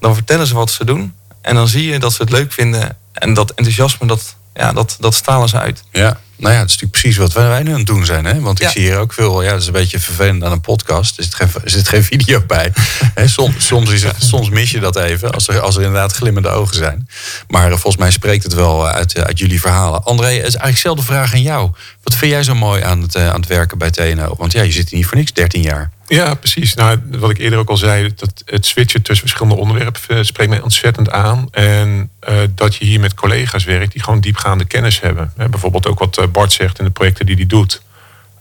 Dan 0.00 0.14
vertellen 0.14 0.46
ze 0.46 0.54
wat 0.54 0.70
ze 0.70 0.84
doen. 0.84 1.14
En 1.40 1.54
dan 1.54 1.68
zie 1.68 1.86
je 1.86 1.98
dat 1.98 2.12
ze 2.12 2.22
het 2.22 2.30
leuk 2.30 2.52
vinden. 2.52 2.96
En 3.12 3.34
dat 3.34 3.50
enthousiasme, 3.50 4.06
dat, 4.06 4.36
ja, 4.54 4.72
dat, 4.72 4.96
dat 5.00 5.14
stralen 5.14 5.48
ze 5.48 5.58
uit. 5.58 5.82
Ja, 5.92 6.20
nou 6.36 6.54
ja, 6.54 6.60
het 6.60 6.70
is 6.70 6.74
natuurlijk 6.74 7.02
precies 7.02 7.16
wat 7.16 7.32
wij 7.32 7.62
nu 7.62 7.70
aan 7.70 7.78
het 7.78 7.86
doen 7.86 8.04
zijn. 8.04 8.24
Hè? 8.24 8.40
Want 8.40 8.62
ik 8.62 8.68
zie 8.68 8.82
hier 8.82 8.98
ook 8.98 9.12
veel, 9.12 9.42
ja, 9.42 9.50
dat 9.50 9.60
is 9.60 9.66
een 9.66 9.72
beetje 9.72 10.00
vervelend 10.00 10.44
aan 10.44 10.52
een 10.52 10.60
podcast. 10.60 11.18
Er 11.18 11.24
zit 11.24 11.34
geen, 11.34 11.48
er 11.64 11.70
zit 11.70 11.88
geen 11.88 12.04
video 12.04 12.40
bij. 12.46 12.72
soms, 13.24 13.66
soms, 13.66 13.90
is 13.90 14.02
het, 14.02 14.16
soms 14.18 14.48
mis 14.48 14.70
je 14.70 14.80
dat 14.80 14.96
even, 14.96 15.32
als 15.32 15.48
er, 15.48 15.60
als 15.60 15.76
er 15.76 15.82
inderdaad 15.82 16.12
glimmende 16.12 16.48
ogen 16.48 16.76
zijn. 16.76 17.08
Maar 17.48 17.64
uh, 17.64 17.70
volgens 17.70 17.96
mij 17.96 18.10
spreekt 18.10 18.42
het 18.42 18.54
wel 18.54 18.88
uit, 18.88 19.16
uh, 19.16 19.24
uit 19.24 19.38
jullie 19.38 19.60
verhalen. 19.60 20.04
André, 20.04 20.26
het 20.26 20.36
is 20.36 20.42
eigenlijk 20.42 20.74
dezelfde 20.74 21.04
vraag 21.04 21.32
aan 21.32 21.42
jou. 21.42 21.70
Wat 22.02 22.14
vind 22.14 22.30
jij 22.30 22.42
zo 22.42 22.54
mooi 22.54 22.82
aan 22.82 23.00
het, 23.00 23.14
uh, 23.16 23.28
aan 23.28 23.40
het 23.40 23.48
werken 23.48 23.78
bij 23.78 23.90
TNO? 23.90 24.34
Want 24.38 24.52
ja, 24.52 24.62
je 24.62 24.72
zit 24.72 24.88
hier 24.88 24.98
niet 24.98 25.08
voor 25.08 25.16
niks 25.16 25.32
13 25.32 25.62
jaar. 25.62 25.90
Ja, 26.06 26.34
precies. 26.34 26.74
Nou, 26.74 26.98
wat 27.10 27.30
ik 27.30 27.38
eerder 27.38 27.58
ook 27.58 27.68
al 27.68 27.76
zei, 27.76 28.14
dat 28.16 28.42
het 28.44 28.66
switchen 28.66 29.02
tussen 29.02 29.28
verschillende 29.28 29.60
onderwerpen 29.60 30.00
eh, 30.08 30.22
spreekt 30.22 30.50
mij 30.50 30.60
ontzettend 30.60 31.10
aan. 31.10 31.48
En 31.50 32.10
uh, 32.28 32.36
dat 32.50 32.76
je 32.76 32.84
hier 32.84 33.00
met 33.00 33.14
collega's 33.14 33.64
werkt 33.64 33.92
die 33.92 34.02
gewoon 34.02 34.20
diepgaande 34.20 34.64
kennis 34.64 35.00
hebben. 35.00 35.32
bijvoorbeeld 35.36 35.86
ook 35.86 35.98
wat 35.98 36.32
Bart 36.32 36.52
zegt 36.52 36.78
in 36.78 36.84
de 36.84 36.90
projecten 36.90 37.26
die 37.26 37.36
hij 37.36 37.46
doet. 37.46 37.82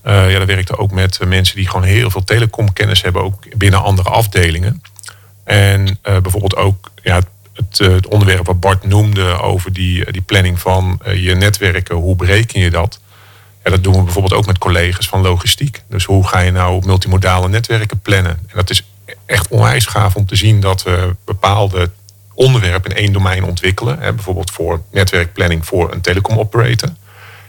Uh, 0.06 0.32
ja, 0.32 0.38
dan 0.38 0.48
werkt 0.48 0.70
er 0.70 0.78
ook 0.78 0.92
met 0.92 1.20
mensen 1.26 1.56
die 1.56 1.68
gewoon 1.68 1.88
heel 1.88 2.10
veel 2.10 2.24
telecomkennis 2.24 3.02
hebben, 3.02 3.24
ook 3.24 3.58
binnen 3.58 3.84
andere 3.84 4.10
afdelingen. 4.10 4.82
En 5.44 6.00
bijvoorbeeld 6.02 6.56
ook 6.56 6.92
ja, 7.04 7.22
het, 7.54 7.78
het, 7.78 8.08
onderwerp 8.08 8.46
wat 8.46 8.60
Bart 8.60 8.84
noemde 8.84 9.40
over 9.40 9.74
die, 9.74 10.12
die 10.12 10.22
planning 10.22 10.60
van 10.60 11.00
je 11.16 11.36
netwerken, 11.36 11.96
hoe 11.96 12.16
bereken 12.16 12.60
je 12.60 12.70
dat? 12.70 13.00
Ja, 13.64 13.72
dat 13.72 13.84
doen 13.84 13.94
we 13.94 14.04
bijvoorbeeld 14.04 14.34
ook 14.34 14.46
met 14.46 14.58
collega's 14.58 15.08
van 15.08 15.22
logistiek. 15.22 15.84
Dus 15.90 16.06
hoe 16.06 16.28
ga 16.28 16.40
je 16.40 16.52
nou 16.52 16.86
multimodale 16.86 17.50
netwerken 17.50 18.00
plannen? 18.00 18.32
En 18.32 18.56
dat 18.56 18.70
is 18.70 18.84
echt 19.26 19.48
onwijs 19.48 19.86
gaaf 19.86 20.16
om 20.16 20.26
te 20.26 20.36
zien 20.36 20.60
dat 20.60 20.84
we 20.84 21.16
bepaalde 21.26 21.90
onderwerpen 22.34 22.92
in 22.92 22.98
één 22.98 23.14
domein 23.14 23.44
ontwikkelen. 23.44 24.00
Hè, 24.00 24.14
bijvoorbeeld 24.14 24.52
voor 24.52 24.82
netwerkplanning 24.92 25.66
voor 25.66 25.92
een 25.92 26.02
telecom 26.02 26.38
operator. 26.38 26.90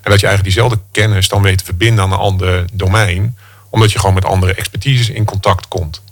En 0.05 0.11
dat 0.11 0.21
je 0.21 0.27
eigenlijk 0.27 0.43
diezelfde 0.43 0.79
kennis 0.91 1.29
dan 1.29 1.43
weet 1.43 1.59
te 1.59 1.65
verbinden 1.65 2.05
aan 2.05 2.13
een 2.13 2.19
ander 2.19 2.65
domein. 2.73 3.37
Omdat 3.71 3.93
je 3.93 3.99
gewoon 3.99 4.15
met 4.15 4.25
andere 4.25 4.55
expertises 4.55 5.11
in 5.11 5.25
contact 5.25 5.69
komt. 5.69 6.03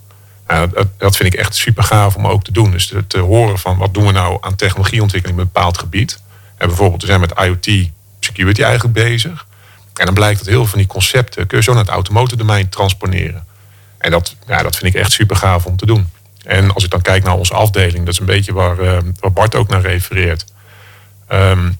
Nou, 0.47 0.69
dat, 0.97 1.17
vind 1.17 1.33
ik 1.33 1.39
echt 1.39 1.55
super 1.55 1.83
gaaf 1.83 2.15
om 2.15 2.27
ook 2.27 2.43
te 2.43 2.51
doen. 2.51 2.71
Dus 2.71 2.93
te, 3.07 3.17
horen 3.17 3.59
van 3.59 3.77
wat 3.77 3.93
doen 3.93 4.05
we 4.05 4.11
nou 4.11 4.37
aan 4.41 4.55
technologieontwikkeling 4.55 5.39
in 5.39 5.45
een 5.45 5.51
bepaald 5.53 5.77
gebied. 5.77 6.21
En 6.57 6.67
bijvoorbeeld, 6.67 7.01
we 7.01 7.07
zijn 7.07 7.19
met 7.19 7.33
IoT 7.39 7.89
security 8.19 8.61
eigenlijk 8.61 8.93
bezig. 8.93 9.45
En 9.93 10.05
dan 10.05 10.13
blijkt 10.13 10.37
dat 10.37 10.47
heel 10.47 10.57
veel 10.57 10.67
van 10.67 10.77
die 10.77 10.87
concepten 10.87 11.47
kun 11.47 11.57
je 11.57 11.63
zo 11.63 11.73
naar 11.73 11.81
het 11.81 11.91
automotive 11.91 12.37
domein 12.37 12.69
transponeren. 12.69 13.45
En 13.97 14.11
dat, 14.11 14.35
ja, 14.47 14.63
dat 14.63 14.75
vind 14.75 14.95
ik 14.95 15.01
echt 15.01 15.11
super 15.11 15.35
gaaf 15.35 15.65
om 15.65 15.77
te 15.77 15.85
doen. 15.85 16.09
En 16.43 16.73
als 16.73 16.83
ik 16.83 16.89
dan 16.89 17.01
kijk 17.01 17.23
naar 17.23 17.37
onze 17.37 17.53
afdeling, 17.53 18.05
dat 18.05 18.13
is 18.13 18.19
een 18.19 18.25
beetje 18.25 18.53
waar, 18.53 18.79
uh, 18.79 18.97
waar 19.19 19.31
Bart 19.31 19.55
ook 19.55 19.69
naar 19.69 19.81
refereert. 19.81 20.45
Um, 21.31 21.77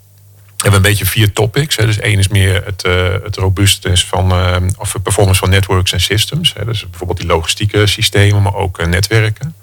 we 0.57 0.69
hebben 0.69 0.89
een 0.89 0.95
beetje 0.95 1.11
vier 1.11 1.33
topics. 1.33 1.75
Hè. 1.75 1.85
Dus 1.85 1.99
één 1.99 2.19
is 2.19 2.27
meer 2.27 2.65
het, 2.65 2.85
uh, 2.85 3.13
het 3.23 3.35
robustness 3.35 4.05
van, 4.05 4.31
uh, 4.31 4.55
of 4.77 4.95
performance 5.03 5.39
van 5.39 5.49
networks 5.49 5.91
en 5.91 6.01
systems. 6.01 6.53
Hè. 6.53 6.65
Dus 6.65 6.89
bijvoorbeeld 6.89 7.19
die 7.19 7.27
logistieke 7.27 7.87
systemen, 7.87 8.41
maar 8.41 8.55
ook 8.55 8.85
netwerken. 8.85 9.55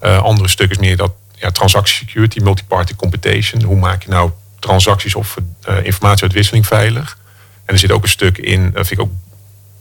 andere 0.00 0.48
stuk 0.48 0.70
is 0.70 0.78
meer 0.78 0.96
dat 0.96 1.12
ja, 1.34 1.50
multi-party 2.42 2.94
computation. 2.94 3.62
Hoe 3.62 3.76
maak 3.76 4.02
je 4.02 4.08
nou 4.08 4.30
transacties 4.58 5.14
of 5.14 5.36
informatieuitwisseling 5.82 6.66
veilig? 6.66 7.18
En 7.70 7.76
er 7.76 7.82
zit 7.82 7.92
ook 7.92 8.02
een 8.02 8.08
stuk 8.08 8.38
in, 8.38 8.70
dat 8.70 8.86
vind 8.86 9.00
ik 9.00 9.06
ook 9.06 9.12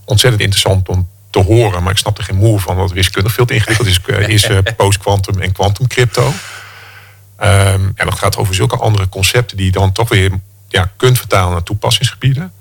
ontzettend 0.05 0.41
interessant 0.41 0.89
om 0.89 1.07
te 1.29 1.39
horen, 1.39 1.83
maar 1.83 1.91
ik 1.91 1.97
snap 1.97 2.17
er 2.17 2.23
geen 2.23 2.35
moe 2.35 2.59
van, 2.59 2.77
dat 2.77 2.91
wiskunde 2.91 3.29
veel 3.29 3.45
te 3.45 3.53
ingewikkeld 3.53 3.87
is, 3.87 4.01
eh, 4.05 4.27
is 4.27 4.49
uh, 4.49 4.57
post-quantum 4.77 5.41
en 5.41 5.51
quantum 5.51 5.87
crypto. 5.87 6.27
Um, 6.27 7.91
en 7.95 8.05
dat 8.05 8.17
gaat 8.17 8.37
over 8.37 8.55
zulke 8.55 8.77
andere 8.77 9.09
concepten 9.09 9.57
die 9.57 9.65
je 9.65 9.71
dan 9.71 9.91
toch 9.91 10.09
weer 10.09 10.31
ja, 10.67 10.91
kunt 10.97 11.17
vertalen 11.17 11.51
naar 11.51 11.63
toepassingsgebieden. 11.63 12.51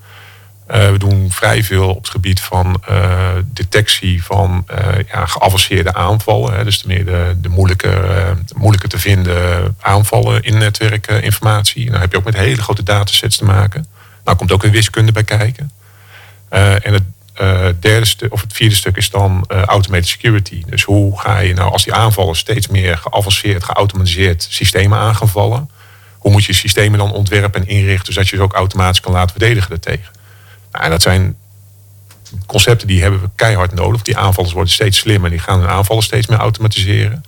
Uh, 0.70 0.90
we 0.90 0.98
doen 0.98 1.30
vrij 1.30 1.62
veel 1.62 1.88
op 1.88 2.02
het 2.02 2.10
gebied 2.10 2.40
van 2.40 2.82
uh, 2.90 3.28
detectie 3.44 4.24
van 4.24 4.66
ja, 5.12 5.26
geavanceerde 5.26 5.94
aanvallen. 5.94 6.54
Hè, 6.54 6.64
dus 6.64 6.80
de 6.82 6.88
meer 6.88 7.04
de, 7.04 7.36
de 7.40 7.48
moeilijker, 7.48 8.36
moeilijker 8.54 8.88
te 8.88 8.98
vinden 8.98 9.76
aanvallen 9.80 10.42
in 10.42 10.58
netwerkinformatie. 10.58 11.86
En 11.86 11.92
dan 11.92 12.00
heb 12.00 12.12
je 12.12 12.18
ook 12.18 12.24
met 12.24 12.36
hele 12.36 12.62
grote 12.62 12.82
datasets 12.82 13.36
te 13.36 13.44
maken. 13.44 13.86
Nou 14.28 14.40
komt 14.40 14.52
ook 14.52 14.64
een 14.64 14.70
wiskunde 14.70 15.12
bij 15.12 15.24
kijken. 15.24 15.70
Uh, 16.52 16.86
en 16.86 16.92
het 16.92 17.02
uh, 17.40 17.66
derde 17.80 18.06
of 18.30 18.40
het 18.40 18.52
vierde 18.52 18.74
stuk 18.74 18.96
is 18.96 19.10
dan 19.10 19.44
uh, 19.52 19.62
automated 19.62 20.08
security. 20.08 20.62
Dus 20.66 20.82
hoe 20.82 21.20
ga 21.20 21.38
je 21.38 21.54
nou, 21.54 21.72
als 21.72 21.84
die 21.84 21.94
aanvallen 21.94 22.36
steeds 22.36 22.68
meer 22.68 22.98
geavanceerd, 22.98 23.64
geautomatiseerd 23.64 24.46
systemen 24.50 24.98
aan 24.98 25.14
gaan 25.14 25.28
vallen, 25.28 25.70
hoe 26.18 26.30
moet 26.30 26.44
je 26.44 26.52
systemen 26.52 26.98
dan 26.98 27.12
ontwerpen 27.12 27.60
en 27.60 27.68
inrichten 27.68 28.12
zodat 28.12 28.28
je 28.28 28.36
ze 28.36 28.42
ook 28.42 28.52
automatisch 28.52 29.00
kan 29.00 29.12
laten 29.12 29.30
verdedigen 29.30 29.70
daartegen? 29.70 30.12
Nou, 30.72 30.84
en 30.84 30.90
dat 30.90 31.02
zijn 31.02 31.36
concepten 32.46 32.86
die 32.86 33.02
hebben 33.02 33.20
we 33.20 33.30
keihard 33.34 33.74
nodig. 33.74 34.02
Die 34.02 34.16
aanvallers 34.16 34.52
worden 34.52 34.72
steeds 34.72 34.98
slimmer, 34.98 35.30
die 35.30 35.38
gaan 35.38 35.60
hun 35.60 35.68
aanvallen 35.68 36.02
steeds 36.02 36.26
meer 36.26 36.38
automatiseren. 36.38 37.24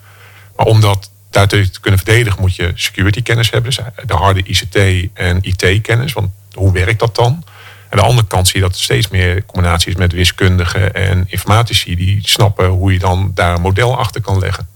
Maar 0.56 0.66
om 0.66 0.80
dat 0.80 1.10
daartegen 1.30 1.72
te 1.72 1.80
kunnen 1.80 2.00
verdedigen, 2.00 2.40
moet 2.40 2.56
je 2.56 2.72
security 2.74 3.22
kennis 3.22 3.50
hebben, 3.50 3.70
dus 3.70 3.84
de 4.06 4.14
harde 4.14 4.42
ICT 4.42 5.08
en 5.14 5.38
IT 5.42 5.80
kennis. 5.82 6.12
Want 6.12 6.30
hoe 6.52 6.72
werkt 6.72 6.98
dat 6.98 7.14
dan? 7.14 7.44
Aan 7.90 7.98
de 7.98 8.04
andere 8.04 8.26
kant 8.26 8.48
zie 8.48 8.56
je 8.56 8.66
dat 8.66 8.74
er 8.74 8.82
steeds 8.82 9.08
meer 9.08 9.44
combinaties 9.46 9.94
met 9.94 10.12
wiskundigen 10.12 10.94
en 10.94 11.24
informatici 11.26 11.96
die 11.96 12.18
snappen 12.22 12.66
hoe 12.66 12.92
je 12.92 12.98
dan 12.98 13.30
daar 13.34 13.54
een 13.54 13.60
model 13.60 13.98
achter 13.98 14.20
kan 14.20 14.38
leggen. 14.38 14.68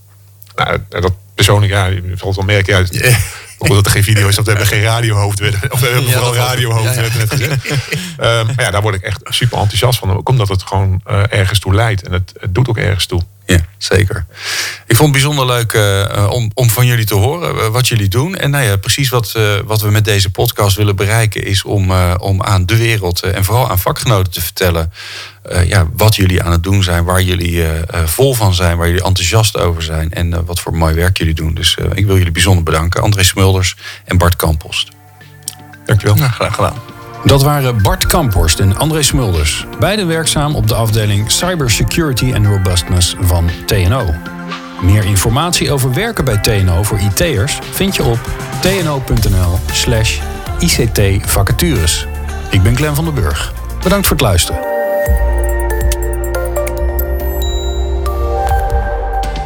Nou, 0.54 0.78
dat 0.88 1.12
persoonlijk, 1.34 1.72
ja, 1.72 1.87
je 1.87 2.12
valt 2.14 2.37
wel 2.37 2.44
merken, 2.44 2.78
ja, 2.78 2.84
yeah. 2.90 3.16
dat 3.58 3.87
er 3.87 3.92
geen 3.92 4.02
video 4.04 4.28
is, 4.28 4.34
dat 4.34 4.44
we 4.44 4.50
hebben 4.50 4.68
geen 4.68 4.82
radiohoofd. 4.82 5.40
Of 5.70 5.80
we 5.80 5.87
hebben 5.87 6.10
vooral 6.10 6.34
radiohoofd. 6.34 6.94
Ja, 6.94 7.02
ja. 7.02 7.16
Net 7.16 7.30
gezegd. 7.30 7.70
um, 7.70 8.46
maar 8.46 8.64
ja, 8.64 8.70
daar 8.70 8.82
word 8.82 8.94
ik 8.94 9.02
echt 9.02 9.20
super 9.24 9.58
enthousiast 9.58 9.98
van. 9.98 10.16
Ook 10.16 10.28
omdat 10.28 10.48
het 10.48 10.62
gewoon 10.62 11.00
uh, 11.10 11.22
ergens 11.28 11.58
toe 11.58 11.74
leidt. 11.74 12.02
En 12.02 12.12
het, 12.12 12.32
het 12.40 12.54
doet 12.54 12.68
ook 12.68 12.78
ergens 12.78 13.06
toe. 13.06 13.22
Ja, 13.46 13.63
zeker. 13.78 14.26
Ik 14.87 14.96
vond 14.96 15.14
het 15.14 15.22
bijzonder 15.22 15.46
leuk 15.46 15.72
uh, 15.72 16.28
om, 16.30 16.50
om 16.54 16.70
van 16.70 16.87
jullie 16.87 17.04
te 17.04 17.14
horen 17.14 17.54
uh, 17.54 17.66
wat 17.66 17.88
jullie 17.88 18.08
doen. 18.08 18.37
En 18.37 18.50
nou 18.50 18.64
ja, 18.64 18.76
precies 18.76 19.08
wat, 19.08 19.34
uh, 19.37 19.52
wat 19.64 19.80
we 19.80 19.90
met 19.90 20.04
deze 20.04 20.30
podcast 20.30 20.76
willen 20.76 20.96
bereiken... 20.96 21.44
is 21.44 21.64
om, 21.64 21.92
om 22.18 22.42
aan 22.42 22.66
de 22.66 22.76
wereld 22.76 23.22
en 23.22 23.44
vooral 23.44 23.70
aan 23.70 23.78
vakgenoten 23.78 24.32
te 24.32 24.40
vertellen... 24.40 24.92
ja, 25.66 25.87
wat 25.92 26.16
jullie 26.16 26.42
aan 26.42 26.52
het 26.52 26.62
doen 26.62 26.82
zijn, 26.82 27.04
waar 27.04 27.22
jullie 27.22 27.64
vol 28.04 28.34
van 28.34 28.54
zijn... 28.54 28.76
waar 28.76 28.87
jullie 28.87 29.04
enthousiast 29.04 29.58
over 29.58 29.82
zijn 29.82 30.12
en 30.12 30.44
wat 30.44 30.60
voor 30.60 30.74
mooi 30.74 30.94
werk 30.94 31.18
jullie 31.18 31.34
doen. 31.34 31.54
Dus 31.54 31.76
ik 31.94 32.06
wil 32.06 32.16
jullie 32.16 32.32
bijzonder 32.32 32.64
bedanken. 32.64 33.02
André 33.02 33.22
Smulders 33.22 33.76
en 34.04 34.18
Bart 34.18 34.37
Kampost. 34.37 34.88
Dankjewel. 35.87 36.16
Ja, 36.16 36.28
graag 36.28 36.54
gedaan. 36.54 36.93
Dat 37.24 37.42
waren 37.42 37.82
Bart 37.82 38.06
Kamphorst 38.06 38.60
en 38.60 38.76
André 38.76 39.02
Smulders. 39.02 39.66
Beide 39.78 40.04
werkzaam 40.04 40.54
op 40.54 40.68
de 40.68 40.74
afdeling 40.74 41.30
Cybersecurity 41.30 42.32
and 42.34 42.46
Robustness 42.46 43.16
van 43.20 43.50
TNO. 43.66 44.14
Meer 44.82 45.04
informatie 45.04 45.72
over 45.72 45.94
werken 45.94 46.24
bij 46.24 46.37
TNO 46.37 46.82
voor 46.82 46.98
IT'ers 46.98 47.58
vind 47.70 47.96
je 47.96 48.04
op 48.04 48.18
tno.nl 48.60 49.58
slash 49.72 50.20
ICT-vacatures. 50.58 52.06
Ik 52.50 52.62
ben 52.62 52.76
Glenn 52.76 52.94
van 52.94 53.04
den 53.04 53.14
Burg. 53.14 53.52
Bedankt 53.82 54.06
voor 54.06 54.16
het 54.16 54.24
luisteren. 54.24 54.60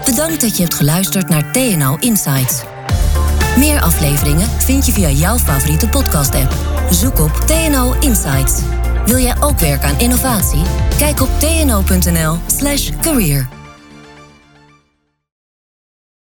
Bedankt 0.05 0.41
dat 0.41 0.57
je 0.57 0.63
hebt 0.63 0.75
geluisterd 0.75 1.29
naar 1.29 1.53
TNO 1.53 1.97
Insights. 2.01 2.63
Meer 3.57 3.81
afleveringen 3.81 4.49
vind 4.59 4.87
je 4.87 4.93
via 4.93 5.09
jouw 5.09 5.39
favoriete 5.39 5.89
podcast-app. 5.89 6.78
Zoek 6.91 7.21
op 7.21 7.31
TNO 7.31 7.95
Insights. 8.01 8.61
Wil 9.07 9.19
jij 9.19 9.37
ook 9.41 9.59
werken 9.59 9.89
aan 9.89 9.99
innovatie? 9.99 10.63
Kijk 10.99 11.21
op 11.21 11.29
tno.nl/career. 11.39 13.58